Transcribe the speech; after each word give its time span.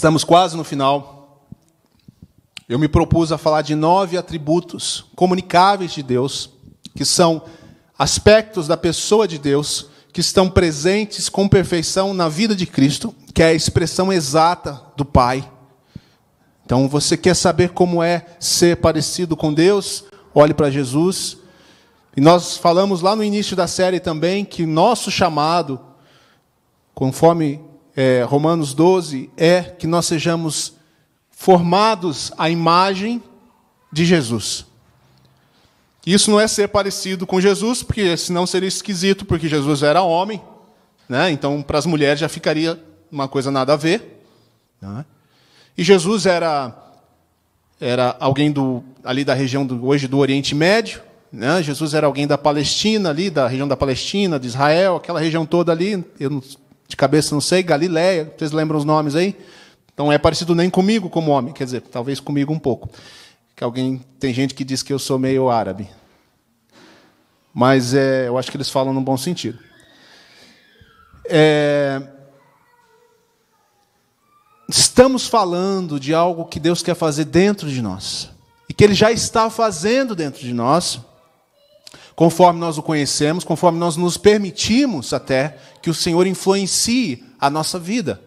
Estamos 0.00 0.24
quase 0.24 0.56
no 0.56 0.64
final. 0.64 1.44
Eu 2.66 2.78
me 2.78 2.88
propus 2.88 3.30
a 3.32 3.36
falar 3.36 3.60
de 3.60 3.74
nove 3.74 4.16
atributos 4.16 5.04
comunicáveis 5.14 5.92
de 5.92 6.02
Deus, 6.02 6.48
que 6.96 7.04
são 7.04 7.42
aspectos 7.98 8.66
da 8.66 8.78
pessoa 8.78 9.28
de 9.28 9.36
Deus 9.36 9.90
que 10.10 10.22
estão 10.22 10.48
presentes 10.48 11.28
com 11.28 11.46
perfeição 11.46 12.14
na 12.14 12.30
vida 12.30 12.56
de 12.56 12.64
Cristo, 12.64 13.14
que 13.34 13.42
é 13.42 13.48
a 13.48 13.52
expressão 13.52 14.10
exata 14.10 14.80
do 14.96 15.04
Pai. 15.04 15.46
Então, 16.64 16.88
você 16.88 17.14
quer 17.14 17.36
saber 17.36 17.68
como 17.72 18.02
é 18.02 18.24
ser 18.40 18.78
parecido 18.78 19.36
com 19.36 19.52
Deus? 19.52 20.04
Olhe 20.34 20.54
para 20.54 20.70
Jesus. 20.70 21.36
E 22.16 22.22
nós 22.22 22.56
falamos 22.56 23.02
lá 23.02 23.14
no 23.14 23.22
início 23.22 23.54
da 23.54 23.66
série 23.66 24.00
também 24.00 24.46
que 24.46 24.64
nosso 24.64 25.10
chamado, 25.10 25.78
conforme 26.94 27.68
é, 28.00 28.22
Romanos 28.22 28.72
12, 28.72 29.28
é 29.36 29.60
que 29.60 29.86
nós 29.86 30.06
sejamos 30.06 30.72
formados 31.30 32.32
à 32.38 32.48
imagem 32.48 33.22
de 33.92 34.06
Jesus. 34.06 34.64
Isso 36.06 36.30
não 36.30 36.40
é 36.40 36.48
ser 36.48 36.68
parecido 36.68 37.26
com 37.26 37.38
Jesus, 37.42 37.82
porque 37.82 38.16
senão 38.16 38.46
seria 38.46 38.68
esquisito, 38.68 39.26
porque 39.26 39.46
Jesus 39.46 39.82
era 39.82 40.00
homem, 40.00 40.40
né? 41.06 41.30
então 41.30 41.60
para 41.60 41.76
as 41.76 41.84
mulheres 41.84 42.18
já 42.18 42.26
ficaria 42.26 42.82
uma 43.12 43.28
coisa 43.28 43.50
nada 43.50 43.74
a 43.74 43.76
ver. 43.76 44.24
Né? 44.80 45.04
E 45.76 45.84
Jesus 45.84 46.24
era, 46.24 46.74
era 47.78 48.16
alguém 48.18 48.50
do, 48.50 48.82
ali 49.04 49.26
da 49.26 49.34
região 49.34 49.66
do, 49.66 49.84
hoje 49.86 50.08
do 50.08 50.16
Oriente 50.16 50.54
Médio, 50.54 51.02
né? 51.30 51.62
Jesus 51.62 51.92
era 51.92 52.06
alguém 52.06 52.26
da 52.26 52.38
Palestina, 52.38 53.10
ali 53.10 53.28
da 53.28 53.46
região 53.46 53.68
da 53.68 53.76
Palestina, 53.76 54.40
de 54.40 54.48
Israel, 54.48 54.96
aquela 54.96 55.20
região 55.20 55.44
toda 55.44 55.70
ali, 55.70 56.02
eu 56.18 56.30
não 56.30 56.42
de 56.90 56.96
cabeça 56.96 57.34
não 57.34 57.40
sei, 57.40 57.62
Galiléia, 57.62 58.34
vocês 58.36 58.50
lembram 58.50 58.76
os 58.76 58.84
nomes 58.84 59.14
aí? 59.14 59.36
Então 59.94 60.12
é 60.12 60.18
parecido 60.18 60.54
nem 60.54 60.68
comigo 60.68 61.08
como 61.08 61.30
homem, 61.30 61.54
quer 61.54 61.64
dizer, 61.64 61.82
talvez 61.82 62.18
comigo 62.18 62.52
um 62.52 62.58
pouco. 62.58 62.90
Que 63.54 63.62
alguém 63.62 64.04
tem 64.18 64.34
gente 64.34 64.54
que 64.54 64.64
diz 64.64 64.82
que 64.82 64.92
eu 64.92 64.98
sou 64.98 65.18
meio 65.18 65.48
árabe. 65.48 65.88
Mas 67.54 67.94
é, 67.94 68.26
eu 68.26 68.36
acho 68.36 68.50
que 68.50 68.56
eles 68.56 68.68
falam 68.68 68.92
no 68.92 69.00
bom 69.00 69.16
sentido. 69.16 69.58
É, 71.28 72.02
estamos 74.68 75.28
falando 75.28 76.00
de 76.00 76.12
algo 76.12 76.44
que 76.46 76.58
Deus 76.58 76.82
quer 76.82 76.94
fazer 76.94 77.24
dentro 77.24 77.68
de 77.68 77.80
nós. 77.80 78.30
E 78.68 78.74
que 78.74 78.82
Ele 78.82 78.94
já 78.94 79.12
está 79.12 79.48
fazendo 79.48 80.16
dentro 80.16 80.40
de 80.40 80.52
nós 80.52 81.00
conforme 82.20 82.60
nós 82.60 82.76
o 82.76 82.82
conhecemos, 82.82 83.44
conforme 83.44 83.78
nós 83.78 83.96
nos 83.96 84.18
permitimos 84.18 85.14
até 85.14 85.56
que 85.80 85.88
o 85.88 85.94
Senhor 85.94 86.26
influencie 86.26 87.24
a 87.40 87.48
nossa 87.48 87.78
vida. 87.78 88.22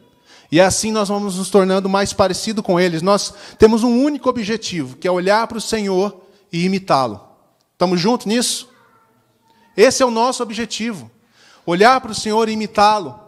E 0.51 0.59
assim 0.59 0.91
nós 0.91 1.09
vamos 1.09 1.37
nos 1.37 1.51
tornando 1.51 1.87
mais 1.87 2.11
parecido 2.11 2.63
com 2.63 2.79
eles. 2.79 3.03
Nós 3.03 3.31
temos 3.59 3.83
um 3.83 4.03
único 4.03 4.27
objetivo, 4.27 4.97
que 4.97 5.07
é 5.07 5.11
olhar 5.11 5.45
para 5.45 5.59
o 5.59 5.61
Senhor 5.61 6.23
e 6.51 6.65
imitá-lo. 6.65 7.21
Estamos 7.73 8.01
juntos 8.01 8.25
nisso? 8.25 8.67
Esse 9.77 10.01
é 10.01 10.05
o 10.07 10.09
nosso 10.09 10.41
objetivo. 10.41 11.11
Olhar 11.63 12.01
para 12.01 12.13
o 12.13 12.15
Senhor 12.15 12.49
e 12.49 12.53
imitá-lo. 12.53 13.19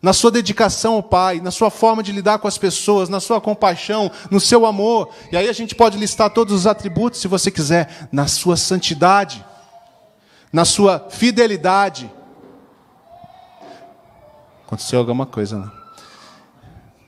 Na 0.00 0.14
sua 0.14 0.30
dedicação 0.30 0.94
ao 0.94 1.02
Pai, 1.02 1.38
na 1.38 1.50
sua 1.50 1.68
forma 1.68 2.02
de 2.02 2.12
lidar 2.12 2.38
com 2.38 2.48
as 2.48 2.56
pessoas, 2.56 3.10
na 3.10 3.20
sua 3.20 3.42
compaixão, 3.42 4.10
no 4.30 4.40
seu 4.40 4.64
amor. 4.64 5.10
E 5.30 5.36
aí 5.36 5.50
a 5.50 5.52
gente 5.52 5.74
pode 5.74 5.98
listar 5.98 6.30
todos 6.30 6.54
os 6.54 6.66
atributos, 6.66 7.20
se 7.20 7.28
você 7.28 7.50
quiser, 7.50 8.08
na 8.10 8.26
sua 8.26 8.56
santidade 8.56 9.44
na 10.54 10.64
sua 10.64 11.08
fidelidade. 11.10 12.08
Aconteceu 14.64 15.00
alguma 15.00 15.26
coisa, 15.26 15.58
né? 15.58 15.70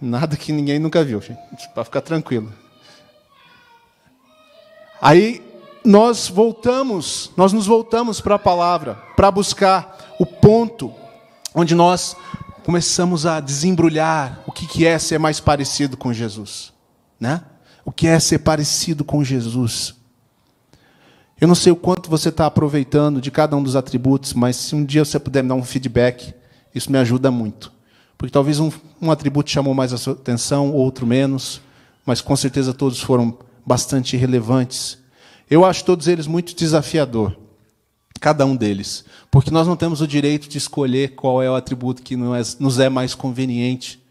Nada 0.01 0.37
que 0.37 0.51
ninguém 0.51 0.81
nunca 0.81 1.05
viu, 1.05 1.21
gente, 1.21 1.69
para 1.73 1.85
ficar 1.85 2.01
tranquilo. 2.01 2.53
Aí 5.01 5.41
nós 5.85 6.27
voltamos, 6.29 7.31
nós 7.37 7.53
nos 7.53 7.69
voltamos 7.69 8.21
para 8.21 8.35
a 8.35 8.39
palavra, 8.39 8.97
para 9.15 9.31
buscar 9.31 9.97
o 10.19 10.27
ponto 10.27 10.93
onde 11.55 11.73
nós 11.73 12.17
começamos 12.65 13.27
a 13.27 13.39
desembrulhar 13.39 14.43
o 14.45 14.51
que 14.51 14.85
é 14.85 14.99
ser 14.99 15.21
mais 15.21 15.39
parecido 15.39 15.97
com 15.97 16.13
Jesus, 16.13 16.73
né? 17.21 17.43
O 17.85 17.93
que 17.93 18.09
é 18.09 18.19
ser 18.19 18.41
parecido 18.41 19.05
com 19.05 19.23
Jesus? 19.23 19.95
Eu 21.39 21.47
não 21.47 21.55
sei 21.55 21.71
o 21.71 21.77
quanto 21.77 22.09
você 22.09 22.31
está 22.31 22.47
aproveitando 22.47 23.21
de 23.21 23.31
cada 23.31 23.55
um 23.55 23.63
dos 23.63 23.77
atributos, 23.77 24.33
mas 24.33 24.57
se 24.57 24.75
um 24.75 24.83
dia 24.83 25.05
você 25.05 25.19
puder 25.19 25.43
me 25.43 25.51
dar 25.51 25.55
um 25.55 25.63
feedback, 25.63 26.35
isso 26.75 26.91
me 26.91 26.97
ajuda 26.97 27.31
muito. 27.31 27.71
Porque 28.17 28.33
talvez 28.33 28.59
um, 28.59 28.71
um 29.03 29.11
atributo 29.11 29.51
chamou 29.51 29.75
mais 29.75 29.93
a 29.93 29.99
sua 29.99 30.15
atenção, 30.15 30.73
outro 30.73 31.07
menos, 31.07 31.61
mas 32.07 32.23
com 32.23 32.35
certeza 32.35 32.73
todos 32.73 33.03
foram 33.03 33.37
bastante 33.67 34.17
relevantes. 34.17 34.99
Eu 35.51 35.63
acho 35.63 35.85
todos 35.85 36.09
eles 36.09 36.27
muito 36.27 36.57
desafiador, 36.57 37.37
cada 38.19 38.47
um 38.47 38.57
deles, 38.57 39.05
porque 39.31 39.51
nós 39.51 39.67
não 39.67 39.77
temos 39.77 40.01
o 40.01 40.07
direito 40.07 40.49
de 40.49 40.57
escolher 40.57 41.15
qual 41.17 41.43
é 41.43 41.51
o 41.51 41.55
atributo 41.55 42.03
que 42.03 42.17
nos 42.17 42.79
é 42.79 42.89
mais 42.89 43.15
conveniente. 43.15 44.03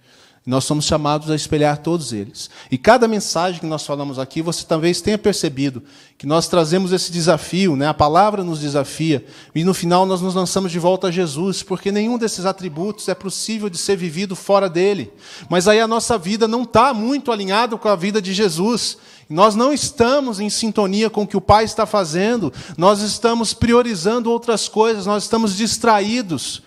Nós 0.46 0.64
somos 0.64 0.86
chamados 0.86 1.32
a 1.32 1.36
espelhar 1.36 1.80
todos 1.80 2.14
eles. 2.14 2.52
E 2.70 2.78
cada 2.78 3.08
mensagem 3.08 3.60
que 3.60 3.66
nós 3.66 3.84
falamos 3.84 4.20
aqui, 4.20 4.44
você 4.44 4.64
talvez 4.64 5.02
tenha 5.02 5.18
percebido 5.18 5.82
que 6.20 6.28
nós 6.28 6.48
trazemos 6.48 6.92
esse 6.94 7.12
desafio, 7.12 7.76
né? 7.76 7.88
a 7.88 7.96
palavra 7.96 8.44
nos 8.44 8.60
desafia, 8.60 9.26
e 9.56 9.64
no 9.64 9.74
final 9.74 10.06
nós 10.06 10.22
nos 10.22 10.36
lançamos 10.36 10.72
de 10.72 10.78
volta 10.78 11.08
a 11.08 11.12
Jesus, 11.12 11.64
porque 11.64 11.92
nenhum 11.92 12.16
desses 12.16 12.46
atributos 12.46 13.10
é 13.10 13.16
possível 13.16 13.72
de 13.72 13.78
ser 13.80 13.98
vivido 13.98 14.36
fora 14.36 14.70
dele. 14.70 15.12
Mas 15.50 15.68
aí 15.68 15.80
a 15.80 15.88
nossa 15.88 16.16
vida 16.16 16.48
não 16.48 16.62
está 16.62 16.94
muito 16.94 17.32
alinhada 17.32 17.76
com 17.76 17.90
a 17.90 17.96
vida 17.96 18.22
de 18.22 18.32
Jesus. 18.32 19.00
Nós 19.28 19.56
não 19.56 19.74
estamos 19.74 20.40
em 20.40 20.52
sintonia 20.52 21.10
com 21.10 21.24
o 21.24 21.28
que 21.28 21.36
o 21.36 21.42
Pai 21.42 21.66
está 21.66 21.88
fazendo, 21.88 22.54
nós 22.78 23.02
estamos 23.02 23.52
priorizando 23.52 24.30
outras 24.30 24.70
coisas, 24.70 25.08
nós 25.08 25.24
estamos 25.24 25.58
distraídos. 25.58 26.62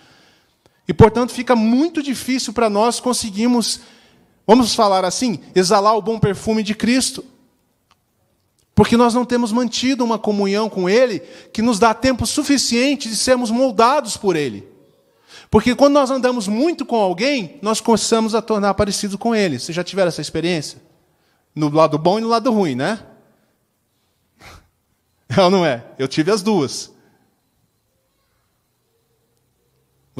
E, 0.89 0.93
portanto, 0.93 1.31
fica 1.31 1.55
muito 1.55 2.01
difícil 2.01 2.51
para 2.51 2.67
nós 2.67 2.99
conseguirmos, 2.99 3.81
vamos 4.47 4.73
falar 4.73 5.05
assim, 5.05 5.39
exalar 5.53 5.95
o 5.95 6.01
bom 6.01 6.17
perfume 6.17 6.63
de 6.63 6.73
Cristo. 6.73 7.23
Porque 8.73 8.97
nós 8.97 9.13
não 9.13 9.23
temos 9.23 9.51
mantido 9.51 10.03
uma 10.03 10.17
comunhão 10.17 10.67
com 10.67 10.89
Ele 10.89 11.19
que 11.53 11.61
nos 11.61 11.77
dá 11.77 11.93
tempo 11.93 12.25
suficiente 12.25 13.07
de 13.07 13.15
sermos 13.15 13.51
moldados 13.51 14.17
por 14.17 14.35
Ele. 14.35 14.67
Porque 15.51 15.75
quando 15.75 15.93
nós 15.93 16.09
andamos 16.09 16.47
muito 16.47 16.83
com 16.83 16.95
alguém, 16.95 17.59
nós 17.61 17.79
começamos 17.79 18.33
a 18.33 18.41
tornar 18.41 18.73
parecido 18.73 19.15
com 19.15 19.35
Ele. 19.35 19.59
Vocês 19.59 19.75
já 19.75 19.83
tiveram 19.83 20.09
essa 20.09 20.21
experiência? 20.21 20.81
No 21.53 21.69
lado 21.69 21.99
bom 21.99 22.17
e 22.17 22.21
no 22.23 22.29
lado 22.29 22.51
ruim, 22.51 22.73
né? 22.73 22.99
É 25.37 25.39
ou 25.39 25.51
não 25.51 25.63
é? 25.63 25.85
Eu 25.99 26.07
tive 26.07 26.31
as 26.31 26.41
duas. 26.41 26.91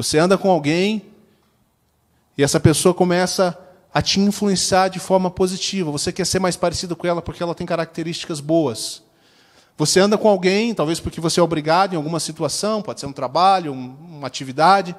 Você 0.02 0.18
anda 0.18 0.38
com 0.38 0.50
alguém 0.50 1.02
e 2.38 2.42
essa 2.42 2.58
pessoa 2.58 2.94
começa 2.94 3.58
a 3.92 4.00
te 4.00 4.18
influenciar 4.18 4.88
de 4.88 4.98
forma 4.98 5.30
positiva. 5.30 5.90
Você 5.90 6.10
quer 6.10 6.24
ser 6.24 6.38
mais 6.38 6.56
parecido 6.56 6.96
com 6.96 7.06
ela 7.06 7.20
porque 7.20 7.42
ela 7.42 7.54
tem 7.54 7.66
características 7.66 8.40
boas. 8.40 9.02
Você 9.76 10.00
anda 10.00 10.16
com 10.16 10.26
alguém, 10.26 10.72
talvez 10.72 11.00
porque 11.00 11.20
você 11.20 11.38
é 11.38 11.42
obrigado 11.42 11.92
em 11.92 11.96
alguma 11.96 12.18
situação, 12.18 12.80
pode 12.80 12.98
ser 12.98 13.04
um 13.04 13.12
trabalho, 13.12 13.74
uma 13.74 14.26
atividade. 14.26 14.96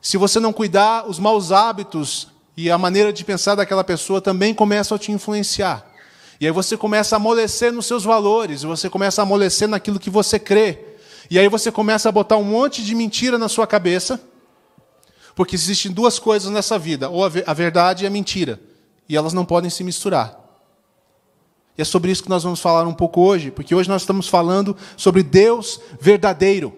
Se 0.00 0.16
você 0.16 0.40
não 0.40 0.50
cuidar, 0.50 1.06
os 1.06 1.18
maus 1.18 1.52
hábitos 1.52 2.28
e 2.56 2.70
a 2.70 2.78
maneira 2.78 3.12
de 3.12 3.26
pensar 3.26 3.54
daquela 3.54 3.84
pessoa 3.84 4.18
também 4.18 4.54
começam 4.54 4.96
a 4.96 4.98
te 4.98 5.12
influenciar. 5.12 5.86
E 6.40 6.46
aí 6.46 6.52
você 6.52 6.74
começa 6.74 7.16
a 7.16 7.18
amolecer 7.18 7.70
nos 7.70 7.84
seus 7.84 8.02
valores, 8.02 8.62
você 8.62 8.88
começa 8.88 9.20
a 9.20 9.24
amolecer 9.24 9.68
naquilo 9.68 10.00
que 10.00 10.08
você 10.08 10.38
crê. 10.38 10.78
E 11.30 11.38
aí 11.38 11.50
você 11.50 11.70
começa 11.70 12.08
a 12.08 12.12
botar 12.12 12.38
um 12.38 12.44
monte 12.44 12.82
de 12.82 12.94
mentira 12.94 13.36
na 13.36 13.50
sua 13.50 13.66
cabeça 13.66 14.18
porque 15.38 15.54
existem 15.54 15.92
duas 15.92 16.18
coisas 16.18 16.50
nessa 16.50 16.76
vida: 16.76 17.08
ou 17.08 17.24
a 17.24 17.54
verdade 17.54 18.02
e 18.02 18.06
a 18.08 18.10
mentira. 18.10 18.58
E 19.08 19.16
elas 19.16 19.32
não 19.32 19.44
podem 19.44 19.70
se 19.70 19.84
misturar. 19.84 20.36
E 21.76 21.80
é 21.80 21.84
sobre 21.84 22.10
isso 22.10 22.24
que 22.24 22.28
nós 22.28 22.42
vamos 22.42 22.58
falar 22.58 22.84
um 22.88 22.92
pouco 22.92 23.20
hoje, 23.20 23.52
porque 23.52 23.72
hoje 23.72 23.88
nós 23.88 24.02
estamos 24.02 24.26
falando 24.26 24.76
sobre 24.96 25.22
Deus 25.22 25.80
verdadeiro. 26.00 26.74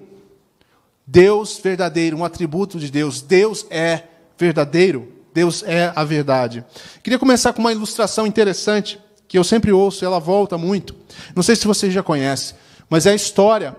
Deus 1.07 1.59
verdadeiro, 1.59 2.19
um 2.19 2.23
atributo 2.23 2.79
de 2.79 2.91
Deus. 2.91 3.23
Deus 3.23 3.65
é 3.71 4.03
verdadeiro. 4.37 5.11
Deus 5.33 5.63
é 5.63 5.91
a 5.97 6.05
verdade. 6.05 6.63
Queria 7.03 7.19
começar 7.19 7.55
com 7.55 7.61
uma 7.61 7.73
ilustração 7.73 8.27
interessante, 8.27 9.01
que 9.27 9.39
eu 9.39 9.45
sempre 9.45 9.73
ouço, 9.73 10.05
ela 10.05 10.21
volta 10.21 10.59
muito. 10.59 10.95
Não 11.35 11.43
sei 11.43 11.57
se 11.57 11.67
você 11.67 11.91
já 11.91 12.03
conhece, 12.03 12.55
mas 12.91 13.07
é 13.07 13.13
a 13.13 13.15
história 13.15 13.75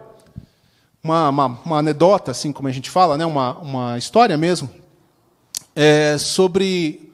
uma, 1.04 1.30
uma, 1.30 1.46
uma, 1.66 1.78
anedota, 1.80 2.32
assim 2.32 2.52
como 2.52 2.68
a 2.68 2.72
gente 2.72 2.90
fala, 2.90 3.18
né? 3.18 3.26
uma, 3.26 3.58
uma 3.60 3.98
história 3.98 4.38
mesmo, 4.38 4.70
é, 5.76 6.18
sobre 6.18 7.12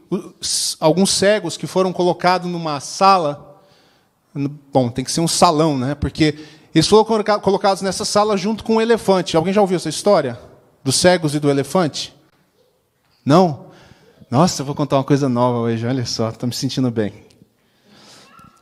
alguns 0.79 1.11
cegos 1.11 1.57
que 1.57 1.67
foram 1.67 1.93
colocados 1.93 2.49
numa 2.49 2.79
sala. 2.79 3.61
Bom, 4.71 4.89
tem 4.89 5.03
que 5.03 5.11
ser 5.11 5.21
um 5.21 5.27
salão, 5.27 5.77
né? 5.77 5.95
Porque 5.95 6.37
eles 6.73 6.87
foram 6.87 7.05
colocados 7.39 7.81
nessa 7.81 8.05
sala 8.05 8.37
junto 8.37 8.63
com 8.63 8.75
um 8.75 8.81
elefante. 8.81 9.35
Alguém 9.35 9.53
já 9.53 9.61
ouviu 9.61 9.77
essa 9.77 9.89
história? 9.89 10.39
Dos 10.83 10.95
cegos 10.95 11.33
e 11.33 11.39
do 11.39 11.49
elefante? 11.49 12.15
Não? 13.25 13.67
Nossa, 14.29 14.61
eu 14.61 14.65
vou 14.65 14.75
contar 14.75 14.97
uma 14.97 15.03
coisa 15.03 15.27
nova 15.27 15.59
hoje, 15.59 15.85
olha 15.85 16.05
só, 16.05 16.29
estou 16.29 16.47
me 16.47 16.53
sentindo 16.53 16.91
bem. 16.91 17.26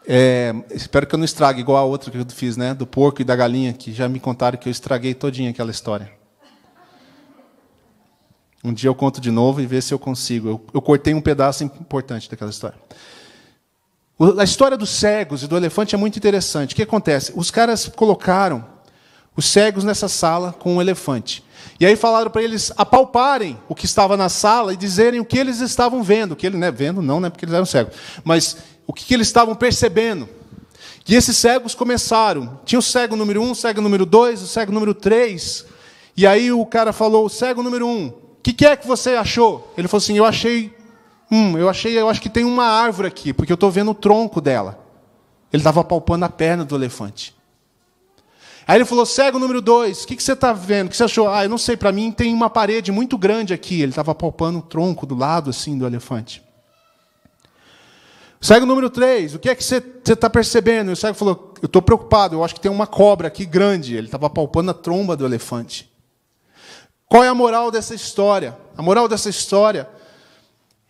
É, 0.08 0.54
espero 0.72 1.08
que 1.08 1.16
eu 1.16 1.18
não 1.18 1.26
estrague 1.26 1.60
igual 1.60 1.78
a 1.78 1.84
outra 1.84 2.12
que 2.12 2.18
eu 2.18 2.26
fiz, 2.30 2.56
né? 2.56 2.74
Do 2.74 2.86
porco 2.86 3.22
e 3.22 3.26
da 3.26 3.36
galinha, 3.36 3.74
que 3.74 3.92
já 3.92 4.08
me 4.08 4.20
contaram 4.20 4.58
que 4.58 4.70
eu 4.70 4.72
estraguei 4.72 5.14
todinha 5.14 5.50
aquela 5.50 5.72
história. 5.72 6.12
Um 8.64 8.74
dia 8.74 8.90
eu 8.90 8.96
conto 8.96 9.22
de 9.22 9.30
novo 9.32 9.62
e 9.62 9.66
ver 9.66 9.82
se 9.82 9.94
eu 9.94 10.00
consigo. 10.00 10.48
Eu, 10.48 10.66
eu 10.74 10.82
cortei 10.82 11.14
um 11.14 11.22
pedaço 11.22 11.64
importante 11.64 12.30
daquela 12.30 12.50
história. 12.50 12.78
A 14.40 14.44
história 14.44 14.78
dos 14.78 14.90
cegos 14.90 15.44
e 15.44 15.48
do 15.48 15.58
elefante 15.58 15.94
é 15.94 15.98
muito 15.98 16.18
interessante. 16.18 16.74
O 16.74 16.76
que 16.76 16.84
acontece? 16.84 17.34
Os 17.36 17.52
caras 17.52 17.88
colocaram 17.88 18.66
os 19.36 19.46
cegos 19.46 19.84
nessa 19.84 20.08
sala 20.08 20.54
com 20.54 20.76
um 20.76 20.82
elefante. 20.82 21.44
E 21.80 21.86
aí 21.86 21.96
falaram 21.96 22.32
para 22.32 22.42
eles 22.42 22.72
apalparem 22.78 23.60
o 23.68 23.76
que 23.76 23.86
estava 23.86 24.16
na 24.16 24.30
sala 24.30 24.74
e 24.74 24.78
dizerem 24.78 25.20
o 25.20 25.26
que 25.26 25.38
eles 25.38 25.60
estavam 25.60 26.02
vendo. 26.02 26.36
Que 26.36 26.48
ele, 26.48 26.58
né, 26.58 26.72
vendo 26.72 27.02
não, 27.02 27.20
né, 27.20 27.30
porque 27.30 27.44
eles 27.44 27.54
eram 27.54 27.66
cegos. 27.66 27.94
Mas 28.24 28.58
o 28.88 28.94
que, 28.94 29.06
que 29.06 29.14
eles 29.14 29.28
estavam 29.28 29.56
percebendo. 29.56 30.28
E 31.08 31.16
esses 31.16 31.38
cegos 31.38 31.76
começaram. 31.76 32.60
Tinha 32.66 32.80
o 32.80 32.82
cego 32.82 33.16
número 33.16 33.42
um, 33.42 33.52
o 33.52 33.56
cego 33.56 33.82
número 33.82 34.06
dois, 34.06 34.42
o 34.42 34.48
cego 34.48 34.72
número 34.72 34.94
três. 34.94 35.66
E 36.18 36.26
aí 36.26 36.52
o 36.52 36.66
cara 36.66 36.92
falou, 36.92 37.26
o 37.26 37.30
cego 37.30 37.62
número 37.62 37.88
um, 37.88 38.12
que, 38.46 38.54
que 38.54 38.66
é 38.68 38.76
que 38.76 38.86
você 38.86 39.16
achou? 39.16 39.74
Ele 39.76 39.88
falou 39.88 40.04
assim: 40.04 40.18
Eu 40.18 40.26
achei. 40.26 40.72
Hum, 41.32 41.58
eu 41.58 41.68
achei, 41.68 42.00
eu 42.00 42.08
acho 42.08 42.22
que 42.22 42.30
tem 42.30 42.46
uma 42.46 42.66
árvore 42.66 43.08
aqui, 43.08 43.34
porque 43.34 43.52
eu 43.52 43.56
estou 43.56 43.72
vendo 43.72 43.90
o 43.90 43.96
tronco 43.96 44.40
dela. 44.40 44.80
Ele 45.52 45.62
estava 45.62 45.84
palpando 45.84 46.26
a 46.26 46.30
perna 46.30 46.64
do 46.64 46.76
elefante. 46.76 47.36
Aí 48.68 48.78
ele 48.78 48.86
falou: 48.86 49.04
cego 49.04 49.40
número 49.40 49.62
dois, 49.62 50.04
o 50.04 50.08
que, 50.08 50.16
que 50.16 50.22
você 50.22 50.34
está 50.34 50.54
vendo? 50.54 50.88
O 50.88 50.90
que 50.92 50.98
você 50.98 51.06
achou? 51.06 51.28
Ah, 51.28 51.44
eu 51.44 51.50
não 51.50 51.58
sei, 51.58 51.76
para 51.76 51.92
mim 51.92 52.12
tem 52.12 52.32
uma 52.32 52.48
parede 52.48 52.92
muito 52.92 53.18
grande 53.18 53.52
aqui. 53.52 53.82
Ele 53.82 53.92
estava 53.92 54.14
palpando 54.14 54.60
o 54.60 54.62
tronco 54.62 55.08
do 55.08 55.16
lado 55.16 55.50
assim 55.50 55.76
do 55.76 55.88
elefante. 55.88 56.44
Cego 58.40 58.66
número 58.66 58.90
três, 58.90 59.34
o 59.34 59.40
que 59.40 59.50
é 59.50 59.56
que 59.56 59.64
você 59.64 59.84
está 60.06 60.30
percebendo? 60.30 60.92
O 60.92 60.96
cego 60.96 61.16
falou: 61.16 61.54
Eu 61.62 61.68
estou 61.68 61.82
preocupado, 61.82 62.36
eu 62.36 62.44
acho 62.44 62.54
que 62.54 62.62
tem 62.62 62.72
uma 62.72 62.88
cobra 62.88 63.28
aqui 63.28 63.46
grande. 63.46 63.96
Ele 63.96 64.08
estava 64.08 64.30
palpando 64.30 64.72
a 64.72 64.74
tromba 64.74 65.16
do 65.16 65.26
elefante. 65.26 65.92
Qual 67.08 67.24
é 67.24 67.28
a 67.28 67.36
moral 67.36 67.72
dessa 67.72 67.96
história? 67.96 68.58
A 68.78 68.82
moral 68.82 69.08
dessa 69.08 69.30
história 69.30 69.90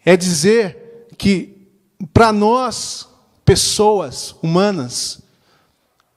é 0.03 0.15
dizer 0.15 1.07
que, 1.17 1.67
para 2.13 2.31
nós, 2.31 3.07
pessoas 3.43 4.35
humanas, 4.41 5.21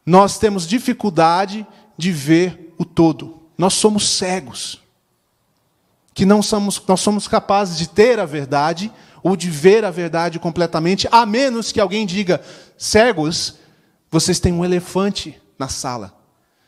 nós 0.04 0.38
temos 0.38 0.66
dificuldade 0.66 1.66
de 1.96 2.10
ver 2.10 2.74
o 2.78 2.84
todo. 2.84 3.42
Nós 3.56 3.74
somos 3.74 4.08
cegos. 4.08 4.80
Que 6.14 6.24
não 6.24 6.42
somos, 6.42 6.82
nós 6.86 7.00
somos 7.00 7.28
capazes 7.28 7.76
de 7.76 7.88
ter 7.88 8.18
a 8.18 8.24
verdade 8.24 8.90
ou 9.22 9.36
de 9.36 9.50
ver 9.50 9.84
a 9.84 9.90
verdade 9.90 10.38
completamente, 10.38 11.08
a 11.10 11.24
menos 11.26 11.72
que 11.72 11.80
alguém 11.80 12.06
diga: 12.06 12.40
cegos, 12.76 13.54
vocês 14.10 14.38
têm 14.40 14.52
um 14.52 14.64
elefante 14.64 15.40
na 15.58 15.68
sala. 15.68 16.14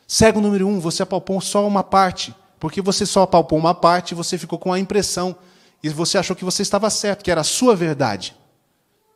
Cego 0.07 0.41
número 0.41 0.67
um, 0.67 0.79
você 0.79 1.03
apalpou 1.03 1.39
só 1.39 1.65
uma 1.65 1.83
parte. 1.83 2.35
Porque 2.59 2.81
você 2.81 3.05
só 3.05 3.23
apalpou 3.23 3.57
uma 3.57 3.73
parte 3.73 4.11
e 4.11 4.15
você 4.15 4.37
ficou 4.37 4.59
com 4.59 4.71
a 4.71 4.77
impressão. 4.77 5.35
E 5.81 5.89
você 5.89 6.17
achou 6.17 6.35
que 6.35 6.45
você 6.45 6.61
estava 6.61 6.89
certo, 6.89 7.23
que 7.23 7.31
era 7.31 7.41
a 7.41 7.45
sua 7.45 7.75
verdade. 7.75 8.35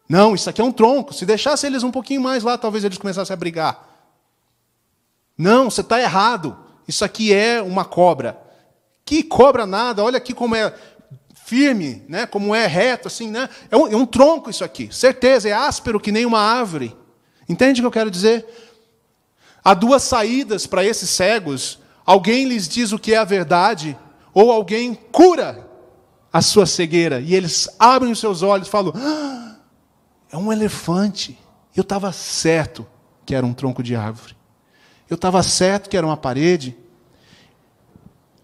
Não, 0.09 0.33
isso 0.33 0.49
aqui 0.49 0.61
é 0.61 0.63
um 0.63 0.71
tronco. 0.71 1.13
Se 1.13 1.25
deixasse 1.25 1.67
eles 1.67 1.83
um 1.83 1.91
pouquinho 1.91 2.21
mais 2.21 2.43
lá, 2.43 2.57
talvez 2.57 2.83
eles 2.83 2.97
começassem 2.97 3.33
a 3.33 3.37
brigar. 3.37 3.87
Não, 5.37 5.69
você 5.69 5.81
está 5.81 6.01
errado. 6.01 6.57
Isso 6.87 7.03
aqui 7.05 7.33
é 7.33 7.61
uma 7.61 7.85
cobra. 7.85 8.39
Que 9.03 9.21
cobra 9.21 9.67
nada, 9.67 10.03
olha 10.03 10.17
aqui 10.17 10.33
como 10.33 10.55
é 10.55 10.73
firme, 11.45 12.03
né? 12.09 12.25
como 12.25 12.55
é 12.55 12.65
reto, 12.65 13.07
assim, 13.07 13.29
né? 13.29 13.47
É 13.69 13.77
um, 13.77 13.87
é 13.87 13.95
um 13.95 14.05
tronco 14.05 14.49
isso 14.49 14.63
aqui. 14.63 14.89
Certeza, 14.91 15.47
é 15.47 15.53
áspero 15.53 15.99
que 15.99 16.11
nem 16.11 16.25
uma 16.25 16.39
árvore. 16.39 16.97
Entende 17.47 17.79
o 17.79 17.83
que 17.83 17.87
eu 17.87 17.91
quero 17.91 18.09
dizer? 18.09 18.43
Há 19.63 19.75
duas 19.75 20.01
saídas 20.01 20.65
para 20.65 20.83
esses 20.83 21.09
cegos 21.09 21.79
alguém 22.03 22.45
lhes 22.45 22.67
diz 22.67 22.91
o 22.91 22.99
que 22.99 23.13
é 23.13 23.17
a 23.17 23.23
verdade, 23.23 23.97
ou 24.33 24.51
alguém 24.51 24.93
cura 24.93 25.67
a 26.33 26.41
sua 26.41 26.65
cegueira, 26.65 27.19
e 27.19 27.33
eles 27.33 27.69
abrem 27.79 28.11
os 28.11 28.19
seus 28.19 28.41
olhos 28.41 28.67
e 28.67 28.71
falam: 28.71 28.93
ah, 28.95 29.55
é 30.31 30.37
um 30.37 30.51
elefante. 30.51 31.37
Eu 31.75 31.81
estava 31.81 32.11
certo 32.11 32.87
que 33.25 33.35
era 33.35 33.45
um 33.45 33.53
tronco 33.53 33.83
de 33.83 33.95
árvore. 33.95 34.35
Eu 35.09 35.15
estava 35.15 35.43
certo 35.43 35.89
que 35.89 35.97
era 35.97 36.05
uma 36.05 36.17
parede. 36.17 36.75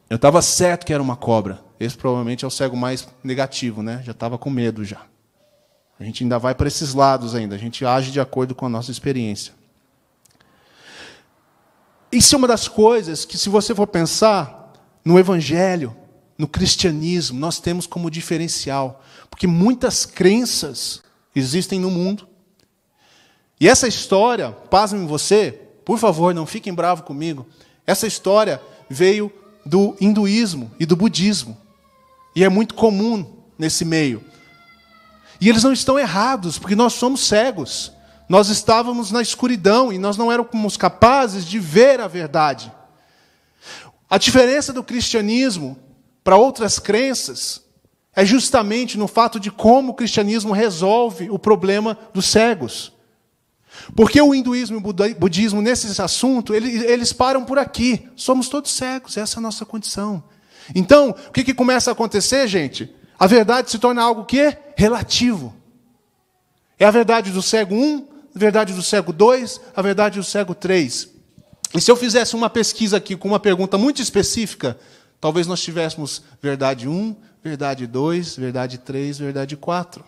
Eu 0.10 0.18
estava 0.18 0.42
certo 0.42 0.86
que 0.86 0.94
era 0.94 1.02
uma 1.02 1.16
cobra. 1.16 1.71
Esse 1.82 1.98
provavelmente 1.98 2.46
é 2.46 2.48
o 2.48 2.52
cego 2.52 2.78
mais 2.78 3.08
negativo, 3.24 3.82
né? 3.82 4.04
Já 4.06 4.12
estava 4.12 4.38
com 4.38 4.52
medo 4.52 4.86
já. 4.86 5.02
A 6.00 6.04
gente 6.04 6.24
ainda 6.24 6.38
vai 6.38 6.54
para 6.54 6.68
esses 6.68 6.94
lados 6.94 7.34
ainda. 7.34 7.56
A 7.56 7.58
gente 7.58 7.84
age 7.84 8.12
de 8.12 8.20
acordo 8.20 8.54
com 8.54 8.68
a 8.68 8.70
nossa 8.70 8.92
experiência. 8.92 9.52
Isso 12.12 12.36
é 12.36 12.38
uma 12.38 12.48
das 12.48 12.68
coisas 12.68 13.26
que, 13.26 13.36
se 13.36 13.50
você 13.50 13.74
for 13.74 13.88
pensar 13.88 14.74
no 15.04 15.18
Evangelho, 15.18 15.96
no 16.38 16.48
cristianismo, 16.48 17.40
nós 17.40 17.60
temos 17.60 17.88
como 17.88 18.12
diferencial. 18.12 19.04
Porque 19.28 19.48
muitas 19.48 20.06
crenças 20.06 21.02
existem 21.36 21.80
no 21.80 21.90
mundo. 21.90 22.28
E 23.60 23.68
essa 23.68 23.88
história, 23.88 24.52
pasmem 24.52 25.08
você, 25.08 25.60
por 25.84 25.98
favor, 25.98 26.32
não 26.32 26.46
fiquem 26.46 26.76
bravos 26.76 27.06
comigo. 27.06 27.48
Essa 27.88 28.06
história 28.06 28.62
veio 28.88 29.34
do 29.66 29.96
hinduísmo 30.00 30.72
e 30.80 30.86
do 30.86 30.96
budismo. 30.96 31.58
E 32.36 32.44
é 32.44 32.50
muito 32.50 32.74
comum 32.74 33.44
nesse 33.58 33.84
meio. 33.86 34.24
E 35.40 35.50
eles 35.50 35.64
não 35.64 35.74
estão 35.74 35.98
errados, 35.98 36.60
porque 36.60 36.76
nós 36.76 36.94
somos 36.94 37.26
cegos. 37.28 37.92
Nós 38.30 38.50
estávamos 38.50 39.12
na 39.12 39.22
escuridão 39.22 39.92
e 39.92 39.98
nós 39.98 40.16
não 40.16 40.32
éramos 40.32 40.78
capazes 40.78 41.46
de 41.46 41.60
ver 41.60 42.00
a 42.00 42.08
verdade. 42.08 42.72
A 44.10 44.18
diferença 44.18 44.72
do 44.72 44.84
cristianismo 44.84 45.78
para 46.24 46.38
outras 46.38 46.80
crenças 46.80 47.62
é 48.16 48.26
justamente 48.26 48.98
no 48.98 49.08
fato 49.08 49.40
de 49.40 49.50
como 49.50 49.92
o 49.92 49.96
cristianismo 49.96 50.54
resolve 50.54 51.30
o 51.30 51.40
problema 51.40 51.98
dos 52.14 52.26
cegos. 52.26 52.94
Porque 53.96 54.22
o 54.22 54.36
hinduísmo 54.36 54.78
e 54.78 54.80
o 54.80 55.16
budismo, 55.16 55.62
nesse 55.62 56.02
assunto, 56.02 56.54
eles, 56.54 56.84
eles 56.84 57.14
param 57.14 57.46
por 57.46 57.58
aqui. 57.58 58.08
Somos 58.16 58.50
todos 58.50 58.72
cegos, 58.72 59.18
essa 59.18 59.38
é 59.38 59.40
a 59.40 59.42
nossa 59.42 59.66
condição. 59.66 60.24
Então, 60.74 61.10
o 61.10 61.32
que, 61.32 61.44
que 61.44 61.54
começa 61.54 61.92
a 61.92 61.94
acontecer, 61.94 62.48
gente? 62.48 62.94
A 63.20 63.28
verdade 63.28 63.70
se 63.70 63.80
torna 63.80 64.02
algo 64.02 64.26
que 64.26 64.40
é 64.40 64.74
relativo. 64.76 65.56
É 66.80 66.86
a 66.86 66.92
verdade 66.92 67.32
do 67.32 67.42
cego 67.42 67.76
1, 67.76 68.08
a 68.36 68.40
verdade 68.40 68.74
do 68.74 68.82
cego 68.82 69.14
2, 69.14 69.62
a 69.76 69.82
verdade 69.82 70.20
do 70.20 70.24
cego 70.24 70.56
3. 70.56 71.10
E 71.74 71.80
se 71.80 71.92
eu 71.92 71.96
fizesse 71.96 72.36
uma 72.36 72.50
pesquisa 72.50 72.98
aqui 72.98 73.16
com 73.16 73.28
uma 73.28 73.40
pergunta 73.40 73.78
muito 73.78 74.02
específica, 74.02 74.78
talvez 75.20 75.48
nós 75.48 75.62
tivéssemos 75.62 76.24
verdade 76.42 76.88
1, 76.88 77.16
verdade 77.44 77.86
2, 77.88 78.36
verdade 78.36 78.78
3, 78.80 79.20
verdade 79.20 79.56
4. 79.56 80.04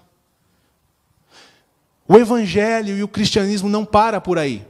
O 2.08 2.18
evangelho 2.18 2.98
e 2.98 3.04
o 3.04 3.08
cristianismo 3.08 3.70
não 3.70 3.86
para 3.86 4.20
por 4.20 4.38
aí. 4.38 4.66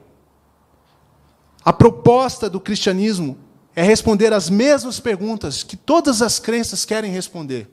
A 1.66 1.74
proposta 1.74 2.50
do 2.50 2.60
cristianismo 2.60 3.38
é 3.76 3.82
responder 3.82 4.34
as 4.34 4.50
mesmas 4.50 5.00
perguntas 5.00 5.64
que 5.64 5.76
todas 5.76 6.22
as 6.22 6.40
crenças 6.40 6.86
querem 6.86 7.12
responder. 7.12 7.68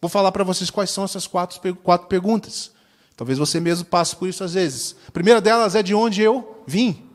Vou 0.00 0.08
falar 0.08 0.32
para 0.32 0.44
vocês 0.44 0.70
quais 0.70 0.90
são 0.90 1.04
essas 1.04 1.26
quatro, 1.26 1.74
quatro 1.76 2.08
perguntas. 2.08 2.72
Talvez 3.16 3.38
você 3.38 3.60
mesmo 3.60 3.84
passe 3.84 4.16
por 4.16 4.28
isso 4.28 4.42
às 4.42 4.54
vezes. 4.54 4.96
A 5.08 5.10
primeira 5.10 5.40
delas 5.40 5.74
é 5.74 5.82
de 5.82 5.94
onde 5.94 6.22
eu 6.22 6.62
vim. 6.66 7.10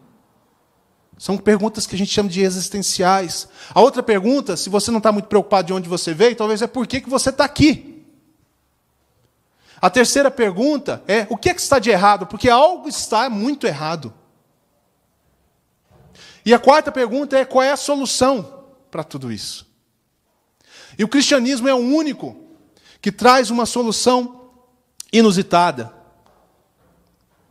São 1.18 1.38
perguntas 1.38 1.86
que 1.86 1.96
a 1.96 1.98
gente 1.98 2.12
chama 2.12 2.30
de 2.30 2.42
existenciais. 2.42 3.48
A 3.74 3.82
outra 3.82 4.02
pergunta, 4.02 4.56
se 4.56 4.70
você 4.70 4.90
não 4.90 5.00
está 5.00 5.12
muito 5.12 5.28
preocupado 5.28 5.68
de 5.68 5.74
onde 5.74 5.90
você 5.90 6.14
veio, 6.14 6.36
talvez 6.36 6.62
é 6.62 6.68
por 6.68 6.88
que, 6.88 7.02
que 7.02 7.10
você 7.10 7.30
está 7.30 7.44
aqui. 7.44 8.06
A 9.82 9.90
terceira 9.90 10.32
pergunta 10.32 11.04
é 11.08 11.28
o 11.30 11.38
que, 11.38 11.50
é 11.50 11.54
que 11.54 11.62
está 11.62 11.78
de 11.78 11.90
errado? 11.90 12.26
Porque 12.26 12.50
algo 12.50 12.88
está 12.88 13.30
muito 13.30 13.68
errado. 13.68 14.14
E 16.50 16.54
a 16.56 16.58
quarta 16.58 16.92
pergunta 16.92 17.38
é 17.38 17.46
qual 17.46 17.62
é 17.62 17.72
a 17.72 17.78
solução 17.78 18.64
para 18.90 19.04
tudo 19.04 19.32
isso? 19.32 19.68
E 20.98 21.04
o 21.04 21.08
cristianismo 21.08 21.68
é 21.68 21.74
o 21.76 21.78
único 21.78 22.36
que 23.00 23.12
traz 23.12 23.52
uma 23.52 23.68
solução 23.68 24.50
inusitada, 25.14 25.94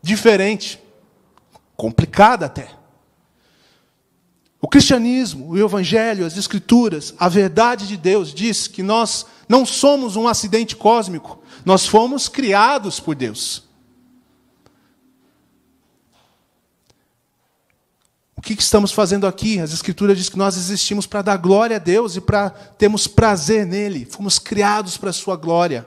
diferente, 0.02 0.82
complicada 1.76 2.46
até. 2.46 2.70
O 4.60 4.66
cristianismo, 4.66 5.50
o 5.50 5.56
evangelho, 5.56 6.26
as 6.26 6.36
escrituras, 6.36 7.14
a 7.20 7.28
verdade 7.28 7.86
de 7.86 7.96
Deus 7.96 8.34
diz 8.34 8.66
que 8.66 8.82
nós 8.82 9.24
não 9.48 9.64
somos 9.64 10.16
um 10.16 10.26
acidente 10.26 10.74
cósmico, 10.74 11.40
nós 11.64 11.86
fomos 11.86 12.28
criados 12.28 12.98
por 12.98 13.14
Deus. 13.14 13.67
O 18.38 18.40
que 18.40 18.52
estamos 18.52 18.92
fazendo 18.92 19.26
aqui? 19.26 19.58
As 19.58 19.72
Escrituras 19.72 20.16
dizem 20.16 20.30
que 20.30 20.38
nós 20.38 20.56
existimos 20.56 21.08
para 21.08 21.22
dar 21.22 21.36
glória 21.36 21.74
a 21.74 21.80
Deus 21.80 22.14
e 22.14 22.20
para 22.20 22.50
termos 22.50 23.08
prazer 23.08 23.66
nele. 23.66 24.06
Fomos 24.08 24.38
criados 24.38 24.96
para 24.96 25.10
a 25.10 25.12
sua 25.12 25.34
glória. 25.34 25.84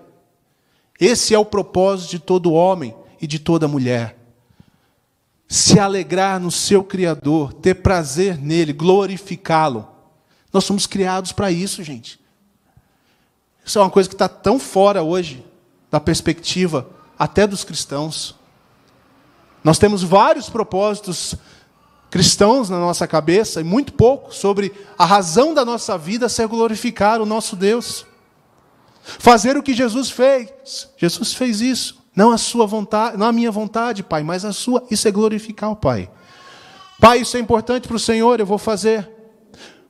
Esse 1.00 1.34
é 1.34 1.39
o 1.39 1.46
propósito 1.46 2.12
de 2.12 2.20
todo 2.20 2.51
homem 2.51 2.93
e 3.22 3.25
de 3.25 3.39
toda 3.39 3.70
mulher. 3.70 4.17
Se 5.48 5.79
alegrar 5.79 6.41
no 6.41 6.51
seu 6.51 6.84
Criador, 6.84 7.53
ter 7.53 7.75
prazer 7.75 8.38
nele, 8.38 8.74
glorificá-lo. 8.74 9.88
Nós 10.51 10.65
somos 10.65 10.86
criados 10.86 11.31
para 11.31 11.50
isso, 11.50 11.81
gente. 11.81 12.20
Isso 13.65 13.79
é 13.79 13.81
uma 13.81 13.89
coisa 13.89 14.10
que 14.10 14.15
está 14.15 14.27
tão 14.27 14.60
fora 14.60 15.01
hoje 15.01 15.46
da 15.89 16.01
perspectiva 16.01 16.89
até 17.17 17.48
dos 17.48 17.63
cristãos. 17.63 18.36
Nós 19.63 19.79
temos 19.79 20.03
vários 20.03 20.50
propósitos 20.50 21.36
cristãos 22.12 22.70
na 22.70 22.77
nossa 22.77 23.08
cabeça 23.08 23.62
e 23.62 23.63
muito 23.63 23.94
pouco 23.94 24.36
sobre 24.36 24.74
a 24.98 25.06
razão 25.06 25.53
da 25.53 25.63
nossa 25.63 25.98
vida 25.98 26.27
ser 26.27 26.46
glorificar 26.46 27.22
o 27.22 27.25
nosso 27.25 27.56
Deus. 27.56 28.06
Fazer 29.01 29.56
o 29.56 29.63
que 29.63 29.74
Jesus 29.74 30.12
fez. 30.12 30.89
Jesus 30.98 31.34
fez 31.34 31.62
isso. 31.62 32.01
Não 32.13 32.32
a 32.32 32.38
sua 32.38 32.68
vontade, 32.68 33.18
não 33.18 33.25
a 33.25 33.32
minha 33.32 33.50
vontade, 33.50 34.03
Pai, 34.03 34.22
mas 34.22 34.44
a 34.44 34.51
sua. 34.51 34.86
Isso 34.91 35.08
é 35.08 35.12
glorificar 35.12 35.72
o 35.72 35.75
Pai. 35.75 36.12
Pai, 37.00 37.22
isso 37.22 37.38
é 37.38 37.39
importante 37.39 37.88
para 37.88 37.96
o 37.96 38.00
Senhor, 38.00 38.41
eu 38.41 38.46
vou 38.46 38.58
fazer. 38.58 39.10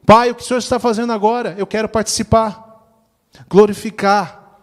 Pai, 0.06 0.30
o 0.30 0.36
que 0.36 0.44
o 0.44 0.46
Senhor 0.46 0.60
está 0.60 0.80
fazendo 0.80 1.12
agora? 1.12 1.56
Eu 1.58 1.66
quero 1.66 1.90
participar. 1.90 2.86
Glorificar. 3.50 4.60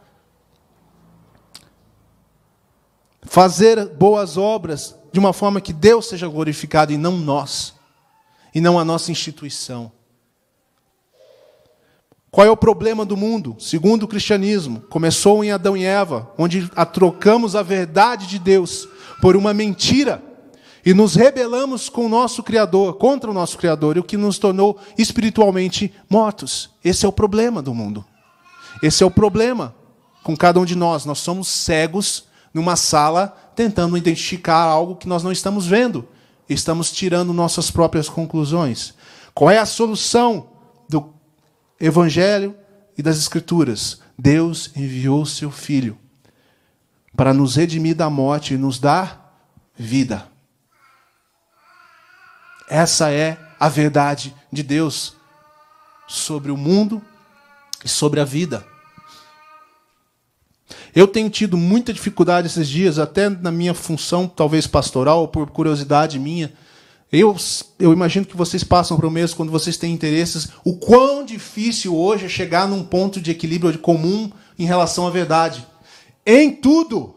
Fazer 3.23 3.85
boas 3.97 4.37
obras 4.37 4.98
de 5.19 5.25
uma 5.25 5.33
forma 5.33 5.61
que 5.61 5.73
Deus 5.73 6.07
seja 6.07 6.29
glorificado 6.29 6.93
e 6.93 6.97
não 6.97 7.19
nós, 7.19 7.75
e 8.55 8.61
não 8.61 8.79
a 8.79 8.85
nossa 8.85 9.11
instituição. 9.11 9.91
Qual 12.31 12.47
é 12.47 12.51
o 12.51 12.57
problema 12.57 13.05
do 13.05 13.17
mundo? 13.17 13.57
Segundo 13.59 14.05
o 14.05 14.09
cristianismo, 14.09 14.81
começou 14.83 15.43
em 15.43 15.51
Adão 15.51 15.77
e 15.77 15.85
Eva, 15.85 16.31
onde 16.39 16.71
trocamos 16.93 17.57
a 17.57 17.65
verdade 17.65 18.29
de 18.29 18.39
Deus 18.39 18.89
por 19.21 19.35
uma 19.35 19.53
mentira 19.53 20.23
e 20.87 20.95
nos 20.95 21.17
rebelamos 21.17 21.89
com 21.89 22.07
o 22.07 22.09
nosso 22.09 22.41
Criador, 22.45 22.95
contra 22.95 23.29
o 23.29 23.35
nosso 23.35 23.59
Criador, 23.59 23.97
e 23.97 24.01
o 24.01 24.05
que 24.05 24.17
nos 24.17 24.39
tornou 24.39 24.79
espiritualmente 24.97 25.93
mortos. 26.09 26.71
Esse 26.85 27.05
é 27.05 27.09
o 27.09 27.13
problema 27.13 27.61
do 27.61 27.75
mundo. 27.75 28.05
Esse 28.81 29.03
é 29.03 29.07
o 29.07 29.11
problema 29.11 29.75
com 30.23 30.37
cada 30.37 30.61
um 30.61 30.65
de 30.65 30.77
nós. 30.77 31.05
Nós 31.05 31.19
somos 31.19 31.49
cegos 31.49 32.29
numa 32.55 32.77
sala 32.77 33.37
tentando 33.59 33.99
identificar 33.99 34.63
algo 34.63 34.95
que 34.95 35.09
nós 35.09 35.25
não 35.25 35.33
estamos 35.33 35.67
vendo. 35.67 36.09
Estamos 36.49 36.93
tirando 36.93 37.33
nossas 37.33 37.73
próprias 37.73 38.09
conclusões. 38.09 38.95
Qual 39.35 39.51
é 39.51 39.59
a 39.59 39.67
solução 39.67 40.51
do 40.89 41.13
Evangelho 41.81 42.55
e 42.97 43.03
das 43.03 43.19
Escrituras? 43.19 44.01
Deus 44.17 44.71
enviou 44.77 45.27
seu 45.27 45.51
Filho 45.51 45.99
para 47.17 47.35
nos 47.35 47.57
redimir 47.57 47.97
da 47.97 48.09
morte 48.09 48.55
e 48.55 48.57
nos 48.57 48.79
dar 48.79 49.37
vida. 49.75 50.29
Essa 52.69 53.11
é 53.11 53.37
a 53.59 53.69
verdade 53.69 54.33
de 54.53 54.63
Deus 54.63 55.17
sobre 56.07 56.53
o 56.53 56.57
mundo 56.57 57.03
e 57.85 57.89
sobre 57.89 58.21
a 58.21 58.25
vida. 58.25 58.65
Eu 60.99 61.07
tenho 61.07 61.31
tido 61.31 61.57
muita 61.57 61.93
dificuldade 61.93 62.49
esses 62.49 62.67
dias, 62.67 62.99
até 62.99 63.29
na 63.29 63.53
minha 63.53 63.73
função, 63.73 64.27
talvez 64.27 64.67
pastoral, 64.67 65.21
ou 65.21 65.29
por 65.29 65.49
curiosidade 65.49 66.19
minha. 66.19 66.53
Eu, 67.13 67.37
eu 67.79 67.93
imagino 67.93 68.27
que 68.27 68.37
vocês 68.37 68.65
passam 68.65 68.99
por 68.99 69.09
mesmo 69.09 69.37
quando 69.37 69.53
vocês 69.53 69.77
têm 69.77 69.93
interesses. 69.93 70.49
O 70.65 70.77
quão 70.77 71.25
difícil 71.25 71.97
hoje 71.97 72.27
é 72.27 72.29
chegar 72.29 72.67
num 72.67 72.83
ponto 72.83 73.21
de 73.21 73.31
equilíbrio 73.31 73.79
comum 73.79 74.29
em 74.59 74.65
relação 74.65 75.07
à 75.07 75.11
verdade. 75.11 75.65
Em 76.27 76.51
tudo. 76.51 77.15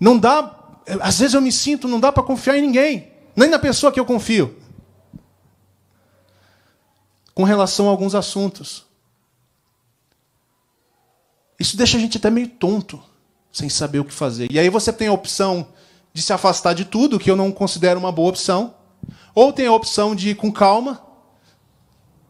Não 0.00 0.18
dá. 0.18 0.52
Às 1.00 1.20
vezes 1.20 1.34
eu 1.34 1.40
me 1.40 1.52
sinto, 1.52 1.86
não 1.86 2.00
dá 2.00 2.10
para 2.10 2.24
confiar 2.24 2.58
em 2.58 2.62
ninguém, 2.62 3.12
nem 3.36 3.48
na 3.48 3.60
pessoa 3.60 3.92
que 3.92 4.00
eu 4.00 4.04
confio. 4.04 4.56
Com 7.32 7.44
relação 7.44 7.86
a 7.86 7.90
alguns 7.90 8.16
assuntos. 8.16 8.85
Isso 11.58 11.76
deixa 11.76 11.96
a 11.96 12.00
gente 12.00 12.18
até 12.18 12.30
meio 12.30 12.48
tonto, 12.48 13.02
sem 13.52 13.68
saber 13.68 14.00
o 14.00 14.04
que 14.04 14.12
fazer. 14.12 14.50
E 14.50 14.58
aí 14.58 14.68
você 14.68 14.92
tem 14.92 15.08
a 15.08 15.12
opção 15.12 15.68
de 16.12 16.22
se 16.22 16.32
afastar 16.32 16.74
de 16.74 16.84
tudo, 16.84 17.18
que 17.18 17.30
eu 17.30 17.36
não 17.36 17.52
considero 17.52 17.98
uma 17.98 18.12
boa 18.12 18.30
opção, 18.30 18.74
ou 19.34 19.52
tem 19.52 19.66
a 19.66 19.72
opção 19.72 20.14
de 20.14 20.30
ir 20.30 20.34
com 20.34 20.52
calma, 20.52 21.02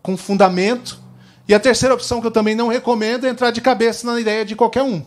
com 0.03 0.17
fundamento, 0.17 1.01
e 1.49 1.55
a 1.55 1.61
terceira 1.61 1.95
opção 1.95 2.21
que 2.21 2.27
eu 2.27 2.31
também 2.31 2.55
não 2.55 2.69
recomendo 2.69 3.27
é 3.27 3.31
entrar 3.31 3.51
de 3.51 3.61
cabeça 3.61 4.07
na 4.07 4.21
ideia 4.21 4.45
de 4.45 4.57
qualquer 4.57 4.83
um. 4.83 5.05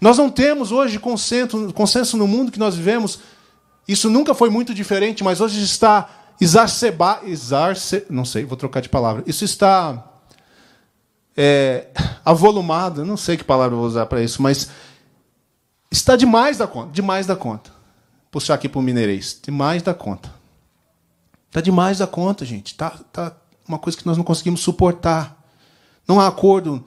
Nós 0.00 0.16
não 0.16 0.30
temos 0.30 0.72
hoje 0.72 0.98
consenso, 0.98 1.72
consenso 1.72 2.16
no 2.16 2.26
mundo 2.26 2.52
que 2.52 2.58
nós 2.58 2.74
vivemos. 2.74 3.20
Isso 3.86 4.08
nunca 4.08 4.34
foi 4.34 4.48
muito 4.48 4.72
diferente, 4.72 5.22
mas 5.22 5.40
hoje 5.40 5.62
está 5.62 6.08
exacerbado. 6.40 7.28
Exarce, 7.28 8.04
não 8.08 8.24
sei, 8.24 8.44
vou 8.44 8.56
trocar 8.56 8.80
de 8.80 8.88
palavra. 8.88 9.22
Isso 9.26 9.44
está 9.44 10.11
é, 11.36 11.88
avolumado, 12.24 13.04
não 13.04 13.16
sei 13.16 13.36
que 13.36 13.44
palavra 13.44 13.76
vou 13.76 13.86
usar 13.86 14.06
para 14.06 14.22
isso, 14.22 14.42
mas 14.42 14.68
está 15.90 16.16
demais 16.16 16.58
da 16.58 16.66
conta, 16.66 16.92
demais 16.92 17.26
da 17.26 17.36
conta. 17.36 17.70
Puxar 18.30 18.54
aqui 18.54 18.68
para 18.68 18.78
o 18.78 18.82
mineirês, 18.82 19.38
demais 19.42 19.82
da 19.82 19.92
conta. 19.92 20.32
Está 21.48 21.60
demais 21.60 21.98
da 21.98 22.06
conta, 22.06 22.46
gente. 22.46 22.68
Está 22.68 22.90
tá 23.12 23.36
uma 23.68 23.78
coisa 23.78 23.98
que 23.98 24.06
nós 24.06 24.16
não 24.16 24.24
conseguimos 24.24 24.60
suportar. 24.60 25.38
Não 26.08 26.18
há 26.18 26.26
acordo 26.26 26.82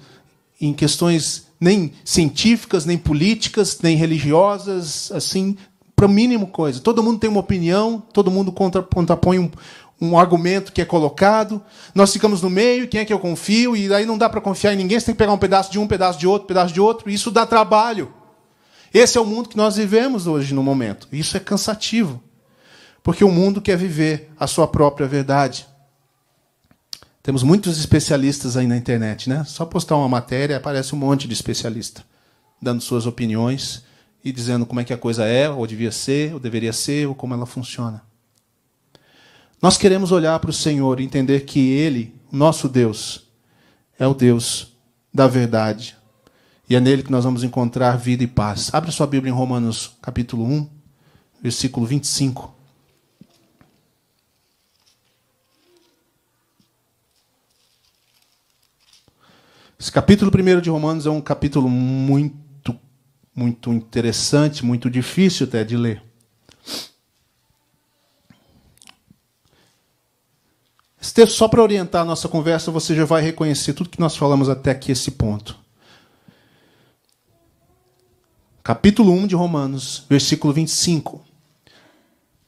em 0.59 0.73
questões 0.73 1.47
nem 1.59 1.93
científicas, 2.03 2.85
nem 2.85 2.97
políticas, 2.97 3.79
nem 3.81 3.95
religiosas, 3.95 5.11
assim, 5.11 5.55
para 5.95 6.07
mínimo 6.07 6.47
coisa. 6.47 6.79
Todo 6.79 7.03
mundo 7.03 7.19
tem 7.19 7.29
uma 7.29 7.39
opinião, 7.39 8.01
todo 8.11 8.31
mundo 8.31 8.51
contra, 8.51 8.81
contrapõe 8.81 9.39
um, 9.39 9.51
um 9.99 10.17
argumento 10.17 10.71
que 10.71 10.81
é 10.81 10.85
colocado, 10.85 11.63
nós 11.93 12.11
ficamos 12.11 12.41
no 12.41 12.49
meio, 12.49 12.87
quem 12.87 13.01
é 13.01 13.05
que 13.05 13.13
eu 13.13 13.19
confio, 13.19 13.75
e 13.75 13.93
aí 13.93 14.05
não 14.05 14.17
dá 14.17 14.29
para 14.29 14.41
confiar 14.41 14.73
em 14.73 14.77
ninguém, 14.77 14.99
você 14.99 15.07
tem 15.07 15.15
que 15.15 15.19
pegar 15.19 15.31
um 15.31 15.37
pedaço 15.37 15.71
de 15.71 15.79
um, 15.79 15.87
pedaço 15.87 16.19
de 16.19 16.27
outro, 16.27 16.47
pedaço 16.47 16.73
de 16.73 16.81
outro, 16.81 17.09
e 17.09 17.13
isso 17.13 17.31
dá 17.31 17.45
trabalho. 17.45 18.13
Esse 18.93 19.17
é 19.17 19.21
o 19.21 19.25
mundo 19.25 19.49
que 19.49 19.57
nós 19.57 19.75
vivemos 19.75 20.27
hoje 20.27 20.53
no 20.53 20.63
momento. 20.63 21.07
Isso 21.11 21.35
é 21.35 21.39
cansativo, 21.39 22.21
porque 23.03 23.23
o 23.23 23.31
mundo 23.31 23.61
quer 23.61 23.77
viver 23.77 24.31
a 24.39 24.47
sua 24.47 24.67
própria 24.67 25.07
verdade. 25.07 25.65
Temos 27.23 27.41
muitos 27.41 27.79
especialistas 27.79 28.55
aí 28.55 28.67
na 28.67 28.77
internet, 28.77 29.27
né? 29.29 29.43
Só 29.45 29.65
postar 29.65 29.95
uma 29.95 30.07
matéria, 30.07 30.57
aparece 30.57 30.93
um 30.93 30.97
monte 30.97 31.27
de 31.27 31.33
especialista 31.33 32.03
dando 32.61 32.81
suas 32.81 33.05
opiniões 33.05 33.83
e 34.23 34.31
dizendo 34.31 34.65
como 34.65 34.79
é 34.79 34.83
que 34.83 34.93
a 34.93 34.97
coisa 34.97 35.25
é, 35.25 35.49
ou 35.49 35.67
devia 35.67 35.91
ser, 35.91 36.33
ou 36.33 36.39
deveria 36.39 36.73
ser, 36.73 37.07
ou 37.07 37.13
como 37.13 37.33
ela 37.33 37.45
funciona. 37.45 38.01
Nós 39.65 39.79
queremos 39.79 40.11
olhar 40.11 40.37
para 40.37 40.51
o 40.51 40.53
Senhor 40.53 40.99
e 40.99 41.03
entender 41.03 41.39
que 41.39 41.71
Ele, 41.71 42.13
nosso 42.31 42.69
Deus, 42.69 43.25
é 43.97 44.05
o 44.05 44.13
Deus 44.13 44.77
da 45.11 45.27
verdade. 45.27 45.97
E 46.69 46.75
é 46.75 46.79
nele 46.79 47.01
que 47.01 47.11
nós 47.11 47.23
vamos 47.23 47.43
encontrar 47.43 47.97
vida 47.97 48.23
e 48.23 48.27
paz. 48.27 48.71
Abra 48.71 48.91
sua 48.91 49.07
Bíblia 49.07 49.31
em 49.31 49.35
Romanos 49.35 49.97
capítulo 50.03 50.45
1, 50.45 50.69
versículo 51.41 51.83
25. 51.83 52.53
Esse 59.79 59.91
capítulo 59.91 60.29
1 60.31 60.61
de 60.61 60.69
Romanos 60.69 61.07
é 61.07 61.09
um 61.09 61.19
capítulo 61.19 61.67
muito, 61.67 62.79
muito 63.35 63.73
interessante, 63.73 64.63
muito 64.63 64.91
difícil 64.91 65.47
até 65.47 65.63
de 65.63 65.75
ler. 65.75 66.03
Texto, 71.13 71.35
só 71.35 71.47
para 71.47 71.61
orientar 71.61 72.01
a 72.01 72.05
nossa 72.05 72.27
conversa, 72.27 72.71
você 72.71 72.95
já 72.95 73.05
vai 73.05 73.21
reconhecer 73.21 73.73
tudo 73.73 73.89
que 73.89 73.99
nós 73.99 74.15
falamos 74.15 74.49
até 74.49 74.71
aqui, 74.71 74.91
esse 74.91 75.11
ponto. 75.11 75.57
Capítulo 78.63 79.11
1 79.11 79.27
de 79.27 79.35
Romanos, 79.35 80.05
versículo 80.09 80.53
25. 80.53 81.23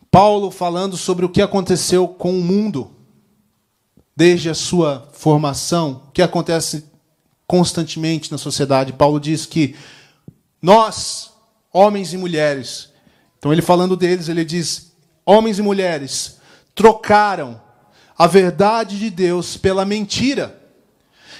Paulo 0.09 0.49
falando 0.49 0.97
sobre 0.97 1.25
o 1.25 1.29
que 1.29 1.41
aconteceu 1.41 2.07
com 2.07 2.31
o 2.31 2.41
mundo, 2.41 2.91
desde 4.15 4.49
a 4.49 4.55
sua 4.55 5.07
formação, 5.13 6.01
o 6.07 6.11
que 6.11 6.23
acontece 6.23 6.85
constantemente 7.45 8.31
na 8.31 8.37
sociedade. 8.37 8.93
Paulo 8.93 9.19
diz 9.19 9.45
que 9.45 9.75
nós, 10.61 11.31
homens 11.71 12.13
e 12.13 12.17
mulheres, 12.17 12.91
então 13.37 13.53
ele 13.53 13.61
falando 13.61 13.95
deles, 13.95 14.27
ele 14.27 14.43
diz: 14.43 14.91
homens 15.23 15.59
e 15.59 15.61
mulheres 15.61 16.39
trocaram 16.73 17.66
a 18.17 18.25
verdade 18.25 18.97
de 18.97 19.09
Deus 19.09 19.57
pela 19.57 19.85
mentira, 19.85 20.59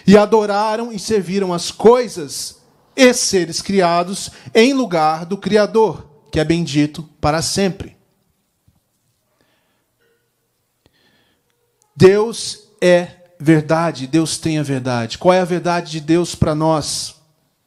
e 0.05 0.17
adoraram 0.17 0.91
e 0.91 0.99
serviram 0.99 1.53
as 1.53 1.71
coisas 1.71 2.61
e 2.95 3.13
seres 3.13 3.61
criados 3.61 4.29
em 4.53 4.73
lugar 4.73 5.25
do 5.25 5.37
Criador, 5.37 6.07
que 6.31 6.39
é 6.39 6.45
bendito 6.45 7.03
para 7.19 7.41
sempre. 7.41 7.97
Deus 11.95 12.69
é 12.79 13.07
verdade, 13.39 14.07
Deus 14.07 14.37
tem 14.37 14.59
a 14.59 14.63
verdade. 14.63 15.17
Qual 15.17 15.33
é 15.33 15.41
a 15.41 15.45
verdade 15.45 15.91
de 15.91 15.99
Deus 15.99 16.35
para 16.35 16.55
nós? 16.55 17.15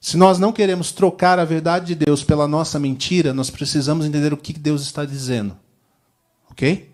Se 0.00 0.16
nós 0.16 0.38
não 0.38 0.52
queremos 0.52 0.92
trocar 0.92 1.38
a 1.38 1.44
verdade 1.44 1.86
de 1.88 1.94
Deus 2.06 2.24
pela 2.24 2.48
nossa 2.48 2.78
mentira, 2.78 3.34
nós 3.34 3.50
precisamos 3.50 4.06
entender 4.06 4.32
o 4.32 4.36
que 4.36 4.52
Deus 4.52 4.82
está 4.82 5.04
dizendo. 5.04 5.58
Ok? 6.50 6.89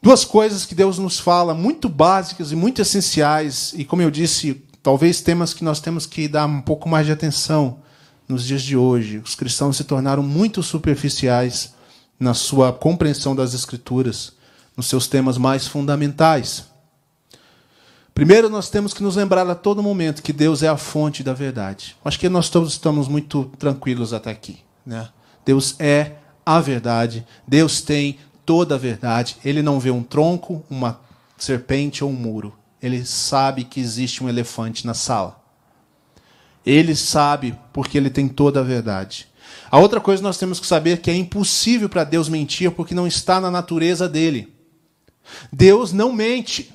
Duas 0.00 0.24
coisas 0.24 0.64
que 0.64 0.74
Deus 0.74 0.98
nos 0.98 1.18
fala, 1.18 1.54
muito 1.54 1.88
básicas 1.88 2.52
e 2.52 2.56
muito 2.56 2.80
essenciais, 2.80 3.72
e 3.76 3.84
como 3.84 4.00
eu 4.00 4.10
disse, 4.10 4.62
talvez 4.82 5.20
temas 5.20 5.52
que 5.52 5.64
nós 5.64 5.80
temos 5.80 6.06
que 6.06 6.28
dar 6.28 6.46
um 6.46 6.60
pouco 6.60 6.88
mais 6.88 7.04
de 7.04 7.12
atenção 7.12 7.80
nos 8.28 8.44
dias 8.44 8.62
de 8.62 8.76
hoje. 8.76 9.18
Os 9.18 9.34
cristãos 9.34 9.76
se 9.76 9.84
tornaram 9.84 10.22
muito 10.22 10.62
superficiais 10.62 11.74
na 12.18 12.32
sua 12.32 12.72
compreensão 12.72 13.34
das 13.34 13.54
Escrituras, 13.54 14.32
nos 14.76 14.86
seus 14.86 15.08
temas 15.08 15.36
mais 15.36 15.66
fundamentais. 15.66 16.66
Primeiro, 18.14 18.48
nós 18.48 18.68
temos 18.68 18.94
que 18.94 19.02
nos 19.02 19.16
lembrar 19.16 19.48
a 19.48 19.54
todo 19.54 19.82
momento 19.82 20.22
que 20.22 20.32
Deus 20.32 20.62
é 20.62 20.68
a 20.68 20.76
fonte 20.76 21.22
da 21.22 21.32
verdade. 21.32 21.96
Acho 22.04 22.18
que 22.18 22.28
nós 22.28 22.48
todos 22.48 22.72
estamos 22.72 23.08
muito 23.08 23.44
tranquilos 23.58 24.12
até 24.12 24.30
aqui. 24.30 24.58
Né? 24.86 25.08
Deus 25.44 25.74
é 25.78 26.12
a 26.44 26.60
verdade, 26.60 27.26
Deus 27.46 27.82
tem 27.82 28.18
toda 28.48 28.76
a 28.76 28.78
verdade. 28.78 29.36
Ele 29.44 29.60
não 29.60 29.78
vê 29.78 29.90
um 29.90 30.02
tronco, 30.02 30.64
uma 30.70 30.98
serpente 31.36 32.02
ou 32.02 32.08
um 32.08 32.14
muro. 32.14 32.54
Ele 32.82 33.04
sabe 33.04 33.62
que 33.62 33.78
existe 33.78 34.24
um 34.24 34.28
elefante 34.28 34.86
na 34.86 34.94
sala. 34.94 35.38
Ele 36.64 36.96
sabe 36.96 37.54
porque 37.74 37.98
ele 37.98 38.08
tem 38.08 38.26
toda 38.26 38.60
a 38.60 38.62
verdade. 38.62 39.28
A 39.70 39.78
outra 39.78 40.00
coisa 40.00 40.22
nós 40.22 40.38
temos 40.38 40.58
que 40.58 40.66
saber 40.66 40.92
é 40.92 40.96
que 40.96 41.10
é 41.10 41.14
impossível 41.14 41.90
para 41.90 42.04
Deus 42.04 42.26
mentir 42.26 42.70
porque 42.70 42.94
não 42.94 43.06
está 43.06 43.38
na 43.38 43.50
natureza 43.50 44.08
dele. 44.08 44.50
Deus 45.52 45.92
não 45.92 46.10
mente. 46.10 46.72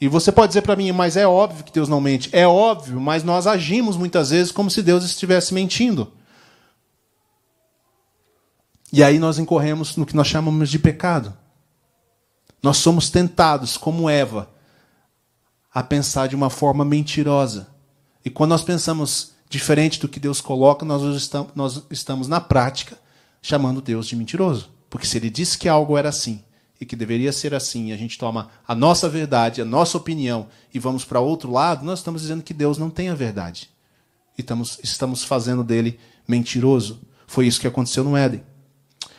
E 0.00 0.08
você 0.08 0.32
pode 0.32 0.48
dizer 0.48 0.62
para 0.62 0.74
mim, 0.74 0.90
mas 0.90 1.16
é 1.16 1.24
óbvio 1.24 1.62
que 1.62 1.72
Deus 1.72 1.88
não 1.88 2.00
mente. 2.00 2.30
É 2.32 2.48
óbvio, 2.48 3.00
mas 3.00 3.22
nós 3.22 3.46
agimos 3.46 3.96
muitas 3.96 4.30
vezes 4.30 4.50
como 4.50 4.68
se 4.68 4.82
Deus 4.82 5.04
estivesse 5.04 5.54
mentindo. 5.54 6.10
E 8.92 9.02
aí 9.02 9.18
nós 9.18 9.38
incorremos 9.38 9.96
no 9.96 10.04
que 10.04 10.14
nós 10.14 10.26
chamamos 10.26 10.68
de 10.68 10.78
pecado. 10.78 11.34
Nós 12.62 12.76
somos 12.76 13.08
tentados, 13.08 13.78
como 13.78 14.08
Eva, 14.08 14.50
a 15.72 15.82
pensar 15.82 16.28
de 16.28 16.36
uma 16.36 16.50
forma 16.50 16.84
mentirosa. 16.84 17.68
E 18.22 18.28
quando 18.28 18.50
nós 18.50 18.62
pensamos 18.62 19.32
diferente 19.48 19.98
do 19.98 20.08
que 20.08 20.20
Deus 20.20 20.40
coloca, 20.40 20.84
nós 20.84 21.02
estamos, 21.90 22.28
na 22.28 22.40
prática 22.40 22.98
chamando 23.40 23.80
Deus 23.80 24.06
de 24.06 24.14
mentiroso. 24.14 24.70
Porque 24.90 25.06
se 25.06 25.16
ele 25.16 25.30
disse 25.30 25.58
que 25.58 25.68
algo 25.68 25.96
era 25.96 26.10
assim 26.10 26.44
e 26.78 26.84
que 26.84 26.94
deveria 26.94 27.32
ser 27.32 27.54
assim, 27.54 27.88
e 27.88 27.92
a 27.92 27.96
gente 27.96 28.18
toma 28.18 28.50
a 28.66 28.74
nossa 28.74 29.08
verdade, 29.08 29.62
a 29.62 29.64
nossa 29.64 29.96
opinião 29.96 30.48
e 30.72 30.78
vamos 30.78 31.04
para 31.04 31.20
outro 31.20 31.50
lado, 31.50 31.84
nós 31.84 32.00
estamos 32.00 32.22
dizendo 32.22 32.42
que 32.42 32.52
Deus 32.52 32.76
não 32.76 32.90
tem 32.90 33.08
a 33.08 33.14
verdade. 33.14 33.70
E 34.36 34.42
estamos, 34.42 34.78
estamos 34.82 35.24
fazendo 35.24 35.64
dele 35.64 35.98
mentiroso. 36.28 37.00
Foi 37.26 37.46
isso 37.46 37.60
que 37.60 37.66
aconteceu 37.66 38.04
no 38.04 38.16
Éden. 38.16 38.42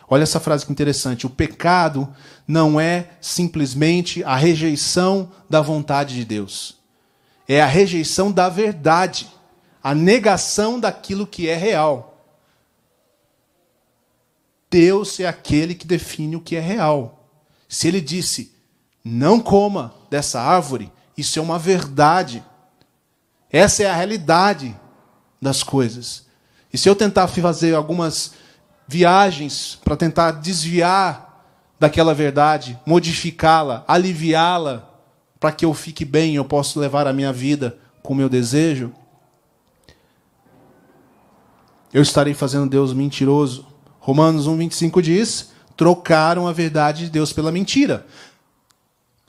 Olha 0.08 0.24
essa 0.24 0.40
frase 0.40 0.66
que 0.66 0.72
interessante. 0.72 1.26
O 1.26 1.30
pecado 1.30 2.14
não 2.48 2.80
é 2.80 3.12
simplesmente 3.22 4.24
a 4.24 4.36
rejeição 4.36 5.32
da 5.50 5.62
vontade 5.62 6.16
de 6.16 6.26
Deus. 6.26 6.78
É 7.48 7.62
a 7.62 7.66
rejeição 7.66 8.32
da 8.32 8.50
verdade, 8.50 9.30
a 9.84 9.94
negação 9.94 10.80
daquilo 10.80 11.28
que 11.28 11.48
é 11.48 11.56
real. 11.56 12.26
Deus 14.70 15.20
é 15.20 15.28
aquele 15.28 15.76
que 15.76 15.86
define 15.86 16.36
o 16.36 16.42
que 16.42 16.56
é 16.56 16.60
real. 16.60 17.30
Se 17.70 17.88
ele 17.88 18.02
disse, 18.02 18.54
não 19.04 19.40
coma 19.40 19.94
dessa 20.10 20.42
árvore, 20.42 20.92
isso 21.18 21.38
é 21.38 21.42
uma 21.42 21.60
verdade. 21.60 22.44
Essa 23.52 23.84
é 23.84 23.86
a 23.88 23.96
realidade 23.96 24.76
das 25.42 25.62
coisas. 25.62 26.26
E 26.72 26.78
se 26.78 26.90
eu 26.90 26.96
tentar 26.96 27.28
fazer 27.28 27.76
algumas 27.76 28.34
viagens 28.88 29.80
para 29.84 29.96
tentar 29.96 30.32
desviar 30.32 31.46
daquela 31.80 32.14
verdade, 32.14 32.80
modificá-la, 32.86 33.84
aliviá-la, 33.88 34.90
para 35.40 35.52
que 35.52 35.66
eu 35.66 35.74
fique 35.74 36.06
bem, 36.06 36.36
eu 36.36 36.46
possa 36.46 36.80
levar 36.80 37.08
a 37.08 37.14
minha 37.14 37.34
vida 37.34 37.78
com 38.02 38.14
o 38.14 38.16
meu 38.16 38.30
desejo, 38.30 38.94
eu 41.94 42.02
estarei 42.02 42.34
fazendo 42.34 42.70
Deus 42.70 42.94
mentiroso. 42.94 43.68
Romanos 44.00 44.48
1:25 44.48 45.02
diz: 45.02 45.52
trocaram 45.76 46.48
a 46.48 46.52
verdade 46.52 47.06
de 47.06 47.12
Deus 47.12 47.32
pela 47.32 47.52
mentira. 47.52 48.06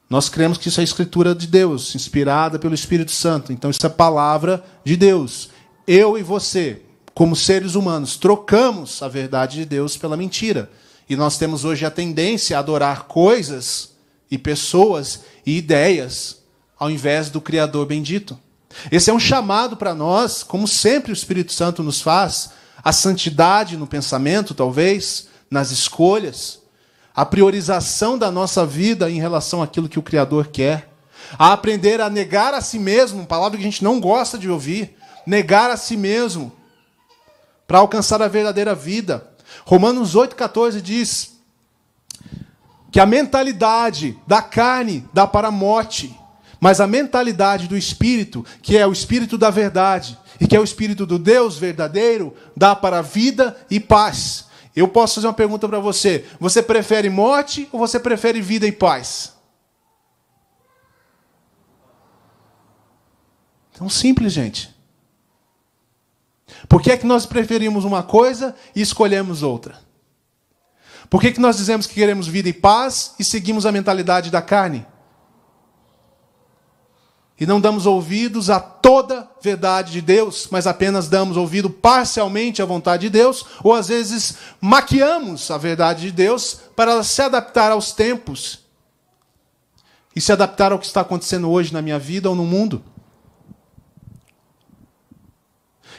Nós 0.08 0.28
cremos 0.28 0.58
que 0.58 0.68
isso 0.68 0.80
é 0.80 0.84
escritura 0.84 1.34
de 1.34 1.46
Deus, 1.46 1.94
inspirada 1.94 2.58
pelo 2.58 2.74
Espírito 2.74 3.10
Santo. 3.10 3.52
Então 3.52 3.70
isso 3.70 3.84
é 3.84 3.88
palavra 3.88 4.64
de 4.84 4.96
Deus. 4.96 5.50
Eu 5.86 6.16
e 6.16 6.22
você, 6.22 6.82
como 7.14 7.36
seres 7.36 7.76
humanos, 7.76 8.16
trocamos 8.16 9.00
a 9.02 9.08
verdade 9.08 9.58
de 9.58 9.64
Deus 9.64 9.96
pela 9.96 10.16
mentira. 10.16 10.68
E 11.08 11.14
nós 11.14 11.38
temos 11.38 11.64
hoje 11.64 11.86
a 11.86 11.90
tendência 11.90 12.56
a 12.56 12.60
adorar 12.60 13.04
coisas 13.04 13.92
e 14.30 14.36
pessoas 14.36 15.20
e 15.46 15.56
ideias 15.56 16.42
ao 16.76 16.90
invés 16.90 17.30
do 17.30 17.40
Criador 17.40 17.86
bendito. 17.86 18.38
Esse 18.90 19.10
é 19.10 19.14
um 19.14 19.20
chamado 19.20 19.76
para 19.76 19.94
nós, 19.94 20.42
como 20.42 20.66
sempre 20.66 21.12
o 21.12 21.14
Espírito 21.14 21.52
Santo 21.52 21.82
nos 21.82 22.00
faz, 22.00 22.50
a 22.82 22.92
santidade 22.92 23.76
no 23.76 23.86
pensamento, 23.86 24.52
talvez, 24.52 25.28
nas 25.48 25.70
escolhas, 25.70 26.60
a 27.14 27.24
priorização 27.24 28.18
da 28.18 28.30
nossa 28.30 28.66
vida 28.66 29.08
em 29.08 29.20
relação 29.20 29.62
àquilo 29.62 29.88
que 29.88 29.98
o 29.98 30.02
Criador 30.02 30.48
quer, 30.48 30.90
a 31.38 31.52
aprender 31.52 32.00
a 32.00 32.10
negar 32.10 32.52
a 32.52 32.60
si 32.60 32.78
mesmo, 32.78 33.24
palavra 33.24 33.56
que 33.56 33.62
a 33.62 33.70
gente 33.70 33.84
não 33.84 34.00
gosta 34.00 34.36
de 34.36 34.50
ouvir, 34.50 34.96
negar 35.24 35.70
a 35.70 35.76
si 35.76 35.96
mesmo 35.96 36.52
para 37.66 37.78
alcançar 37.78 38.20
a 38.22 38.28
verdadeira 38.28 38.74
vida. 38.74 39.30
Romanos 39.64 40.14
8,14 40.14 40.80
diz 40.80 41.34
que 42.90 43.00
a 43.00 43.06
mentalidade 43.06 44.18
da 44.26 44.40
carne 44.40 45.08
dá 45.12 45.26
para 45.26 45.48
a 45.48 45.52
morte, 45.52 46.16
mas 46.60 46.80
a 46.80 46.86
mentalidade 46.86 47.66
do 47.66 47.76
espírito, 47.76 48.44
que 48.62 48.76
é 48.76 48.86
o 48.86 48.92
espírito 48.92 49.36
da 49.36 49.50
verdade, 49.50 50.18
e 50.40 50.46
que 50.46 50.56
é 50.56 50.60
o 50.60 50.64
espírito 50.64 51.06
do 51.06 51.18
Deus 51.18 51.56
verdadeiro, 51.56 52.34
dá 52.56 52.74
para 52.74 52.98
a 52.98 53.02
vida 53.02 53.56
e 53.70 53.78
paz. 53.78 54.46
Eu 54.74 54.88
posso 54.88 55.16
fazer 55.16 55.26
uma 55.28 55.32
pergunta 55.32 55.68
para 55.68 55.78
você: 55.78 56.24
você 56.40 56.62
prefere 56.62 57.08
morte 57.08 57.68
ou 57.70 57.78
você 57.78 58.00
prefere 58.00 58.40
vida 58.40 58.66
e 58.66 58.72
paz? 58.72 59.32
Tão 63.72 63.88
simples, 63.88 64.32
gente. 64.32 64.73
Por 66.68 66.82
que 66.82 66.90
é 66.90 66.96
que 66.96 67.06
nós 67.06 67.26
preferimos 67.26 67.84
uma 67.84 68.02
coisa 68.02 68.54
e 68.74 68.80
escolhemos 68.80 69.42
outra? 69.42 69.78
Por 71.08 71.20
que, 71.20 71.28
é 71.28 71.32
que 71.32 71.40
nós 71.40 71.56
dizemos 71.56 71.86
que 71.86 71.94
queremos 71.94 72.26
vida 72.26 72.48
e 72.48 72.52
paz 72.52 73.14
e 73.18 73.24
seguimos 73.24 73.66
a 73.66 73.72
mentalidade 73.72 74.30
da 74.30 74.42
carne? 74.42 74.86
E 77.38 77.46
não 77.46 77.60
damos 77.60 77.84
ouvidos 77.84 78.48
a 78.48 78.60
toda 78.60 79.28
verdade 79.42 79.92
de 79.92 80.00
Deus, 80.00 80.48
mas 80.50 80.66
apenas 80.66 81.08
damos 81.08 81.36
ouvido 81.36 81.68
parcialmente 81.68 82.62
à 82.62 82.64
vontade 82.64 83.02
de 83.02 83.10
Deus, 83.10 83.44
ou 83.62 83.74
às 83.74 83.88
vezes 83.88 84.36
maquiamos 84.60 85.50
a 85.50 85.58
verdade 85.58 86.02
de 86.02 86.12
Deus 86.12 86.60
para 86.76 87.02
se 87.02 87.20
adaptar 87.22 87.72
aos 87.72 87.92
tempos 87.92 88.60
e 90.14 90.20
se 90.20 90.32
adaptar 90.32 90.70
ao 90.70 90.78
que 90.78 90.86
está 90.86 91.00
acontecendo 91.00 91.50
hoje 91.50 91.72
na 91.72 91.82
minha 91.82 91.98
vida 91.98 92.30
ou 92.30 92.36
no 92.36 92.44
mundo. 92.44 92.84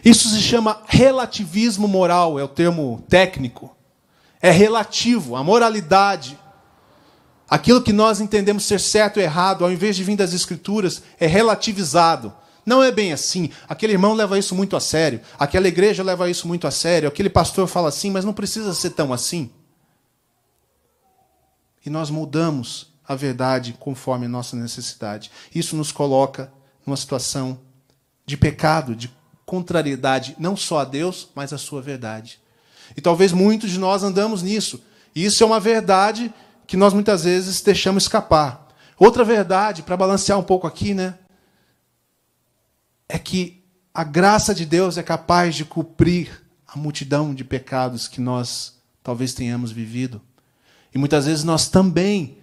Isso 0.05 0.29
se 0.29 0.39
chama 0.39 0.83
relativismo 0.85 1.87
moral, 1.87 2.37
é 2.37 2.43
o 2.43 2.47
termo 2.47 3.03
técnico. 3.09 3.75
É 4.39 4.51
relativo, 4.51 5.35
a 5.35 5.43
moralidade. 5.43 6.37
Aquilo 7.49 7.81
que 7.81 7.91
nós 7.91 8.21
entendemos 8.21 8.65
ser 8.65 8.79
certo 8.79 9.17
ou 9.17 9.23
errado, 9.23 9.65
ao 9.65 9.71
invés 9.71 9.95
de 9.95 10.03
vir 10.03 10.15
das 10.15 10.31
Escrituras, 10.31 11.01
é 11.19 11.25
relativizado. 11.25 12.31
Não 12.63 12.83
é 12.83 12.91
bem 12.91 13.13
assim. 13.13 13.49
Aquele 13.67 13.93
irmão 13.93 14.13
leva 14.13 14.37
isso 14.37 14.53
muito 14.53 14.75
a 14.75 14.79
sério. 14.79 15.21
Aquela 15.39 15.67
igreja 15.67 16.03
leva 16.03 16.29
isso 16.29 16.47
muito 16.47 16.67
a 16.67 16.71
sério. 16.71 17.09
Aquele 17.09 17.29
pastor 17.29 17.67
fala 17.67 17.89
assim, 17.89 18.11
mas 18.11 18.23
não 18.23 18.33
precisa 18.33 18.75
ser 18.75 18.91
tão 18.91 19.11
assim. 19.11 19.49
E 21.83 21.89
nós 21.89 22.11
mudamos 22.11 22.93
a 23.07 23.15
verdade 23.15 23.75
conforme 23.79 24.27
a 24.27 24.29
nossa 24.29 24.55
necessidade. 24.55 25.31
Isso 25.53 25.75
nos 25.75 25.91
coloca 25.91 26.51
numa 26.85 26.97
situação 26.97 27.59
de 28.23 28.37
pecado, 28.37 28.95
de 28.95 29.11
contrariedade 29.45 30.35
não 30.39 30.55
só 30.57 30.79
a 30.79 30.85
Deus, 30.85 31.29
mas 31.35 31.53
à 31.53 31.57
sua 31.57 31.81
verdade. 31.81 32.39
E 32.95 33.01
talvez 33.01 33.31
muitos 33.31 33.71
de 33.71 33.79
nós 33.79 34.03
andamos 34.03 34.41
nisso. 34.41 34.83
E 35.15 35.23
isso 35.23 35.43
é 35.43 35.45
uma 35.45 35.59
verdade 35.59 36.33
que 36.67 36.75
nós 36.75 36.93
muitas 36.93 37.23
vezes 37.23 37.61
deixamos 37.61 38.03
escapar. 38.03 38.67
Outra 38.97 39.23
verdade, 39.23 39.83
para 39.83 39.97
balancear 39.97 40.39
um 40.39 40.43
pouco 40.43 40.67
aqui, 40.67 40.93
né? 40.93 41.15
É 43.07 43.19
que 43.19 43.63
a 43.93 44.03
graça 44.03 44.53
de 44.53 44.65
Deus 44.65 44.97
é 44.97 45.03
capaz 45.03 45.55
de 45.55 45.63
cobrir 45.63 46.43
a 46.67 46.77
multidão 46.77 47.33
de 47.33 47.43
pecados 47.43 48.07
que 48.07 48.19
nós 48.19 48.75
talvez 49.03 49.33
tenhamos 49.33 49.71
vivido. 49.71 50.21
E 50.93 50.97
muitas 50.97 51.25
vezes 51.25 51.43
nós 51.43 51.67
também 51.67 52.37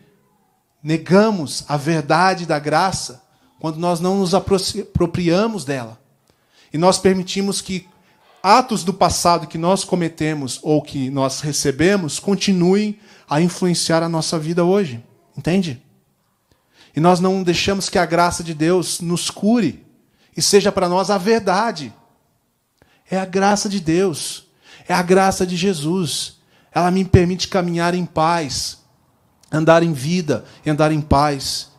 negamos 0.83 1.65
a 1.69 1.77
verdade 1.77 2.47
da 2.47 2.59
graça 2.59 3.23
quando 3.59 3.79
nós 3.79 4.01
não 4.01 4.19
nos 4.19 4.35
apropriamos 4.35 5.65
dela. 5.65 6.02
E 6.73 6.79
nós 6.79 6.99
permitimos 6.99 7.61
que 7.61 7.87
atos 8.43 8.83
do 8.83 8.93
passado 8.93 9.47
que 9.47 9.59
nós 9.59 9.85
cometemos 9.85 10.59
ou 10.63 10.83
que 10.83 11.11
nós 11.11 11.41
recebemos 11.41 12.19
continuem 12.19 12.99
a 13.29 13.41
influenciar 13.41 14.03
a 14.03 14.09
nossa 14.09 14.39
vida 14.39 14.65
hoje. 14.65 15.03
Entende? 15.37 15.81
E 16.95 17.01
nós 17.01 17.21
não 17.21 17.43
deixamos 17.43 17.89
que 17.89 17.99
a 17.99 18.07
graça 18.07 18.43
de 18.43 18.53
Deus 18.53 19.01
nos 19.01 19.31
cure 19.31 19.85
e 20.37 20.43
seja 20.43 20.73
para 20.73 20.89
nós 20.89 21.11
a 21.11 21.19
verdade. 21.19 21.93
É 23.11 23.19
a 23.19 23.25
graça 23.25 23.69
de 23.69 23.81
Deus, 23.81 24.47
é 24.89 24.95
a 24.95 25.03
graça 25.03 25.47
de 25.47 25.57
Jesus. 25.57 26.39
Ela 26.75 26.91
me 26.91 27.05
permite 27.05 27.49
caminhar 27.49 27.95
em 27.95 28.05
paz, 28.05 28.79
andar 29.51 29.83
em 29.83 29.93
vida 29.93 30.45
e 30.65 30.71
andar 30.71 30.91
em 30.91 31.01
paz. 31.01 31.71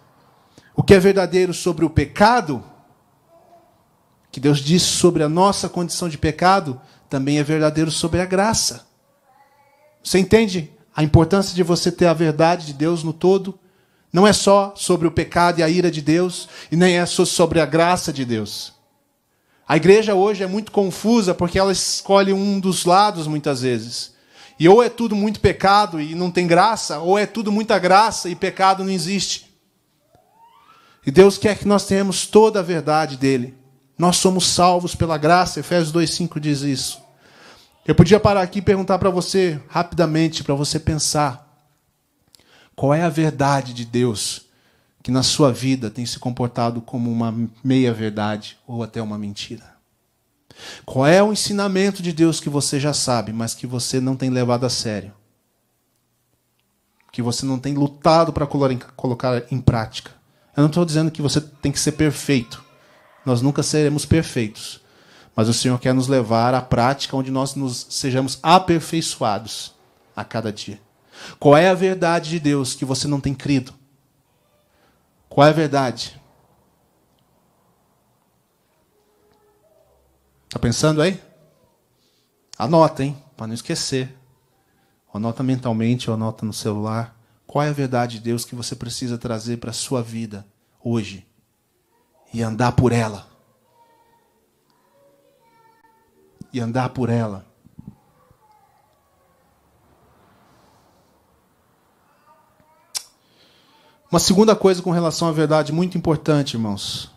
O 0.75 0.81
que 0.81 0.93
é 0.93 0.99
verdadeiro 0.99 1.53
sobre 1.53 1.83
o 1.83 1.89
pecado 1.89 2.63
que 4.33 4.39
Deus 4.39 4.57
disse 4.57 4.87
sobre 4.87 5.21
a 5.21 5.29
nossa 5.29 5.69
condição 5.69 6.09
de 6.09 6.17
pecado, 6.17 6.81
também 7.07 7.37
é 7.37 7.43
verdadeiro 7.43 7.91
sobre 7.91 8.19
a 8.19 8.25
graça. 8.25 8.83
Você 10.03 10.17
entende 10.17 10.71
a 10.95 11.03
importância 11.03 11.53
de 11.53 11.61
você 11.61 11.91
ter 11.91 12.07
a 12.07 12.15
verdade 12.15 12.65
de 12.65 12.73
Deus 12.73 13.03
no 13.03 13.13
todo? 13.13 13.59
Não 14.11 14.25
é 14.25 14.33
só 14.33 14.73
sobre 14.75 15.07
o 15.07 15.11
pecado 15.11 15.59
e 15.59 15.63
a 15.63 15.69
ira 15.69 15.91
de 15.91 16.01
Deus, 16.01 16.49
e 16.71 16.75
nem 16.75 16.97
é 16.97 17.05
só 17.05 17.23
sobre 17.25 17.59
a 17.59 17.65
graça 17.67 18.11
de 18.11 18.25
Deus. 18.25 18.73
A 19.67 19.77
igreja 19.77 20.15
hoje 20.15 20.41
é 20.41 20.47
muito 20.47 20.71
confusa 20.71 21.35
porque 21.35 21.59
ela 21.59 21.71
escolhe 21.71 22.33
um 22.33 22.59
dos 22.59 22.85
lados 22.85 23.27
muitas 23.27 23.61
vezes. 23.61 24.15
E 24.59 24.67
ou 24.67 24.81
é 24.81 24.89
tudo 24.89 25.15
muito 25.15 25.39
pecado 25.39 26.01
e 26.01 26.15
não 26.15 26.31
tem 26.31 26.47
graça, 26.47 26.97
ou 26.97 27.19
é 27.19 27.27
tudo 27.27 27.51
muita 27.51 27.77
graça 27.77 28.29
e 28.29 28.35
pecado 28.35 28.83
não 28.83 28.91
existe. 28.91 29.55
E 31.05 31.11
Deus 31.11 31.37
quer 31.37 31.55
que 31.55 31.67
nós 31.67 31.85
tenhamos 31.85 32.25
toda 32.25 32.61
a 32.61 32.63
verdade 32.63 33.15
dele. 33.15 33.61
Nós 33.97 34.17
somos 34.17 34.47
salvos 34.47 34.95
pela 34.95 35.17
graça, 35.17 35.59
Efésios 35.59 35.93
2,5 35.93 36.39
diz 36.39 36.61
isso. 36.61 37.01
Eu 37.85 37.93
podia 37.93 38.19
parar 38.19 38.41
aqui 38.41 38.59
e 38.59 38.61
perguntar 38.61 38.97
para 38.97 39.09
você, 39.09 39.59
rapidamente, 39.67 40.43
para 40.43 40.55
você 40.55 40.79
pensar: 40.79 41.67
qual 42.75 42.93
é 42.93 43.03
a 43.03 43.09
verdade 43.09 43.73
de 43.73 43.85
Deus 43.85 44.43
que 45.01 45.11
na 45.11 45.21
sua 45.21 45.51
vida 45.51 45.89
tem 45.89 46.05
se 46.05 46.17
comportado 46.17 46.81
como 46.81 47.11
uma 47.11 47.35
meia-verdade 47.63 48.57
ou 48.65 48.81
até 48.81 49.01
uma 49.01 49.17
mentira? 49.17 49.73
Qual 50.85 51.05
é 51.05 51.21
o 51.21 51.33
ensinamento 51.33 52.01
de 52.01 52.13
Deus 52.13 52.39
que 52.39 52.49
você 52.49 52.79
já 52.79 52.93
sabe, 52.93 53.33
mas 53.33 53.53
que 53.53 53.67
você 53.67 53.99
não 53.99 54.15
tem 54.15 54.29
levado 54.29 54.65
a 54.65 54.69
sério? 54.69 55.13
Que 57.11 57.21
você 57.21 57.45
não 57.45 57.59
tem 57.59 57.73
lutado 57.73 58.31
para 58.31 58.47
colocar 58.47 59.43
em 59.51 59.59
prática? 59.59 60.11
Eu 60.55 60.61
não 60.61 60.67
estou 60.67 60.85
dizendo 60.85 61.11
que 61.11 61.21
você 61.21 61.41
tem 61.41 61.71
que 61.71 61.79
ser 61.79 61.93
perfeito. 61.93 62.62
Nós 63.25 63.41
nunca 63.41 63.63
seremos 63.63 64.05
perfeitos. 64.05 64.81
Mas 65.35 65.47
o 65.47 65.53
Senhor 65.53 65.79
quer 65.79 65.93
nos 65.93 66.07
levar 66.07 66.53
à 66.53 66.61
prática 66.61 67.15
onde 67.17 67.31
nós 67.31 67.55
nos 67.55 67.87
sejamos 67.89 68.37
aperfeiçoados 68.43 69.73
a 70.15 70.23
cada 70.23 70.51
dia. 70.51 70.79
Qual 71.39 71.57
é 71.57 71.69
a 71.69 71.73
verdade 71.73 72.29
de 72.29 72.39
Deus 72.39 72.75
que 72.75 72.85
você 72.85 73.07
não 73.07 73.19
tem 73.19 73.33
crido? 73.33 73.73
Qual 75.29 75.47
é 75.47 75.49
a 75.49 75.53
verdade? 75.53 76.19
Está 80.45 80.59
pensando 80.59 81.01
aí? 81.01 81.19
Anota, 82.57 83.03
hein? 83.03 83.17
Para 83.35 83.47
não 83.47 83.55
esquecer. 83.55 84.15
Anota 85.11 85.41
mentalmente 85.41 86.11
anota 86.11 86.45
no 86.45 86.53
celular. 86.53 87.17
Qual 87.47 87.63
é 87.63 87.69
a 87.69 87.73
verdade 87.73 88.17
de 88.17 88.23
Deus 88.23 88.45
que 88.45 88.55
você 88.55 88.75
precisa 88.75 89.17
trazer 89.17 89.57
para 89.57 89.71
a 89.71 89.73
sua 89.73 90.03
vida 90.03 90.45
hoje? 90.83 91.25
E 92.33 92.41
andar 92.41 92.71
por 92.71 92.91
ela. 92.91 93.27
E 96.51 96.59
andar 96.59 96.89
por 96.89 97.09
ela. 97.09 97.45
Uma 104.11 104.19
segunda 104.19 104.55
coisa 104.55 104.81
com 104.81 104.91
relação 104.91 105.27
à 105.27 105.31
verdade 105.31 105.71
muito 105.71 105.97
importante, 105.97 106.55
irmãos, 106.55 107.11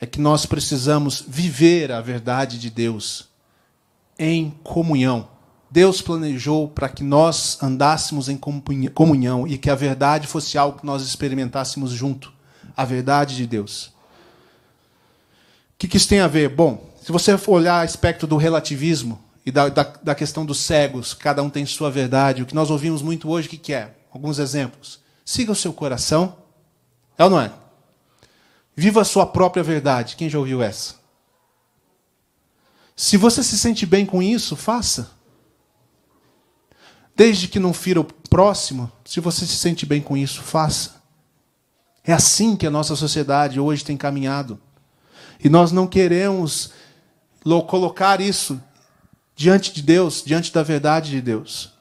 é 0.00 0.06
que 0.06 0.20
nós 0.20 0.46
precisamos 0.46 1.22
viver 1.26 1.92
a 1.92 2.00
verdade 2.00 2.58
de 2.58 2.70
Deus 2.70 3.28
em 4.18 4.50
comunhão. 4.62 5.28
Deus 5.70 6.02
planejou 6.02 6.68
para 6.68 6.88
que 6.88 7.02
nós 7.02 7.62
andássemos 7.62 8.28
em 8.28 8.38
comunhão 8.94 9.46
e 9.46 9.56
que 9.56 9.70
a 9.70 9.74
verdade 9.74 10.26
fosse 10.26 10.58
algo 10.58 10.78
que 10.78 10.86
nós 10.86 11.02
experimentássemos 11.02 11.90
junto 11.92 12.32
a 12.76 12.84
verdade 12.84 13.36
de 13.36 13.46
Deus. 13.46 13.86
O 13.86 13.92
que, 15.78 15.88
que 15.88 15.96
isso 15.96 16.08
tem 16.08 16.20
a 16.20 16.28
ver? 16.28 16.48
Bom, 16.48 16.92
se 17.02 17.10
você 17.10 17.36
for 17.36 17.52
olhar 17.52 17.82
o 17.82 17.84
aspecto 17.84 18.26
do 18.26 18.36
relativismo 18.36 19.22
e 19.44 19.50
da, 19.50 19.68
da, 19.68 19.82
da, 19.82 20.14
questão 20.14 20.46
dos 20.46 20.60
cegos, 20.60 21.14
cada 21.14 21.42
um 21.42 21.50
tem 21.50 21.66
sua 21.66 21.90
verdade, 21.90 22.42
o 22.42 22.46
que 22.46 22.54
nós 22.54 22.70
ouvimos 22.70 23.02
muito 23.02 23.28
hoje, 23.28 23.48
o 23.48 23.50
que, 23.50 23.58
que 23.58 23.72
é? 23.72 23.92
Alguns 24.12 24.38
exemplos. 24.38 25.00
Siga 25.24 25.50
o 25.50 25.56
seu 25.56 25.72
coração. 25.72 26.36
É 27.18 27.24
ou 27.24 27.30
não 27.30 27.40
é? 27.40 27.50
Viva 28.76 29.00
a 29.00 29.04
sua 29.04 29.26
própria 29.26 29.62
verdade. 29.62 30.16
Quem 30.16 30.30
já 30.30 30.38
ouviu 30.38 30.62
essa? 30.62 30.94
Se 32.94 33.16
você 33.16 33.42
se 33.42 33.58
sente 33.58 33.84
bem 33.84 34.06
com 34.06 34.22
isso, 34.22 34.54
faça. 34.54 35.10
Desde 37.16 37.48
que 37.48 37.58
não 37.58 37.72
fira 37.72 38.00
o 38.00 38.04
próximo, 38.04 38.90
se 39.04 39.20
você 39.20 39.46
se 39.46 39.56
sente 39.56 39.84
bem 39.84 40.00
com 40.00 40.16
isso, 40.16 40.40
faça. 40.40 41.01
É 42.04 42.12
assim 42.12 42.56
que 42.56 42.66
a 42.66 42.70
nossa 42.70 42.96
sociedade 42.96 43.60
hoje 43.60 43.84
tem 43.84 43.96
caminhado. 43.96 44.60
E 45.42 45.48
nós 45.48 45.72
não 45.72 45.86
queremos 45.86 46.72
colocar 47.68 48.20
isso 48.20 48.60
diante 49.34 49.72
de 49.72 49.82
Deus, 49.82 50.22
diante 50.24 50.52
da 50.52 50.62
verdade 50.62 51.10
de 51.10 51.20
Deus. 51.20 51.72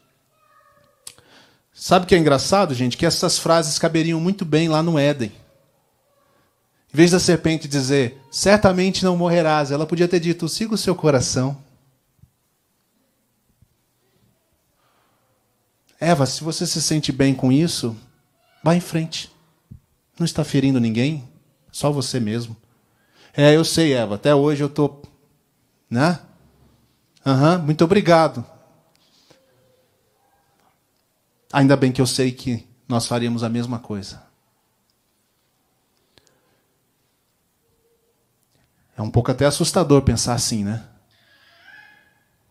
Sabe 1.74 2.06
o 2.06 2.08
que 2.08 2.16
é 2.16 2.18
engraçado, 2.18 2.76
gente? 2.76 2.96
Que 2.96 3.06
essas 3.06 3.40
frases 3.40 3.80
caberiam 3.80 4.20
muito 4.20 4.46
bem 4.46 4.70
lá 4.70 4.84
no 4.84 5.00
Éden. 5.00 5.32
Em 6.94 6.98
vez 6.98 7.12
da 7.12 7.20
serpente 7.20 7.68
dizer, 7.68 8.22
certamente 8.30 9.04
não 9.04 9.16
morrerás, 9.16 9.72
ela 9.72 9.88
podia 9.88 10.08
ter 10.08 10.20
dito, 10.20 10.48
siga 10.50 10.76
o 10.76 10.78
seu 10.78 10.94
coração. 10.94 11.58
Eva, 16.00 16.26
se 16.26 16.44
você 16.44 16.68
se 16.68 16.82
sente 16.82 17.12
bem 17.12 17.34
com 17.34 17.52
isso, 17.52 17.96
vá 18.64 18.76
em 18.76 18.82
frente. 18.82 19.32
Não 20.22 20.26
está 20.26 20.44
ferindo 20.44 20.80
ninguém, 20.80 21.28
só 21.72 21.92
você 21.92 22.20
mesmo. 22.20 22.56
É, 23.36 23.56
eu 23.56 23.66
sei, 23.66 23.94
Eva, 23.94 24.14
até 24.14 24.36
hoje 24.36 24.62
eu 24.62 24.68
estou. 24.68 25.02
Né? 25.90 26.20
Aham, 27.26 27.58
uhum, 27.58 27.66
muito 27.66 27.84
obrigado. 27.84 28.46
Ainda 31.52 31.76
bem 31.76 31.92
que 31.92 32.00
eu 32.00 32.06
sei 32.06 32.32
que 32.32 32.68
nós 32.88 33.08
faríamos 33.08 33.44
a 33.44 33.50
mesma 33.50 33.80
coisa. 33.80 34.22
É 38.96 39.02
um 39.02 39.10
pouco 39.10 39.32
até 39.32 39.48
assustador 39.48 40.04
pensar 40.04 40.36
assim, 40.36 40.64
né? 40.64 40.88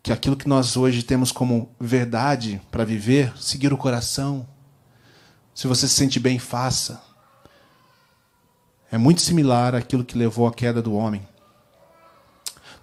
Que 0.02 0.12
aquilo 0.12 0.36
que 0.36 0.48
nós 0.48 0.76
hoje 0.76 1.04
temos 1.04 1.30
como 1.30 1.72
verdade 1.78 2.60
para 2.68 2.84
viver, 2.84 3.32
seguir 3.40 3.72
o 3.72 3.78
coração. 3.78 4.44
Se 5.54 5.68
você 5.68 5.86
se 5.86 5.94
sente 5.94 6.18
bem, 6.18 6.36
faça 6.36 7.08
é 8.90 8.98
muito 8.98 9.20
similar 9.20 9.74
àquilo 9.74 10.04
que 10.04 10.18
levou 10.18 10.46
à 10.46 10.52
queda 10.52 10.82
do 10.82 10.94
homem. 10.94 11.26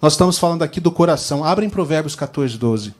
Nós 0.00 0.14
estamos 0.14 0.38
falando 0.38 0.62
aqui 0.62 0.80
do 0.80 0.92
coração. 0.92 1.44
Abra 1.44 1.64
em 1.64 1.70
Provérbios 1.70 2.14
14, 2.14 2.56
12. 2.56 2.94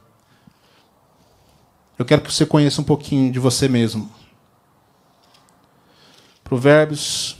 Eu 1.98 2.04
quero 2.04 2.22
que 2.22 2.32
você 2.32 2.44
conheça 2.44 2.80
um 2.80 2.84
pouquinho 2.84 3.32
de 3.32 3.38
você 3.38 3.68
mesmo. 3.68 4.12
Provérbios. 6.44 7.36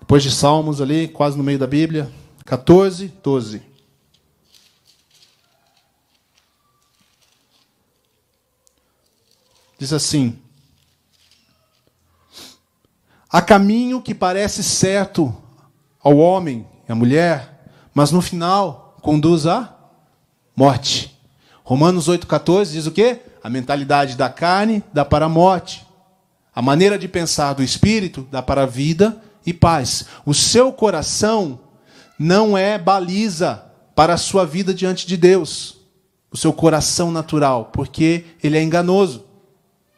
Depois 0.00 0.22
de 0.22 0.30
Salmos 0.30 0.80
ali, 0.80 1.06
quase 1.06 1.36
no 1.36 1.44
meio 1.44 1.58
da 1.58 1.66
Bíblia. 1.66 2.10
14, 2.44 3.08
12. 3.22 3.62
Diz 9.78 9.92
assim: 9.92 10.38
Há 13.30 13.42
caminho 13.42 14.00
que 14.00 14.14
parece 14.14 14.62
certo 14.62 15.34
ao 16.02 16.16
homem 16.16 16.66
e 16.88 16.92
à 16.92 16.94
mulher, 16.94 17.70
mas 17.92 18.10
no 18.10 18.22
final 18.22 18.96
conduz 19.02 19.46
à 19.46 19.76
morte. 20.56 21.14
Romanos 21.62 22.08
8,14 22.08 22.72
diz 22.72 22.86
o 22.86 22.90
quê? 22.90 23.20
A 23.44 23.50
mentalidade 23.50 24.16
da 24.16 24.30
carne 24.30 24.82
dá 24.92 25.04
para 25.04 25.26
a 25.26 25.28
morte. 25.28 25.86
A 26.54 26.62
maneira 26.62 26.98
de 26.98 27.06
pensar 27.06 27.52
do 27.52 27.62
espírito 27.62 28.26
dá 28.30 28.40
para 28.40 28.62
a 28.62 28.66
vida 28.66 29.20
e 29.44 29.52
paz. 29.52 30.06
O 30.24 30.32
seu 30.32 30.72
coração 30.72 31.60
não 32.18 32.56
é 32.56 32.78
baliza 32.78 33.62
para 33.94 34.14
a 34.14 34.18
sua 34.18 34.46
vida 34.46 34.72
diante 34.72 35.06
de 35.06 35.16
Deus. 35.18 35.76
O 36.30 36.36
seu 36.36 36.52
coração 36.52 37.10
natural, 37.10 37.66
porque 37.66 38.24
ele 38.42 38.56
é 38.56 38.62
enganoso. 38.62 39.24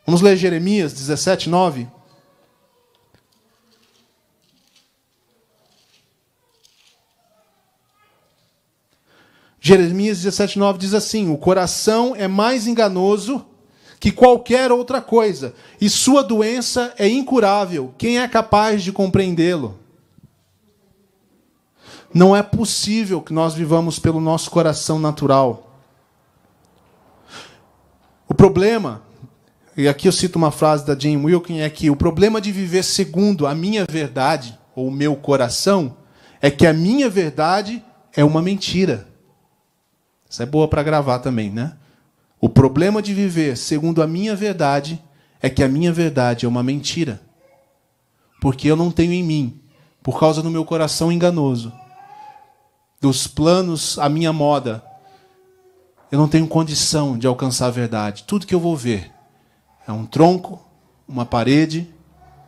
Vamos 0.04 0.20
ler 0.20 0.36
Jeremias 0.36 0.92
17, 0.92 1.48
9. 1.48 1.86
Jeremias 9.60 10.24
17,9 10.24 10.78
diz 10.78 10.94
assim: 10.94 11.30
O 11.30 11.36
coração 11.36 12.14
é 12.16 12.26
mais 12.26 12.66
enganoso 12.66 13.44
que 14.00 14.10
qualquer 14.10 14.72
outra 14.72 15.02
coisa, 15.02 15.54
e 15.78 15.90
sua 15.90 16.24
doença 16.24 16.94
é 16.98 17.06
incurável. 17.06 17.94
Quem 17.98 18.18
é 18.18 18.26
capaz 18.26 18.82
de 18.82 18.90
compreendê-lo? 18.90 19.78
Não 22.12 22.34
é 22.34 22.42
possível 22.42 23.20
que 23.20 23.34
nós 23.34 23.52
vivamos 23.52 23.98
pelo 23.98 24.18
nosso 24.18 24.50
coração 24.50 24.98
natural. 24.98 25.70
O 28.26 28.32
problema, 28.34 29.02
e 29.76 29.86
aqui 29.86 30.08
eu 30.08 30.12
cito 30.12 30.38
uma 30.38 30.50
frase 30.50 30.86
da 30.86 30.98
Jane 30.98 31.18
Wilkin, 31.18 31.58
é 31.58 31.68
que 31.68 31.90
o 31.90 31.96
problema 31.96 32.40
de 32.40 32.50
viver 32.50 32.82
segundo 32.82 33.46
a 33.46 33.54
minha 33.54 33.84
verdade, 33.84 34.58
ou 34.74 34.88
o 34.88 34.90
meu 34.90 35.14
coração, 35.14 35.94
é 36.40 36.50
que 36.50 36.66
a 36.66 36.72
minha 36.72 37.10
verdade 37.10 37.84
é 38.16 38.24
uma 38.24 38.40
mentira. 38.40 39.09
Isso 40.30 40.44
é 40.44 40.46
boa 40.46 40.68
para 40.68 40.84
gravar 40.84 41.18
também, 41.18 41.50
né? 41.50 41.76
O 42.40 42.48
problema 42.48 43.02
de 43.02 43.12
viver 43.12 43.56
segundo 43.56 44.00
a 44.00 44.06
minha 44.06 44.36
verdade 44.36 45.02
é 45.42 45.50
que 45.50 45.60
a 45.60 45.68
minha 45.68 45.92
verdade 45.92 46.46
é 46.46 46.48
uma 46.48 46.62
mentira. 46.62 47.20
Porque 48.40 48.68
eu 48.70 48.76
não 48.76 48.92
tenho 48.92 49.12
em 49.12 49.24
mim, 49.24 49.60
por 50.00 50.20
causa 50.20 50.40
do 50.40 50.48
meu 50.48 50.64
coração 50.64 51.10
enganoso, 51.10 51.72
dos 53.00 53.26
planos 53.26 53.98
à 53.98 54.08
minha 54.08 54.32
moda, 54.32 54.84
eu 56.12 56.18
não 56.18 56.28
tenho 56.28 56.46
condição 56.46 57.18
de 57.18 57.26
alcançar 57.26 57.66
a 57.66 57.70
verdade. 57.70 58.22
Tudo 58.22 58.46
que 58.46 58.54
eu 58.54 58.60
vou 58.60 58.76
ver 58.76 59.10
é 59.86 59.90
um 59.90 60.06
tronco, 60.06 60.64
uma 61.08 61.26
parede 61.26 61.92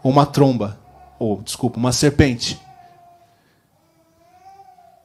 ou 0.04 0.12
uma 0.12 0.24
tromba, 0.24 0.78
ou 1.18 1.42
desculpa, 1.42 1.78
uma 1.78 1.92
serpente. 1.92 2.60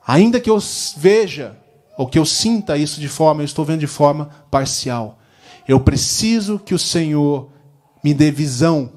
Ainda 0.05 0.39
que 0.39 0.49
eu 0.49 0.59
veja 0.95 1.57
ou 1.97 2.07
que 2.07 2.19
eu 2.19 2.25
sinta 2.25 2.77
isso 2.77 3.01
de 3.01 3.07
forma, 3.09 3.41
eu 3.41 3.45
estou 3.45 3.65
vendo 3.65 3.79
de 3.79 3.87
forma 3.87 4.29
parcial. 4.51 5.17
Eu 5.67 5.79
preciso 5.79 6.59
que 6.59 6.75
o 6.75 6.79
Senhor 6.79 7.49
me 8.03 8.13
dê 8.13 8.29
visão, 8.29 8.91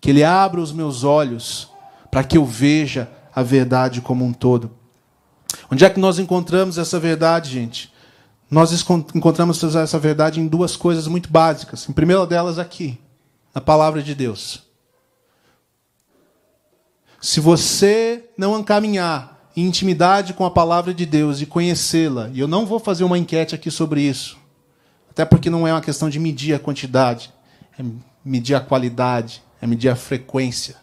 que 0.00 0.10
Ele 0.10 0.24
abra 0.24 0.60
os 0.60 0.72
meus 0.72 1.04
olhos, 1.04 1.70
para 2.10 2.24
que 2.24 2.38
eu 2.38 2.44
veja 2.44 3.10
a 3.34 3.42
verdade 3.42 4.00
como 4.00 4.24
um 4.24 4.32
todo. 4.32 4.70
Onde 5.70 5.84
é 5.84 5.90
que 5.90 6.00
nós 6.00 6.18
encontramos 6.18 6.78
essa 6.78 6.98
verdade, 6.98 7.50
gente? 7.50 7.92
Nós 8.50 8.72
encontramos 9.14 9.62
essa 9.62 9.98
verdade 9.98 10.40
em 10.40 10.46
duas 10.46 10.76
coisas 10.76 11.06
muito 11.06 11.28
básicas. 11.28 11.88
Em 11.88 11.92
primeira 11.92 12.26
delas, 12.26 12.58
aqui, 12.58 12.98
na 13.54 13.60
palavra 13.60 14.02
de 14.02 14.14
Deus. 14.14 14.62
Se 17.20 17.40
você 17.40 18.30
não 18.36 18.62
caminhar 18.62 19.33
em 19.33 19.33
intimidade 19.56 20.34
com 20.34 20.44
a 20.44 20.50
palavra 20.50 20.92
de 20.92 21.06
Deus 21.06 21.40
e 21.40 21.46
conhecê-la. 21.46 22.28
E 22.32 22.40
eu 22.40 22.48
não 22.48 22.66
vou 22.66 22.78
fazer 22.78 23.04
uma 23.04 23.18
enquete 23.18 23.54
aqui 23.54 23.70
sobre 23.70 24.02
isso. 24.02 24.36
Até 25.10 25.24
porque 25.24 25.48
não 25.48 25.66
é 25.66 25.72
uma 25.72 25.80
questão 25.80 26.10
de 26.10 26.18
medir 26.18 26.54
a 26.54 26.58
quantidade, 26.58 27.32
é 27.78 27.84
medir 28.24 28.54
a 28.54 28.60
qualidade, 28.60 29.42
é 29.60 29.66
medir 29.66 29.88
a 29.88 29.96
frequência. 29.96 30.76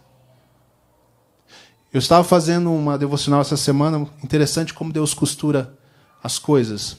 Eu 1.93 1.99
estava 1.99 2.23
fazendo 2.23 2.71
uma 2.71 2.97
devocional 2.97 3.41
essa 3.41 3.57
semana, 3.57 4.07
interessante 4.23 4.73
como 4.73 4.93
Deus 4.93 5.13
costura 5.13 5.77
as 6.23 6.39
coisas. 6.39 6.97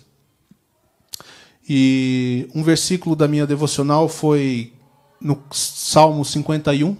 E 1.66 2.50
um 2.54 2.62
versículo 2.62 3.16
da 3.16 3.26
minha 3.26 3.46
devocional 3.46 4.08
foi 4.08 4.74
no 5.18 5.42
Salmo 5.50 6.22
51, 6.24 6.94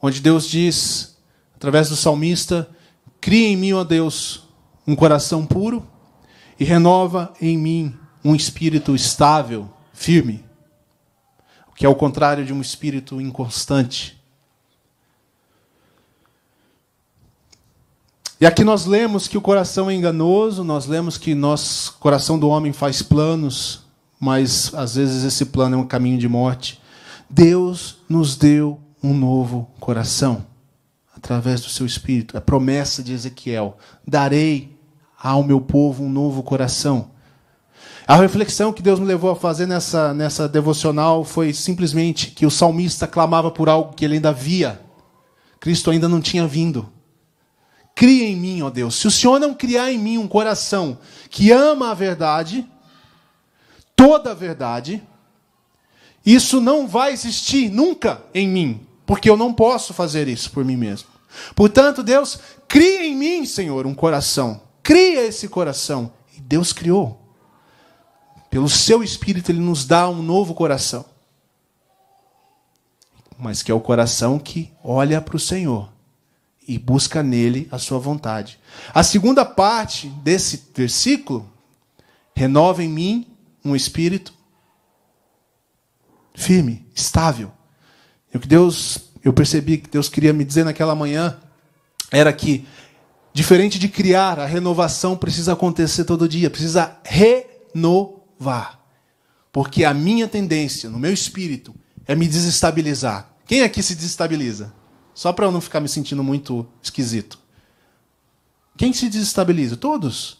onde 0.00 0.20
Deus 0.20 0.46
diz, 0.46 1.16
através 1.56 1.88
do 1.88 1.96
salmista, 1.96 2.68
Cria 3.20 3.48
em 3.48 3.56
mim, 3.56 3.72
ó 3.72 3.84
Deus, 3.84 4.48
um 4.86 4.94
coração 4.94 5.44
puro 5.44 5.86
e 6.58 6.64
renova 6.64 7.32
em 7.40 7.56
mim 7.56 7.94
um 8.24 8.34
espírito 8.34 8.94
estável, 8.94 9.70
firme, 9.92 10.44
que 11.76 11.86
é 11.86 11.88
o 11.88 11.94
contrário 11.94 12.44
de 12.44 12.52
um 12.52 12.60
espírito 12.60 13.20
inconstante. 13.20 14.18
E 18.40 18.46
aqui 18.46 18.62
nós 18.62 18.86
lemos 18.86 19.26
que 19.26 19.36
o 19.36 19.42
coração 19.42 19.90
é 19.90 19.94
enganoso, 19.94 20.62
nós 20.62 20.86
lemos 20.86 21.18
que 21.18 21.34
nosso 21.34 21.94
coração 21.98 22.38
do 22.38 22.48
homem 22.48 22.72
faz 22.72 23.02
planos, 23.02 23.82
mas 24.18 24.72
às 24.74 24.94
vezes 24.94 25.24
esse 25.24 25.46
plano 25.46 25.76
é 25.76 25.78
um 25.78 25.86
caminho 25.86 26.18
de 26.18 26.28
morte. 26.28 26.80
Deus 27.28 27.98
nos 28.08 28.36
deu 28.36 28.80
um 29.02 29.12
novo 29.12 29.68
coração 29.80 30.46
através 31.18 31.60
do 31.60 31.68
seu 31.68 31.84
espírito. 31.84 32.36
A 32.38 32.40
promessa 32.40 33.02
de 33.02 33.12
Ezequiel: 33.12 33.76
darei 34.06 34.76
ao 35.20 35.42
meu 35.42 35.60
povo 35.60 36.04
um 36.04 36.08
novo 36.08 36.42
coração. 36.42 37.10
A 38.06 38.16
reflexão 38.16 38.72
que 38.72 38.80
Deus 38.80 38.98
me 38.98 39.04
levou 39.04 39.30
a 39.30 39.36
fazer 39.36 39.66
nessa, 39.66 40.14
nessa 40.14 40.48
devocional 40.48 41.24
foi 41.24 41.52
simplesmente 41.52 42.30
que 42.30 42.46
o 42.46 42.50
salmista 42.50 43.06
clamava 43.06 43.50
por 43.50 43.68
algo 43.68 43.92
que 43.92 44.04
ele 44.04 44.14
ainda 44.14 44.32
via. 44.32 44.80
Cristo 45.60 45.90
ainda 45.90 46.08
não 46.08 46.20
tinha 46.20 46.46
vindo. 46.46 46.90
Cria 47.94 48.26
em 48.26 48.36
mim, 48.36 48.62
ó 48.62 48.70
Deus. 48.70 48.94
Se 48.94 49.06
o 49.06 49.10
Senhor 49.10 49.38
não 49.38 49.52
criar 49.52 49.92
em 49.92 49.98
mim 49.98 50.16
um 50.16 50.28
coração 50.28 50.98
que 51.28 51.50
ama 51.50 51.90
a 51.90 51.94
verdade, 51.94 52.66
toda 53.94 54.30
a 54.30 54.34
verdade, 54.34 55.02
isso 56.24 56.60
não 56.60 56.86
vai 56.86 57.12
existir 57.12 57.70
nunca 57.70 58.22
em 58.32 58.48
mim 58.48 58.87
porque 59.08 59.30
eu 59.30 59.38
não 59.38 59.54
posso 59.54 59.94
fazer 59.94 60.28
isso 60.28 60.50
por 60.50 60.66
mim 60.66 60.76
mesmo. 60.76 61.08
Portanto, 61.56 62.02
Deus, 62.02 62.38
cria 62.68 63.06
em 63.06 63.16
mim, 63.16 63.46
Senhor, 63.46 63.86
um 63.86 63.94
coração. 63.94 64.60
Cria 64.82 65.22
esse 65.22 65.48
coração. 65.48 66.12
E 66.36 66.40
Deus 66.42 66.74
criou. 66.74 67.18
Pelo 68.50 68.68
seu 68.68 69.02
Espírito, 69.02 69.50
Ele 69.50 69.60
nos 69.60 69.86
dá 69.86 70.10
um 70.10 70.20
novo 70.20 70.54
coração. 70.54 71.06
Mas 73.38 73.62
que 73.62 73.70
é 73.70 73.74
o 73.74 73.80
coração 73.80 74.38
que 74.38 74.70
olha 74.84 75.22
para 75.22 75.36
o 75.36 75.40
Senhor 75.40 75.90
e 76.66 76.78
busca 76.78 77.22
nele 77.22 77.66
a 77.72 77.78
sua 77.78 77.98
vontade. 77.98 78.60
A 78.92 79.02
segunda 79.02 79.42
parte 79.42 80.06
desse 80.22 80.64
versículo, 80.74 81.50
renova 82.34 82.84
em 82.84 82.90
mim 82.90 83.26
um 83.64 83.74
espírito 83.74 84.34
firme, 86.34 86.86
estável. 86.94 87.50
E 88.32 88.36
o 88.36 88.40
que 88.40 88.48
Deus, 88.48 88.98
eu 89.24 89.32
percebi 89.32 89.78
que 89.78 89.90
Deus 89.90 90.08
queria 90.08 90.32
me 90.32 90.44
dizer 90.44 90.64
naquela 90.64 90.94
manhã 90.94 91.38
era 92.10 92.32
que, 92.32 92.66
diferente 93.32 93.78
de 93.78 93.88
criar, 93.88 94.38
a 94.38 94.46
renovação 94.46 95.16
precisa 95.16 95.52
acontecer 95.52 96.04
todo 96.04 96.28
dia, 96.28 96.50
precisa 96.50 96.96
renovar. 97.04 98.78
Porque 99.52 99.84
a 99.84 99.94
minha 99.94 100.28
tendência, 100.28 100.90
no 100.90 100.98
meu 100.98 101.12
espírito, 101.12 101.74
é 102.06 102.14
me 102.14 102.26
desestabilizar. 102.26 103.30
Quem 103.46 103.62
aqui 103.62 103.82
se 103.82 103.94
desestabiliza? 103.94 104.72
Só 105.14 105.32
para 105.32 105.46
eu 105.46 105.52
não 105.52 105.60
ficar 105.60 105.80
me 105.80 105.88
sentindo 105.88 106.22
muito 106.22 106.66
esquisito. 106.82 107.38
Quem 108.76 108.92
se 108.92 109.08
desestabiliza? 109.08 109.76
Todos. 109.76 110.38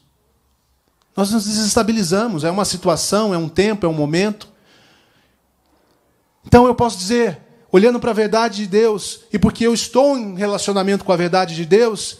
Nós 1.16 1.32
nos 1.32 1.46
desestabilizamos. 1.46 2.44
É 2.44 2.50
uma 2.50 2.64
situação, 2.64 3.34
é 3.34 3.38
um 3.38 3.48
tempo, 3.48 3.84
é 3.84 3.88
um 3.88 3.94
momento. 3.94 4.48
Então 6.46 6.66
eu 6.66 6.74
posso 6.74 6.96
dizer: 6.96 7.40
olhando 7.70 8.00
para 8.00 8.10
a 8.10 8.14
verdade 8.14 8.58
de 8.58 8.66
Deus, 8.66 9.20
e 9.32 9.38
porque 9.38 9.66
eu 9.66 9.74
estou 9.74 10.16
em 10.16 10.36
relacionamento 10.36 11.04
com 11.04 11.12
a 11.12 11.16
verdade 11.16 11.54
de 11.54 11.64
Deus, 11.64 12.18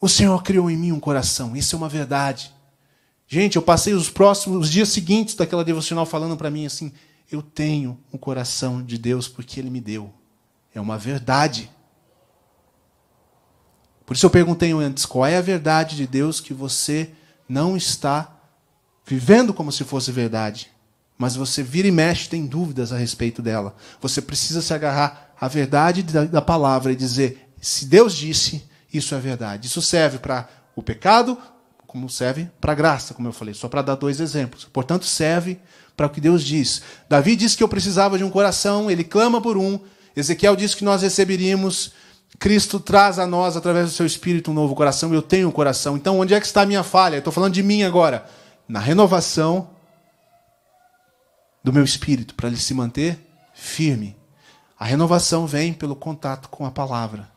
o 0.00 0.08
Senhor 0.08 0.42
criou 0.42 0.70
em 0.70 0.76
mim 0.76 0.92
um 0.92 1.00
coração. 1.00 1.56
Isso 1.56 1.74
é 1.74 1.78
uma 1.78 1.88
verdade. 1.88 2.52
Gente, 3.26 3.56
eu 3.56 3.62
passei 3.62 3.92
os 3.92 4.08
próximos 4.08 4.58
os 4.58 4.70
dias 4.70 4.88
seguintes 4.88 5.34
daquela 5.34 5.64
devocional 5.64 6.06
falando 6.06 6.36
para 6.36 6.50
mim 6.50 6.64
assim: 6.66 6.92
eu 7.30 7.42
tenho 7.42 7.98
um 8.12 8.18
coração 8.18 8.82
de 8.82 8.96
Deus 8.96 9.26
porque 9.26 9.58
Ele 9.58 9.70
me 9.70 9.80
deu. 9.80 10.12
É 10.74 10.80
uma 10.80 10.96
verdade. 10.96 11.70
Por 14.04 14.14
isso 14.14 14.24
eu 14.24 14.30
perguntei 14.30 14.70
antes: 14.72 15.04
qual 15.04 15.26
é 15.26 15.36
a 15.36 15.42
verdade 15.42 15.96
de 15.96 16.06
Deus 16.06 16.40
que 16.40 16.54
você 16.54 17.10
não 17.48 17.76
está 17.76 18.32
vivendo 19.04 19.52
como 19.52 19.72
se 19.72 19.82
fosse 19.82 20.12
verdade? 20.12 20.70
Mas 21.18 21.34
você 21.34 21.62
vira 21.62 21.88
e 21.88 21.90
mexe 21.90 22.28
tem 22.28 22.46
dúvidas 22.46 22.92
a 22.92 22.96
respeito 22.96 23.40
dela. 23.40 23.74
Você 24.00 24.20
precisa 24.20 24.60
se 24.60 24.74
agarrar 24.74 25.34
à 25.40 25.48
verdade 25.48 26.02
da, 26.02 26.24
da 26.24 26.42
palavra 26.42 26.92
e 26.92 26.96
dizer: 26.96 27.48
se 27.60 27.86
Deus 27.86 28.14
disse, 28.14 28.64
isso 28.92 29.14
é 29.14 29.18
verdade. 29.18 29.66
Isso 29.66 29.80
serve 29.80 30.18
para 30.18 30.48
o 30.74 30.82
pecado, 30.82 31.38
como 31.86 32.08
serve 32.10 32.50
para 32.60 32.72
a 32.72 32.74
graça, 32.74 33.14
como 33.14 33.28
eu 33.28 33.32
falei, 33.32 33.54
só 33.54 33.68
para 33.68 33.82
dar 33.82 33.94
dois 33.94 34.20
exemplos. 34.20 34.64
Portanto, 34.70 35.06
serve 35.06 35.58
para 35.96 36.06
o 36.06 36.10
que 36.10 36.20
Deus 36.20 36.44
diz. 36.44 36.82
Davi 37.08 37.34
disse 37.34 37.56
que 37.56 37.62
eu 37.62 37.68
precisava 37.68 38.18
de 38.18 38.24
um 38.24 38.30
coração, 38.30 38.90
ele 38.90 39.02
clama 39.02 39.40
por 39.40 39.56
um. 39.56 39.80
Ezequiel 40.14 40.54
disse 40.54 40.76
que 40.76 40.84
nós 40.84 41.02
receberíamos. 41.02 41.92
Cristo 42.38 42.78
traz 42.78 43.18
a 43.18 43.26
nós, 43.26 43.56
através 43.56 43.86
do 43.86 43.94
seu 43.94 44.04
Espírito, 44.04 44.50
um 44.50 44.54
novo 44.54 44.74
coração. 44.74 45.12
Eu 45.14 45.22
tenho 45.22 45.48
um 45.48 45.52
coração. 45.52 45.96
Então, 45.96 46.18
onde 46.18 46.34
é 46.34 46.40
que 46.40 46.44
está 46.44 46.62
a 46.62 46.66
minha 46.66 46.82
falha? 46.82 47.16
Estou 47.16 47.32
falando 47.32 47.54
de 47.54 47.62
mim 47.62 47.82
agora. 47.82 48.26
Na 48.68 48.80
renovação 48.80 49.70
do 51.66 51.72
meu 51.72 51.82
espírito 51.82 52.32
para 52.36 52.46
ele 52.46 52.56
se 52.56 52.72
manter 52.72 53.18
firme. 53.52 54.16
A 54.78 54.84
renovação 54.84 55.48
vem 55.48 55.72
pelo 55.72 55.96
contato 55.96 56.48
com 56.48 56.64
a 56.64 56.70
palavra, 56.70 57.28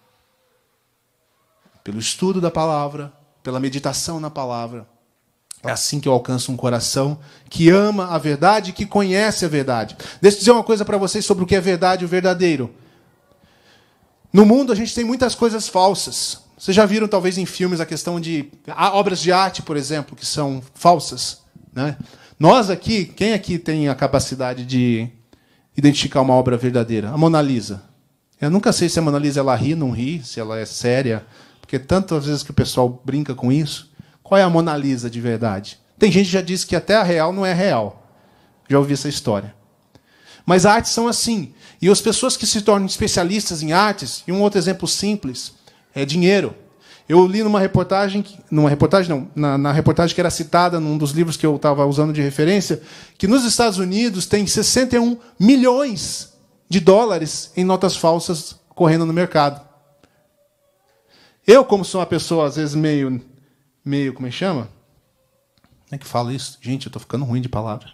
pelo 1.84 1.98
estudo 1.98 2.40
da 2.40 2.52
palavra, 2.52 3.12
pela 3.42 3.60
meditação 3.60 4.20
na 4.20 4.30
palavra. 4.30 4.88
É 5.64 5.72
assim 5.72 6.00
que 6.00 6.08
eu 6.08 6.14
alcanço 6.14 6.52
um 6.52 6.56
coração 6.56 7.18
que 7.50 7.72
ama 7.72 8.10
a 8.10 8.20
verdade, 8.20 8.72
que 8.72 8.86
conhece 8.86 9.46
a 9.46 9.48
verdade. 9.48 9.98
Deixa 10.22 10.38
eu 10.38 10.40
dizer 10.40 10.52
uma 10.52 10.64
coisa 10.64 10.86
para 10.86 11.00
vocês 11.00 11.26
sobre 11.26 11.44
o 11.44 11.48
que 11.48 11.56
é 11.56 11.60
verdade 11.60 12.04
e 12.04 12.06
o 12.06 12.08
verdadeiro. 12.08 12.72
No 14.32 14.46
mundo 14.46 14.72
a 14.72 14.76
gente 14.76 14.94
tem 14.94 15.04
muitas 15.04 15.34
coisas 15.34 15.68
falsas. 15.68 16.44
Vocês 16.56 16.76
já 16.76 16.86
viram, 16.86 17.08
talvez, 17.08 17.40
em 17.40 17.48
filmes, 17.48 17.80
a 17.80 17.86
questão 17.86 18.20
de 18.20 18.52
obras 18.94 19.22
de 19.22 19.32
arte, 19.32 19.64
por 19.64 19.76
exemplo, 19.76 20.16
que 20.16 20.26
são 20.26 20.62
falsas. 20.76 21.42
Né? 21.74 21.98
Nós 22.40 22.70
aqui, 22.70 23.04
quem 23.04 23.34
aqui 23.34 23.60
tem 23.60 23.90
a 23.90 23.96
capacidade 23.96 24.66
de 24.66 25.10
identificar 25.76 26.22
uma 26.22 26.34
obra 26.34 26.56
verdadeira? 26.56 27.10
A 27.10 27.18
Mona 27.18 27.42
Lisa. 27.42 27.84
Eu 28.40 28.50
nunca 28.50 28.72
sei 28.72 28.88
se 28.88 28.98
a 28.98 29.02
Mona 29.02 29.20
Lisa 29.20 29.42
ela 29.42 29.54
ri, 29.54 29.76
não 29.76 29.92
ri, 29.92 30.24
se 30.24 30.40
ela 30.40 30.58
é 30.58 30.66
séria, 30.66 31.26
porque 31.60 31.78
tantas 31.78 32.28
vezes 32.28 32.42
que 32.42 32.52
o 32.52 32.54
pessoal 32.54 33.02
brinca 33.04 33.36
com 33.36 33.52
isso. 33.52 33.92
Qual 34.24 34.40
é 34.40 34.44
a 34.44 34.50
Mona 34.50 34.78
Lisa 34.78 35.10
de 35.10 35.20
verdade? 35.20 35.82
Tem 35.98 36.10
gente 36.10 36.28
que 36.28 36.32
já 36.32 36.42
disse 36.42 36.66
que 36.66 36.78
até 36.78 36.96
a 36.96 37.04
real 37.04 37.34
não 37.34 37.46
é 37.46 37.54
real. 37.54 38.10
Já 38.70 38.80
ouvi 38.80 38.94
essa 38.94 39.10
história. 39.10 39.54
Mas 40.46 40.66
artes 40.66 40.94
são 40.94 41.10
assim. 41.10 41.54
E 41.82 41.90
as 41.90 42.00
pessoas 42.00 42.38
que 42.38 42.48
se 42.48 42.62
tornam 42.62 42.86
especialistas 42.88 43.62
em 43.62 43.74
artes, 43.74 44.24
e 44.26 44.32
um 44.32 44.42
outro 44.42 44.58
exemplo 44.58 44.88
simples, 44.88 45.56
é 45.94 46.06
dinheiro. 46.06 46.56
Eu 47.10 47.26
li 47.26 47.42
numa 47.42 47.60
reportagem, 47.60 48.24
numa 48.52 48.70
reportagem 48.70 49.10
não, 49.10 49.28
na, 49.36 49.58
na 49.58 49.72
reportagem 49.72 50.14
que 50.14 50.22
era 50.22 50.30
citada 50.30 50.80
num 50.80 50.96
dos 50.96 51.10
livros 51.10 51.36
que 51.36 51.46
eu 51.46 51.56
estava 51.56 51.84
usando 51.88 52.14
de 52.14 52.22
referência, 52.22 52.84
que 53.18 53.28
nos 53.28 53.44
Estados 53.44 53.80
Unidos 53.80 54.28
tem 54.28 54.46
61 54.46 55.18
milhões 55.40 56.34
de 56.70 56.80
dólares 56.80 57.52
em 57.58 57.64
notas 57.64 57.98
falsas 57.98 58.60
correndo 58.76 59.08
no 59.08 59.12
mercado. 59.12 59.60
Eu, 61.48 61.66
como 61.66 61.84
sou 61.84 62.00
uma 62.00 62.06
pessoa 62.06 62.46
às 62.46 62.58
vezes 62.58 62.76
meio 62.76 63.20
meio, 63.84 64.14
como 64.14 64.28
é 64.28 64.30
que 64.30 64.36
chama? 64.36 64.70
Como 65.86 65.96
é 65.96 65.98
que 65.98 66.06
fala 66.06 66.32
isso? 66.32 66.60
Gente, 66.62 66.86
eu 66.86 66.90
estou 66.90 67.00
ficando 67.00 67.26
ruim 67.26 67.42
de 67.42 67.50
palavra. 67.50 67.90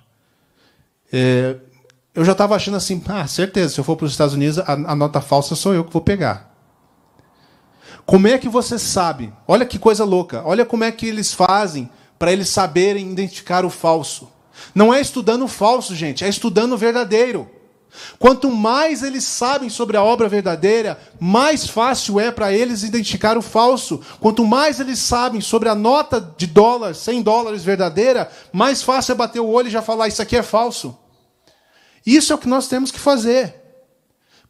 É, 1.12 1.56
eu 2.13 2.25
já 2.25 2.34
estava 2.34 2.54
achando 2.54 2.75
assim, 2.75 3.01
ah, 3.08 3.25
certeza, 3.25 3.73
se 3.73 3.80
eu 3.80 3.84
for 3.86 3.95
para 3.95 4.06
os 4.06 4.12
Estados 4.12 4.34
Unidos, 4.34 4.60
a, 4.60 4.73
a 4.73 4.95
nota 4.95 5.21
falsa 5.21 5.56
sou 5.56 5.73
eu 5.73 5.86
que 5.86 5.93
vou 5.93 6.01
pegar. 6.01 6.54
Como 8.06 8.28
é 8.28 8.38
que 8.38 8.48
você 8.48 8.78
sabe? 8.78 9.34
Olha 9.48 9.65
que 9.65 9.80
coisa 9.80 10.04
louca. 10.04 10.44
Olha 10.46 10.65
como 10.65 10.84
é 10.84 10.91
que 10.91 11.08
eles 11.08 11.34
fazem 11.34 11.89
para 12.20 12.32
eles 12.32 12.50
saberem 12.50 13.12
identificar 13.12 13.65
o 13.65 13.70
falso. 13.70 14.30
Não 14.74 14.94
é 14.94 15.02
estudando 15.02 15.44
o 15.44 15.48
falso, 15.48 15.96
gente, 15.96 16.24
é 16.24 16.30
estudando 16.30 16.74
o 16.74 16.78
verdadeiro. 16.78 17.50
Quanto 18.20 18.52
mais 18.52 19.04
eles 19.04 19.24
sabem 19.24 19.70
sobre 19.70 19.96
a 19.96 20.04
obra 20.04 20.28
verdadeira, 20.28 21.00
mais 21.20 21.68
fácil 21.68 22.20
é 22.20 22.30
para 22.30 22.52
eles 22.52 22.84
identificar 22.84 23.38
o 23.38 23.41
falso. 23.41 24.02
Quanto 24.20 24.46
mais 24.46 24.80
eles 24.80 25.00
sabem 25.00 25.41
sobre 25.41 25.70
a 25.70 25.76
nota 25.76 26.20
de 26.38 26.46
dólar, 26.46 26.94
100 26.94 27.22
dólares 27.22 27.63
verdadeira, 27.63 28.30
mais 28.52 28.84
fácil 28.84 29.13
é 29.13 29.15
bater 29.15 29.39
o 29.39 29.50
olho 29.50 29.68
e 29.68 29.72
já 29.72 29.82
falar: 29.82 30.08
Isso 30.08 30.22
aqui 30.22 30.36
é 30.36 30.44
falso. 30.44 30.98
Isso 32.06 32.32
é 32.32 32.36
o 32.36 32.39
que 32.39 32.48
nós 32.48 32.68
temos 32.68 32.91
que 32.91 33.00
fazer. 33.00 33.64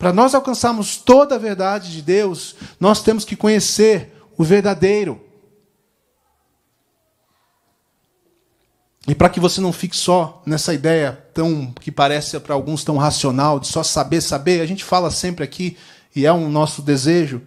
Para 0.05 0.13
nós 0.13 0.35
alcançarmos 0.35 0.97
toda 0.97 1.33
a 1.33 1.39
verdade 1.39 1.91
de 1.91 1.99
Deus, 1.99 2.55
nós 2.79 3.01
temos 3.01 3.25
que 3.25 3.35
conhecer 3.35 4.13
o 4.37 4.43
verdadeiro. 4.43 5.19
E 9.07 9.15
para 9.15 9.29
que 9.29 9.39
você 9.39 9.59
não 9.59 9.73
fique 9.73 9.97
só 9.97 10.43
nessa 10.45 10.75
ideia 10.75 11.25
tão 11.33 11.73
que 11.81 11.91
parece 11.91 12.39
para 12.39 12.53
alguns 12.53 12.83
tão 12.83 12.97
racional 12.97 13.59
de 13.59 13.65
só 13.67 13.81
saber 13.81 14.21
saber, 14.21 14.61
a 14.61 14.67
gente 14.67 14.83
fala 14.83 15.09
sempre 15.09 15.43
aqui 15.43 15.75
e 16.15 16.23
é 16.23 16.31
um 16.31 16.51
nosso 16.51 16.83
desejo, 16.83 17.41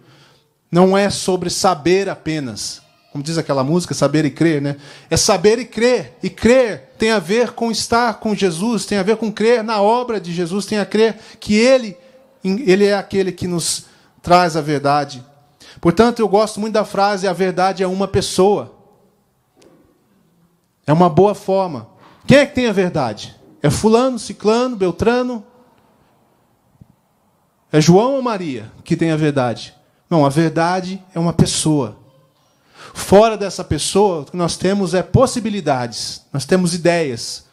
não 0.69 0.97
é 0.97 1.09
sobre 1.09 1.49
saber 1.49 2.09
apenas. 2.09 2.81
Como 3.13 3.23
diz 3.23 3.37
aquela 3.37 3.63
música, 3.63 3.93
saber 3.93 4.25
e 4.25 4.29
crer, 4.29 4.61
né? 4.61 4.75
É 5.09 5.15
saber 5.15 5.59
e 5.59 5.65
crer. 5.65 6.17
E 6.21 6.29
crer 6.29 6.91
tem 6.97 7.11
a 7.11 7.19
ver 7.19 7.51
com 7.51 7.71
estar 7.71 8.15
com 8.15 8.35
Jesus, 8.35 8.85
tem 8.85 8.97
a 8.97 9.03
ver 9.03 9.15
com 9.15 9.31
crer 9.31 9.63
na 9.63 9.81
obra 9.81 10.19
de 10.19 10.33
Jesus, 10.33 10.65
tem 10.65 10.77
a 10.77 10.85
crer 10.85 11.17
que 11.39 11.55
ele 11.55 11.97
ele 12.43 12.85
é 12.85 12.95
aquele 12.95 13.31
que 13.31 13.47
nos 13.47 13.85
traz 14.21 14.55
a 14.55 14.61
verdade. 14.61 15.23
Portanto, 15.81 16.19
eu 16.19 16.27
gosto 16.27 16.59
muito 16.59 16.73
da 16.73 16.85
frase 16.85 17.27
a 17.27 17.33
verdade 17.33 17.83
é 17.83 17.87
uma 17.87 18.07
pessoa. 18.07 18.75
É 20.85 20.93
uma 20.93 21.09
boa 21.09 21.35
forma. 21.35 21.87
Quem 22.25 22.37
é 22.37 22.45
que 22.45 22.55
tem 22.55 22.67
a 22.67 22.71
verdade? 22.71 23.35
É 23.61 23.69
Fulano, 23.69 24.17
Ciclano, 24.17 24.75
Beltrano? 24.75 25.43
É 27.71 27.79
João 27.79 28.15
ou 28.15 28.21
Maria 28.21 28.71
que 28.83 28.95
tem 28.95 29.11
a 29.11 29.17
verdade? 29.17 29.75
Não, 30.09 30.25
a 30.25 30.29
verdade 30.29 31.03
é 31.13 31.19
uma 31.19 31.33
pessoa. 31.33 31.97
Fora 32.93 33.37
dessa 33.37 33.63
pessoa, 33.63 34.21
o 34.21 34.25
que 34.25 34.35
nós 34.35 34.57
temos 34.57 34.93
é 34.93 35.03
possibilidades, 35.03 36.23
nós 36.33 36.45
temos 36.45 36.73
ideias, 36.73 37.45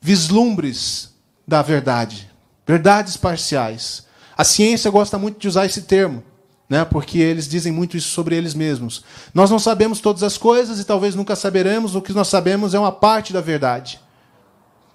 vislumbres 0.00 1.14
da 1.48 1.62
verdade, 1.62 2.29
verdades 2.66 3.16
parciais. 3.16 4.04
A 4.36 4.44
ciência 4.44 4.90
gosta 4.90 5.18
muito 5.18 5.38
de 5.38 5.48
usar 5.48 5.66
esse 5.66 5.82
termo 5.82 6.22
né? 6.70 6.84
porque 6.84 7.18
eles 7.18 7.48
dizem 7.48 7.72
muito 7.72 7.96
isso 7.96 8.10
sobre 8.10 8.36
eles 8.36 8.54
mesmos. 8.54 9.02
Nós 9.34 9.50
não 9.50 9.58
sabemos 9.58 9.98
todas 9.98 10.22
as 10.22 10.38
coisas 10.38 10.78
e 10.78 10.84
talvez 10.84 11.16
nunca 11.16 11.34
saberemos, 11.34 11.96
o 11.96 12.00
que 12.00 12.12
nós 12.12 12.28
sabemos 12.28 12.72
é 12.72 12.78
uma 12.78 12.92
parte 12.92 13.32
da 13.32 13.40
verdade. 13.40 14.00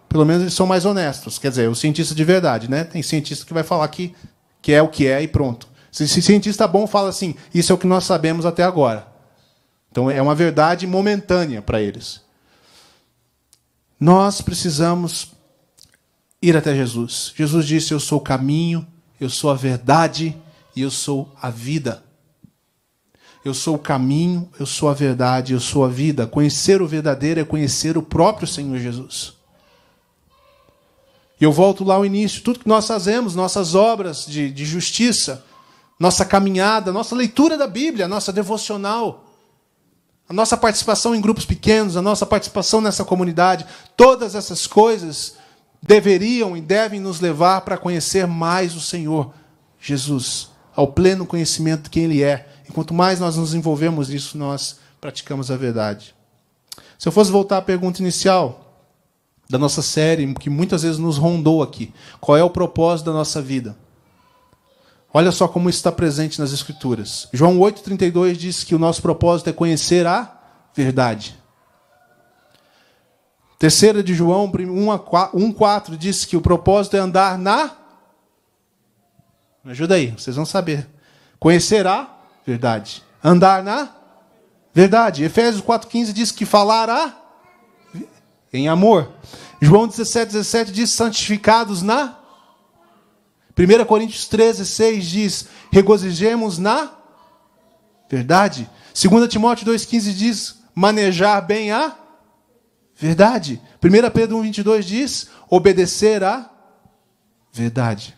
Pelo 0.08 0.26
menos 0.26 0.44
eles 0.44 0.54
são 0.54 0.66
mais 0.66 0.86
honestos. 0.86 1.38
Quer 1.38 1.50
dizer, 1.50 1.70
o 1.70 1.76
cientista 1.76 2.16
de 2.16 2.24
verdade. 2.24 2.72
Né? 2.72 2.86
Tem 2.86 3.04
cientista 3.04 3.46
que 3.46 3.54
vai 3.54 3.64
falar 3.64 3.86
que, 3.90 4.16
que 4.62 4.72
é 4.72 4.82
o 4.82 4.88
que 4.88 5.06
é 5.06 5.22
e 5.22 5.28
pronto. 5.28 5.68
Se, 5.92 6.08
cientista 6.08 6.66
bom 6.66 6.88
fala 6.88 7.10
assim, 7.10 7.36
isso 7.54 7.74
é 7.74 7.76
o 7.76 7.78
que 7.78 7.88
nós 7.88 8.06
sabemos 8.06 8.46
até 8.46 8.64
agora. 8.64 9.06
Então 9.92 10.10
é 10.10 10.22
uma 10.22 10.34
verdade 10.34 10.88
momentânea 10.88 11.62
para 11.62 11.82
eles. 11.82 12.22
Nós 14.00 14.40
precisamos 14.40 15.34
ir 16.46 16.56
até 16.56 16.76
Jesus. 16.76 17.34
Jesus 17.36 17.66
disse: 17.66 17.94
Eu 17.94 18.00
sou 18.00 18.20
o 18.20 18.22
caminho, 18.22 18.86
eu 19.20 19.30
sou 19.30 19.50
a 19.50 19.56
verdade 19.56 20.36
e 20.76 20.82
eu 20.82 20.92
sou 20.92 21.32
a 21.42 21.50
vida. 21.50 22.04
Eu 23.44 23.54
sou 23.54 23.76
o 23.76 23.80
caminho, 23.80 24.50
eu 24.60 24.66
sou 24.66 24.90
a 24.90 24.94
verdade, 24.94 25.54
eu 25.54 25.60
sou 25.60 25.86
a 25.86 25.88
vida. 25.88 26.26
Conhecer 26.26 26.82
o 26.82 26.88
verdadeiro 26.88 27.40
é 27.40 27.44
conhecer 27.44 27.98
o 27.98 28.02
próprio 28.02 28.48
Senhor 28.48 28.80
Jesus. 28.80 29.34
E 31.40 31.44
eu 31.44 31.52
volto 31.52 31.84
lá 31.84 31.96
ao 31.96 32.06
início. 32.06 32.42
Tudo 32.42 32.60
que 32.60 32.68
nós 32.68 32.88
fazemos, 32.88 33.36
nossas 33.36 33.76
obras 33.76 34.26
de, 34.26 34.50
de 34.50 34.66
justiça, 34.66 35.46
nossa 36.00 36.26
caminhada, 36.26 36.92
nossa 36.92 37.16
leitura 37.16 37.58
da 37.58 37.68
Bíblia, 37.68 38.08
nossa 38.08 38.34
devocional, 38.34 39.26
a 40.28 40.34
nossa 40.34 40.58
participação 40.58 41.14
em 41.14 41.22
grupos 41.22 41.46
pequenos, 41.46 41.96
a 41.96 42.02
nossa 42.02 42.26
participação 42.26 42.82
nessa 42.82 43.06
comunidade, 43.06 43.66
todas 43.96 44.34
essas 44.34 44.66
coisas 44.66 45.36
deveriam 45.86 46.58
e 46.58 46.62
devem 46.62 47.00
nos 47.00 47.20
levar 47.20 47.62
para 47.62 47.78
conhecer 47.78 48.26
mais 48.26 48.76
o 48.76 48.82
Senhor 48.82 49.34
Jesus 49.80 50.50
ao 50.76 50.88
pleno 50.88 51.26
conhecimento 51.26 51.84
de 51.84 51.90
quem 51.90 52.06
Ele 52.06 52.24
é. 52.24 52.48
E 52.68 52.72
quanto 52.72 52.94
mais 52.94 53.20
nós 53.20 53.38
nos 53.38 53.54
envolvemos 53.54 54.10
nisso, 54.10 54.38
nós 54.38 54.80
praticamos 55.00 55.52
a 55.52 55.58
verdade. 55.58 56.16
Se 56.98 57.08
eu 57.08 57.12
fosse 57.12 57.32
voltar 57.32 57.58
à 57.58 57.62
pergunta 57.62 58.02
inicial 58.02 58.84
da 59.50 59.58
nossa 59.58 59.82
série, 59.82 60.34
que 60.34 60.50
muitas 60.50 60.82
vezes 60.82 60.98
nos 60.98 61.18
rondou 61.18 61.62
aqui, 61.62 61.94
qual 62.20 62.36
é 62.36 62.44
o 62.44 62.50
propósito 62.50 63.06
da 63.06 63.14
nossa 63.14 63.42
vida? 63.42 63.78
Olha 65.14 65.32
só 65.32 65.48
como 65.48 65.70
isso 65.70 65.78
está 65.78 65.92
presente 65.92 66.40
nas 66.40 66.52
Escrituras. 66.52 67.30
João 67.32 67.60
8,32 67.60 68.34
diz 68.34 68.64
que 68.64 68.76
o 68.76 68.80
nosso 68.80 69.02
propósito 69.02 69.50
é 69.50 69.54
conhecer 69.54 70.06
a 70.06 70.36
verdade. 70.76 71.38
Terceira 73.58 74.04
de 74.04 74.14
João 74.14 74.52
1,4 74.52 75.98
diz 75.98 76.26
que 76.26 76.36
o 76.36 76.42
propósito 76.42 76.98
é 76.98 77.00
andar 77.00 77.38
na 77.38 77.86
me 79.66 79.72
ajuda 79.72 79.96
aí, 79.96 80.12
vocês 80.12 80.36
vão 80.36 80.46
saber. 80.46 80.88
Conhecer 81.40 81.88
a 81.88 82.08
verdade. 82.46 83.04
Andar 83.24 83.64
na 83.64 83.90
verdade. 84.72 85.24
Efésios 85.24 85.64
4,15 85.64 86.14
diz 86.14 86.32
que 86.32 86.46
falará 86.46 87.20
em 88.54 88.68
amor. 88.68 89.12
João 89.60 89.88
17, 89.88 90.34
17 90.34 90.72
diz 90.72 90.92
santificados 90.92 91.82
na. 91.82 92.20
1 93.58 93.86
Coríntios 93.86 94.28
13, 94.28 94.66
6 94.68 95.06
diz 95.08 95.48
regozijemos 95.72 96.60
na 96.60 96.92
verdade. 98.08 98.70
2 98.94 99.28
Timóteo 99.28 99.66
2,15 99.66 100.14
diz 100.14 100.60
manejar 100.76 101.42
bem 101.42 101.72
a 101.72 101.96
verdade. 102.96 103.62
1 103.84 104.10
Pedro 104.12 104.38
1,22 104.38 104.82
diz 104.82 105.30
obedecer 105.50 106.24
a 106.24 106.50
verdade. 107.52 108.16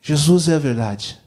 Jesus 0.00 0.48
é 0.48 0.54
a 0.54 0.58
verdade. 0.58 1.20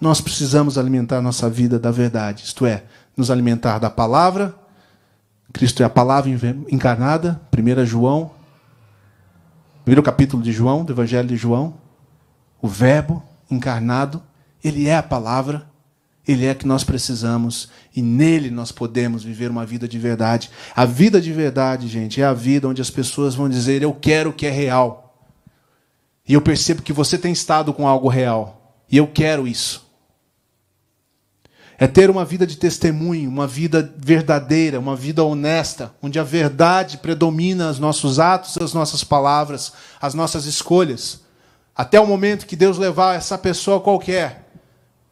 Nós 0.00 0.20
precisamos 0.20 0.78
alimentar 0.78 1.20
nossa 1.20 1.50
vida 1.50 1.78
da 1.78 1.90
verdade, 1.90 2.44
isto 2.44 2.64
é, 2.64 2.84
nos 3.14 3.30
alimentar 3.30 3.78
da 3.78 3.90
palavra. 3.90 4.54
Cristo 5.52 5.82
é 5.82 5.84
a 5.84 5.90
palavra 5.90 6.30
encarnada, 6.70 7.40
1 7.52 7.84
João, 7.84 8.30
primeiro 9.84 10.02
capítulo 10.02 10.42
de 10.42 10.52
João, 10.52 10.84
do 10.84 10.92
Evangelho 10.92 11.28
de 11.28 11.36
João. 11.36 11.74
o 12.62 12.68
Verbo 12.68 13.22
encarnado, 13.50 14.22
ele 14.62 14.88
é 14.88 14.96
a 14.96 15.02
palavra, 15.02 15.70
ele 16.26 16.46
é 16.46 16.54
que 16.54 16.66
nós 16.66 16.84
precisamos 16.84 17.70
e 17.94 18.02
nele 18.02 18.50
nós 18.50 18.70
podemos 18.70 19.24
viver 19.24 19.50
uma 19.50 19.66
vida 19.66 19.88
de 19.88 19.98
verdade. 19.98 20.50
A 20.76 20.84
vida 20.84 21.20
de 21.20 21.32
verdade, 21.32 21.88
gente, 21.88 22.20
é 22.20 22.24
a 22.24 22.32
vida 22.32 22.68
onde 22.68 22.80
as 22.80 22.90
pessoas 22.90 23.34
vão 23.34 23.48
dizer: 23.48 23.82
Eu 23.82 23.92
quero 23.92 24.30
o 24.30 24.32
que 24.32 24.46
é 24.46 24.50
real. 24.50 25.28
E 26.28 26.34
eu 26.34 26.40
percebo 26.40 26.82
que 26.82 26.92
você 26.92 27.18
tem 27.18 27.32
estado 27.32 27.72
com 27.72 27.88
algo 27.88 28.08
real. 28.08 28.84
E 28.90 28.96
eu 28.96 29.06
quero 29.06 29.48
isso. 29.48 29.88
É 31.76 31.86
ter 31.86 32.10
uma 32.10 32.26
vida 32.26 32.46
de 32.46 32.56
testemunho, 32.56 33.28
uma 33.28 33.46
vida 33.46 33.92
verdadeira, 33.96 34.78
uma 34.78 34.94
vida 34.94 35.24
honesta, 35.24 35.94
onde 36.02 36.18
a 36.18 36.22
verdade 36.22 36.98
predomina 36.98 37.70
os 37.70 37.78
nossos 37.78 38.20
atos, 38.20 38.58
as 38.58 38.74
nossas 38.74 39.02
palavras, 39.02 39.72
as 40.00 40.12
nossas 40.12 40.44
escolhas. 40.44 41.22
Até 41.74 41.98
o 41.98 42.06
momento 42.06 42.46
que 42.46 42.54
Deus 42.54 42.76
levar 42.76 43.16
essa 43.16 43.38
pessoa 43.38 43.80
qualquer 43.80 44.49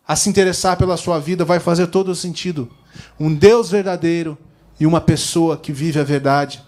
a 0.09 0.17
se 0.17 0.31
interessar 0.31 0.79
pela 0.79 0.97
sua 0.97 1.19
vida, 1.19 1.45
vai 1.45 1.61
fazer 1.61 1.89
todo 1.89 2.09
o 2.09 2.17
sentido. 2.17 2.71
Um 3.21 3.35
Deus 3.35 3.71
verdadeiro 3.71 4.39
e 4.81 4.87
uma 4.87 5.03
pessoa 5.03 5.59
que 5.59 5.71
vive 5.71 6.01
a 6.01 6.05
verdade 6.05 6.65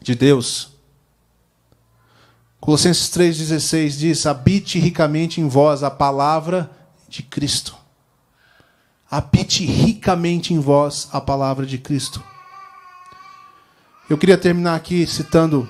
de 0.00 0.14
Deus. 0.14 0.70
Colossenses 2.60 3.10
3,16 3.10 3.98
diz: 3.98 4.26
habite 4.26 4.78
ricamente 4.78 5.40
em 5.40 5.48
vós 5.48 5.82
a 5.82 5.90
palavra 5.90 6.70
de 7.08 7.24
Cristo. 7.24 7.74
Habite 9.10 9.64
ricamente 9.64 10.54
em 10.54 10.60
vós 10.60 11.08
a 11.12 11.20
palavra 11.20 11.66
de 11.66 11.78
Cristo. 11.78 12.22
Eu 14.08 14.16
queria 14.16 14.38
terminar 14.38 14.76
aqui 14.76 15.04
citando 15.04 15.68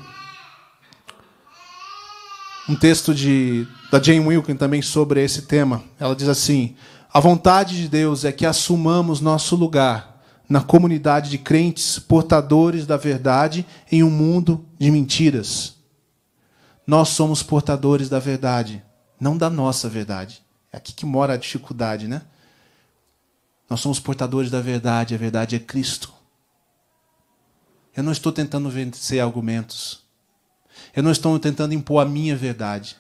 um 2.69 2.77
texto 2.77 3.15
de, 3.15 3.67
da 3.91 4.03
Jane 4.03 4.21
Wilkin 4.21 4.57
também 4.57 4.83
sobre 4.83 5.25
esse 5.25 5.43
tema. 5.43 5.83
Ela 5.99 6.15
diz 6.15 6.29
assim: 6.29 6.77
a 7.13 7.21
vontade 7.21 7.77
de 7.77 7.89
Deus 7.89 8.25
é 8.25 8.33
que 8.33 8.45
assumamos 8.45 9.21
nosso 9.21 9.57
lugar 9.57 10.23
na 10.49 10.63
comunidade 10.63 11.31
de 11.31 11.39
crentes 11.39 11.99
portadores 11.99 12.87
da 12.87 12.97
verdade 12.97 13.67
em 13.91 14.03
um 14.03 14.11
mundo 14.11 14.65
de 14.79 14.91
mentiras. 14.91 15.77
Nós 16.87 17.11
somos 17.11 17.43
portadores 17.43 18.09
da 18.09 18.19
verdade, 18.19 18.83
não 19.21 19.37
da 19.37 19.51
nossa 19.51 19.89
verdade. 19.89 20.43
É 20.73 20.79
aqui 20.79 20.93
que 20.93 21.05
mora 21.05 21.35
a 21.35 21.37
dificuldade, 21.37 22.09
né? 22.09 22.23
Nós 23.69 23.81
somos 23.81 24.01
portadores 24.01 24.51
da 24.51 24.61
verdade, 24.61 25.15
a 25.15 25.19
verdade 25.19 25.57
é 25.57 25.59
Cristo. 25.59 26.13
Eu 27.95 28.03
não 28.03 28.13
estou 28.13 28.33
tentando 28.33 28.71
vencer 28.71 29.21
argumentos. 29.21 30.03
Eu 30.95 31.03
não 31.03 31.11
estou 31.11 31.39
tentando 31.39 31.75
impor 31.75 32.03
a 32.03 32.09
minha 32.09 32.37
verdade. 32.37 32.97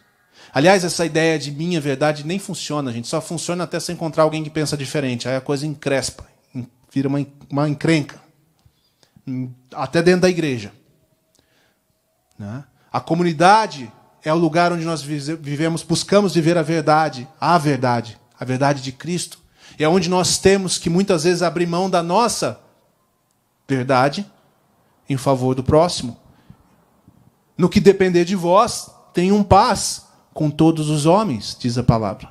Aliás, 0.53 0.85
essa 0.85 1.05
ideia 1.05 1.39
de 1.39 1.51
minha 1.51 1.81
verdade 1.81 2.25
nem 2.25 2.39
funciona, 2.39 2.93
gente. 2.93 3.09
Só 3.09 3.21
funciona 3.21 3.65
até 3.65 3.79
você 3.79 3.93
encontrar 3.93 4.23
alguém 4.23 4.43
que 4.43 4.51
pensa 4.51 4.77
diferente. 4.77 5.29
Aí 5.29 5.37
a 5.37 5.41
coisa 5.41 5.67
encrespa, 5.67 6.27
vira 6.93 7.09
uma, 7.09 7.25
uma 7.51 7.69
encrenca. 7.69 8.21
Até 9.75 10.03
dentro 10.03 10.23
da 10.23 10.31
igreja. 10.31 10.73
Né? 12.39 12.65
A 12.91 13.01
comunidade 13.01 13.93
é 14.25 14.33
o 14.33 14.37
lugar 14.37 14.73
onde 14.73 14.85
nós 14.85 15.03
vivemos, 15.03 15.83
buscamos 15.83 16.35
viver 16.35 16.57
a 16.57 16.63
verdade, 16.63 17.29
a 17.41 17.59
verdade, 17.59 18.19
a 18.39 18.45
verdade 18.45 18.83
de 18.83 18.93
Cristo. 18.93 19.39
E 19.79 19.85
é 19.85 19.89
onde 19.89 20.09
nós 20.09 20.39
temos 20.39 20.79
que 20.79 20.89
muitas 20.89 21.25
vezes 21.25 21.43
abrir 21.43 21.67
mão 21.67 21.91
da 21.91 22.03
nossa 22.03 22.59
verdade 23.69 24.27
em 25.09 25.17
favor 25.17 25.55
do 25.55 25.63
próximo. 25.63 26.19
No 27.57 27.69
que 27.69 27.81
depender 27.81 28.25
de 28.25 28.35
vós, 28.35 28.91
tenham 29.13 29.43
paz 29.43 30.08
com 30.39 30.53
todos 30.53 30.89
os 30.89 31.05
homens, 31.05 31.57
diz 31.59 31.77
a 31.79 31.83
palavra. 31.83 32.31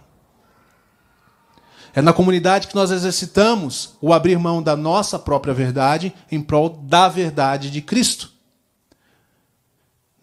É 1.94 2.02
na 2.02 2.14
comunidade 2.14 2.70
que 2.70 2.76
nós 2.76 2.90
exercitamos 2.90 3.98
o 4.00 4.14
abrir 4.14 4.40
mão 4.40 4.64
da 4.64 4.78
nossa 4.78 5.20
própria 5.20 5.54
verdade 5.54 6.16
em 6.32 6.42
prol 6.42 6.70
da 6.70 7.10
verdade 7.10 7.70
de 7.70 7.82
Cristo. 7.82 8.32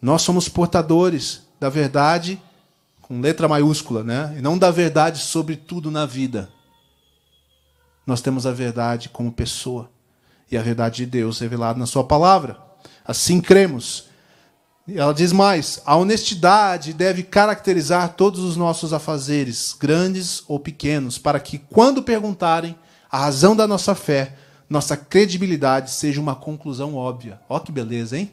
Nós 0.01 0.22
somos 0.22 0.49
portadores 0.49 1.43
da 1.61 1.68
verdade 1.68 2.41
com 3.03 3.20
letra 3.20 3.47
maiúscula, 3.47 4.03
né? 4.03 4.35
E 4.39 4.41
não 4.41 4.57
da 4.57 4.70
verdade 4.70 5.18
sobre 5.18 5.55
tudo 5.55 5.91
na 5.91 6.07
vida. 6.07 6.49
Nós 8.07 8.22
temos 8.22 8.47
a 8.47 8.51
verdade 8.51 9.11
como 9.11 9.30
pessoa 9.30 9.91
e 10.51 10.57
a 10.57 10.62
verdade 10.62 11.05
de 11.05 11.07
Deus 11.07 11.39
revelada 11.39 11.78
na 11.78 11.85
sua 11.85 12.05
palavra. 12.05 12.57
Assim 13.05 13.43
cremos. 13.43 14.09
Ela 14.87 15.14
diz 15.14 15.32
mais: 15.32 15.80
a 15.87 15.97
honestidade 15.97 16.93
deve 16.93 17.22
caracterizar 17.22 18.14
todos 18.14 18.41
os 18.41 18.57
nossos 18.57 18.93
afazeres, 18.93 19.74
grandes 19.78 20.43
ou 20.47 20.61
pequenos, 20.61 21.16
para 21.16 21.41
que, 21.41 21.59
quando 21.59 22.03
perguntarem 22.03 22.76
a 23.11 23.18
razão 23.18 23.57
da 23.57 23.66
nossa 23.66 23.95
fé, 23.95 24.37
nossa 24.68 24.97
credibilidade 24.97 25.91
seja 25.91 26.20
uma 26.20 26.37
conclusão 26.37 26.95
óbvia. 26.97 27.41
Ó 27.49 27.59
que 27.59 27.72
beleza, 27.72 28.18
hein? 28.18 28.30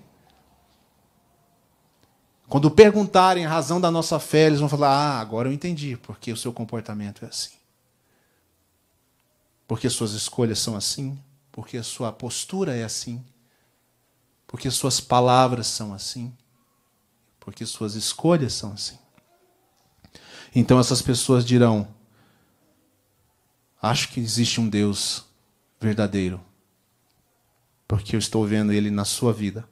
Quando 2.50 2.70
perguntarem 2.70 3.46
a 3.46 3.50
razão 3.50 3.80
da 3.80 3.90
nossa 3.90 4.20
fé, 4.20 4.48
eles 4.48 4.60
vão 4.60 4.68
falar: 4.68 4.90
Ah, 4.90 5.20
agora 5.22 5.48
eu 5.48 5.54
entendi 5.54 5.96
porque 5.96 6.34
o 6.34 6.38
seu 6.38 6.52
comportamento 6.52 7.24
é 7.24 7.30
assim. 7.30 7.56
Porque 9.66 9.90
suas 9.90 10.12
escolhas 10.12 10.60
são 10.60 10.76
assim. 10.76 11.18
Porque 11.50 11.78
a 11.78 11.84
sua 11.84 12.12
postura 12.12 12.76
é 12.76 12.84
assim. 12.84 13.24
Porque 14.46 14.70
suas 14.70 15.00
palavras 15.00 15.68
são 15.68 15.94
assim 15.94 16.34
porque 17.42 17.66
suas 17.66 17.96
escolhas 17.96 18.54
são 18.54 18.72
assim. 18.72 18.98
Então 20.56 20.80
essas 20.80 21.02
pessoas 21.02 21.44
dirão: 21.44 21.88
Acho 23.82 24.10
que 24.10 24.20
existe 24.22 24.62
um 24.62 24.70
Deus 24.70 25.26
verdadeiro, 25.80 26.40
porque 27.88 28.16
eu 28.16 28.20
estou 28.20 28.46
vendo 28.46 28.72
ele 28.72 28.90
na 28.90 29.04
sua 29.04 29.34
vida. 29.34 29.68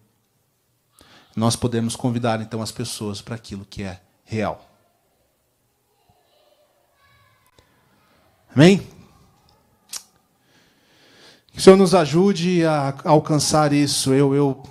Nós 1.36 1.56
podemos 1.56 1.96
convidar 1.96 2.42
então 2.42 2.62
as 2.62 2.72
pessoas 2.72 3.22
para 3.22 3.36
aquilo 3.36 3.66
que 3.66 3.84
é 3.84 4.02
real. 4.26 4.68
Amém? 8.54 8.80
Que 11.52 11.60
o 11.60 11.62
Senhor 11.62 11.78
nos 11.78 11.94
ajude 11.94 12.66
a 12.66 12.96
alcançar 13.06 13.72
isso. 13.72 14.12
Eu, 14.12 14.34
eu 14.34 14.64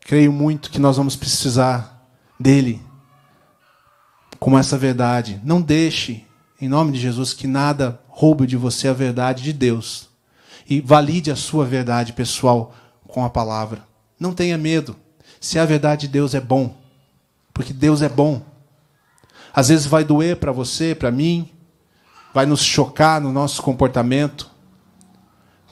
creio 0.00 0.30
muito 0.30 0.70
que 0.70 0.78
nós 0.78 0.98
vamos 0.98 1.16
precisar 1.16 1.91
dele, 2.42 2.82
como 4.38 4.58
essa 4.58 4.76
verdade. 4.76 5.40
Não 5.44 5.62
deixe, 5.62 6.26
em 6.60 6.68
nome 6.68 6.92
de 6.92 7.00
Jesus, 7.00 7.32
que 7.32 7.46
nada 7.46 8.00
roube 8.08 8.46
de 8.46 8.56
você 8.56 8.88
a 8.88 8.92
verdade 8.92 9.42
de 9.42 9.52
Deus. 9.52 10.08
E 10.68 10.80
valide 10.80 11.30
a 11.30 11.36
sua 11.36 11.64
verdade 11.64 12.12
pessoal 12.12 12.74
com 13.06 13.24
a 13.24 13.30
palavra. 13.30 13.84
Não 14.18 14.34
tenha 14.34 14.58
medo. 14.58 14.96
Se 15.40 15.58
a 15.58 15.64
verdade 15.64 16.02
de 16.02 16.12
Deus 16.12 16.34
é 16.34 16.40
bom, 16.40 16.76
porque 17.54 17.72
Deus 17.72 18.02
é 18.02 18.08
bom. 18.08 18.42
Às 19.54 19.68
vezes 19.68 19.86
vai 19.86 20.04
doer 20.04 20.36
para 20.36 20.52
você, 20.52 20.94
para 20.94 21.10
mim, 21.10 21.48
vai 22.32 22.46
nos 22.46 22.62
chocar 22.62 23.20
no 23.20 23.32
nosso 23.32 23.62
comportamento. 23.62 24.50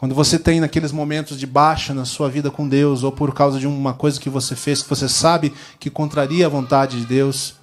Quando 0.00 0.14
você 0.14 0.38
tem 0.38 0.60
naqueles 0.60 0.92
momentos 0.92 1.38
de 1.38 1.46
baixa 1.46 1.92
na 1.92 2.06
sua 2.06 2.30
vida 2.30 2.50
com 2.50 2.66
Deus, 2.66 3.02
ou 3.02 3.12
por 3.12 3.34
causa 3.34 3.60
de 3.60 3.66
uma 3.66 3.92
coisa 3.92 4.18
que 4.18 4.30
você 4.30 4.56
fez 4.56 4.82
que 4.82 4.88
você 4.88 5.06
sabe 5.06 5.52
que 5.78 5.90
contraria 5.90 6.46
a 6.46 6.48
vontade 6.48 6.98
de 6.98 7.04
Deus, 7.04 7.56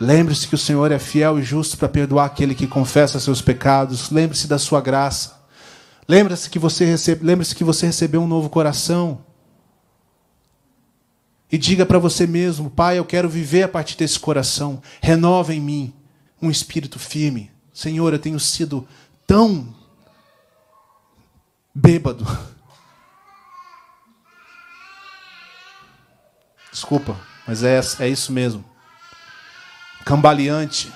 lembre-se 0.00 0.48
que 0.48 0.56
o 0.56 0.58
Senhor 0.58 0.90
é 0.90 0.98
fiel 0.98 1.38
e 1.38 1.44
justo 1.44 1.78
para 1.78 1.88
perdoar 1.88 2.24
aquele 2.24 2.52
que 2.52 2.66
confessa 2.66 3.20
seus 3.20 3.40
pecados. 3.40 4.10
Lembre-se 4.10 4.48
da 4.48 4.58
sua 4.58 4.80
graça. 4.80 5.40
Lembre-se 6.08 6.50
que 6.50 6.58
você 6.58 6.84
recebe, 6.84 7.24
lembre-se 7.24 7.54
que 7.54 7.62
você 7.62 7.86
recebeu 7.86 8.22
um 8.22 8.26
novo 8.26 8.50
coração. 8.50 9.20
E 11.52 11.56
diga 11.56 11.86
para 11.86 12.00
você 12.00 12.26
mesmo, 12.26 12.68
Pai, 12.68 12.98
eu 12.98 13.04
quero 13.04 13.28
viver 13.28 13.62
a 13.62 13.68
partir 13.68 13.96
desse 13.96 14.18
coração. 14.18 14.82
Renova 15.00 15.54
em 15.54 15.60
mim 15.60 15.94
um 16.42 16.50
espírito 16.50 16.98
firme. 16.98 17.52
Senhor, 17.72 18.12
eu 18.12 18.18
tenho 18.18 18.40
sido 18.40 18.84
tão 19.24 19.75
bêbado. 21.76 22.24
Desculpa, 26.72 27.20
mas 27.46 27.62
é, 27.62 27.78
é 28.00 28.08
isso 28.08 28.32
mesmo. 28.32 28.64
Cambaleante, 30.04 30.90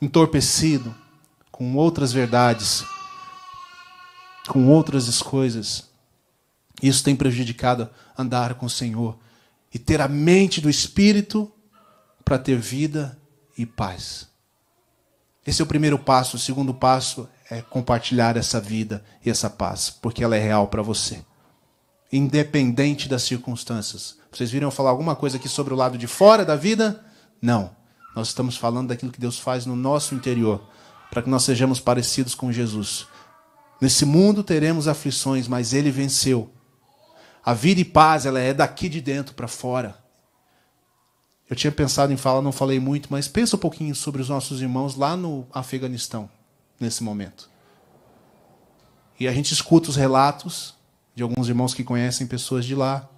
entorpecido, 0.00 0.94
com 1.50 1.76
outras 1.76 2.12
verdades, 2.12 2.82
com 4.48 4.68
outras 4.68 5.20
coisas. 5.20 5.90
Isso 6.82 7.04
tem 7.04 7.14
prejudicado 7.14 7.90
andar 8.16 8.54
com 8.54 8.66
o 8.66 8.70
Senhor 8.70 9.18
e 9.72 9.78
ter 9.78 10.00
a 10.00 10.08
mente 10.08 10.62
do 10.62 10.70
Espírito 10.70 11.52
para 12.24 12.38
ter 12.38 12.56
vida 12.56 13.20
e 13.56 13.66
paz. 13.66 14.28
Esse 15.46 15.60
é 15.60 15.64
o 15.64 15.68
primeiro 15.68 15.98
passo. 15.98 16.36
O 16.36 16.40
segundo 16.40 16.72
passo 16.72 17.28
é 17.52 17.60
compartilhar 17.60 18.36
essa 18.36 18.60
vida 18.60 19.04
e 19.24 19.30
essa 19.30 19.50
paz, 19.50 19.90
porque 19.90 20.24
ela 20.24 20.36
é 20.36 20.40
real 20.40 20.68
para 20.68 20.82
você. 20.82 21.22
Independente 22.10 23.08
das 23.08 23.22
circunstâncias. 23.22 24.16
Vocês 24.30 24.50
viram 24.50 24.70
falar 24.70 24.90
alguma 24.90 25.14
coisa 25.14 25.36
aqui 25.36 25.48
sobre 25.48 25.74
o 25.74 25.76
lado 25.76 25.98
de 25.98 26.06
fora 26.06 26.44
da 26.44 26.56
vida? 26.56 27.04
Não. 27.40 27.70
Nós 28.16 28.28
estamos 28.28 28.56
falando 28.56 28.88
daquilo 28.88 29.12
que 29.12 29.20
Deus 29.20 29.38
faz 29.38 29.66
no 29.66 29.76
nosso 29.76 30.14
interior, 30.14 30.66
para 31.10 31.22
que 31.22 31.30
nós 31.30 31.44
sejamos 31.44 31.78
parecidos 31.78 32.34
com 32.34 32.50
Jesus. 32.50 33.06
Nesse 33.80 34.04
mundo 34.04 34.42
teremos 34.42 34.88
aflições, 34.88 35.46
mas 35.46 35.74
ele 35.74 35.90
venceu. 35.90 36.50
A 37.44 37.52
vida 37.52 37.80
e 37.80 37.84
paz, 37.84 38.24
ela 38.24 38.40
é 38.40 38.54
daqui 38.54 38.88
de 38.88 39.00
dentro 39.00 39.34
para 39.34 39.48
fora. 39.48 39.98
Eu 41.50 41.56
tinha 41.56 41.72
pensado 41.72 42.12
em 42.12 42.16
falar, 42.16 42.40
não 42.40 42.52
falei 42.52 42.80
muito, 42.80 43.08
mas 43.10 43.28
pensa 43.28 43.56
um 43.56 43.58
pouquinho 43.58 43.94
sobre 43.94 44.22
os 44.22 44.28
nossos 44.28 44.62
irmãos 44.62 44.96
lá 44.96 45.16
no 45.16 45.46
Afeganistão, 45.52 46.30
nesse 46.82 47.02
momento. 47.02 47.48
E 49.18 49.28
a 49.28 49.32
gente 49.32 49.52
escuta 49.52 49.88
os 49.88 49.96
relatos 49.96 50.74
de 51.14 51.22
alguns 51.22 51.48
irmãos 51.48 51.74
que 51.74 51.84
conhecem 51.84 52.26
pessoas 52.26 52.64
de 52.64 52.74
lá. 52.74 53.08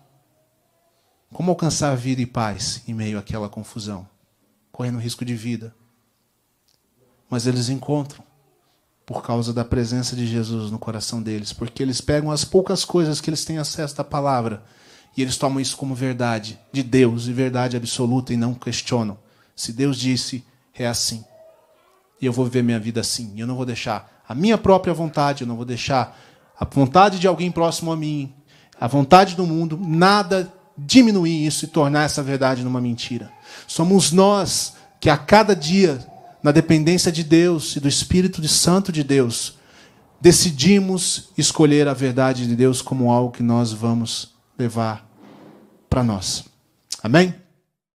Como 1.32 1.50
alcançar 1.50 1.96
vida 1.96 2.20
e 2.20 2.26
paz 2.26 2.82
em 2.86 2.94
meio 2.94 3.18
àquela 3.18 3.48
confusão, 3.48 4.06
correndo 4.70 4.98
risco 4.98 5.24
de 5.24 5.34
vida. 5.34 5.74
Mas 7.28 7.46
eles 7.46 7.68
encontram 7.68 8.22
por 9.06 9.22
causa 9.22 9.52
da 9.52 9.64
presença 9.64 10.14
de 10.14 10.26
Jesus 10.26 10.70
no 10.70 10.78
coração 10.78 11.22
deles, 11.22 11.52
porque 11.52 11.82
eles 11.82 12.00
pegam 12.00 12.30
as 12.30 12.44
poucas 12.44 12.84
coisas 12.84 13.20
que 13.20 13.28
eles 13.28 13.44
têm 13.44 13.58
acesso 13.58 14.00
à 14.00 14.04
palavra 14.04 14.62
e 15.16 15.22
eles 15.22 15.36
tomam 15.36 15.60
isso 15.60 15.76
como 15.76 15.94
verdade 15.94 16.58
de 16.72 16.82
Deus 16.82 17.26
e 17.26 17.32
verdade 17.32 17.76
absoluta 17.76 18.32
e 18.32 18.36
não 18.36 18.54
questionam. 18.54 19.18
Se 19.54 19.72
Deus 19.72 19.98
disse, 19.98 20.44
é 20.74 20.86
assim. 20.86 21.24
E 22.24 22.26
eu 22.26 22.32
vou 22.32 22.44
viver 22.44 22.62
minha 22.62 22.80
vida 22.80 23.00
assim. 23.00 23.32
Eu 23.36 23.46
não 23.46 23.54
vou 23.54 23.66
deixar 23.66 24.22
a 24.26 24.34
minha 24.34 24.58
própria 24.58 24.94
vontade, 24.94 25.42
eu 25.42 25.48
não 25.48 25.56
vou 25.56 25.64
deixar 25.64 26.18
a 26.58 26.64
vontade 26.64 27.18
de 27.18 27.26
alguém 27.26 27.50
próximo 27.50 27.92
a 27.92 27.96
mim, 27.96 28.32
a 28.80 28.86
vontade 28.86 29.36
do 29.36 29.46
mundo, 29.46 29.78
nada 29.80 30.52
diminuir 30.76 31.46
isso 31.46 31.64
e 31.64 31.68
tornar 31.68 32.04
essa 32.04 32.22
verdade 32.22 32.64
numa 32.64 32.80
mentira. 32.80 33.30
Somos 33.66 34.10
nós 34.10 34.74
que 34.98 35.10
a 35.10 35.16
cada 35.16 35.54
dia 35.54 36.04
na 36.44 36.52
dependência 36.52 37.10
de 37.10 37.24
Deus 37.24 37.74
e 37.74 37.80
do 37.80 37.88
Espírito 37.88 38.46
Santo 38.46 38.92
de 38.92 39.02
Deus, 39.02 39.54
decidimos 40.20 41.30
escolher 41.38 41.88
a 41.88 41.94
verdade 41.94 42.46
de 42.46 42.54
Deus 42.54 42.82
como 42.82 43.10
algo 43.10 43.32
que 43.32 43.42
nós 43.42 43.72
vamos 43.72 44.34
levar 44.58 45.08
para 45.88 46.04
nós. 46.04 46.44
Amém? 47.02 47.43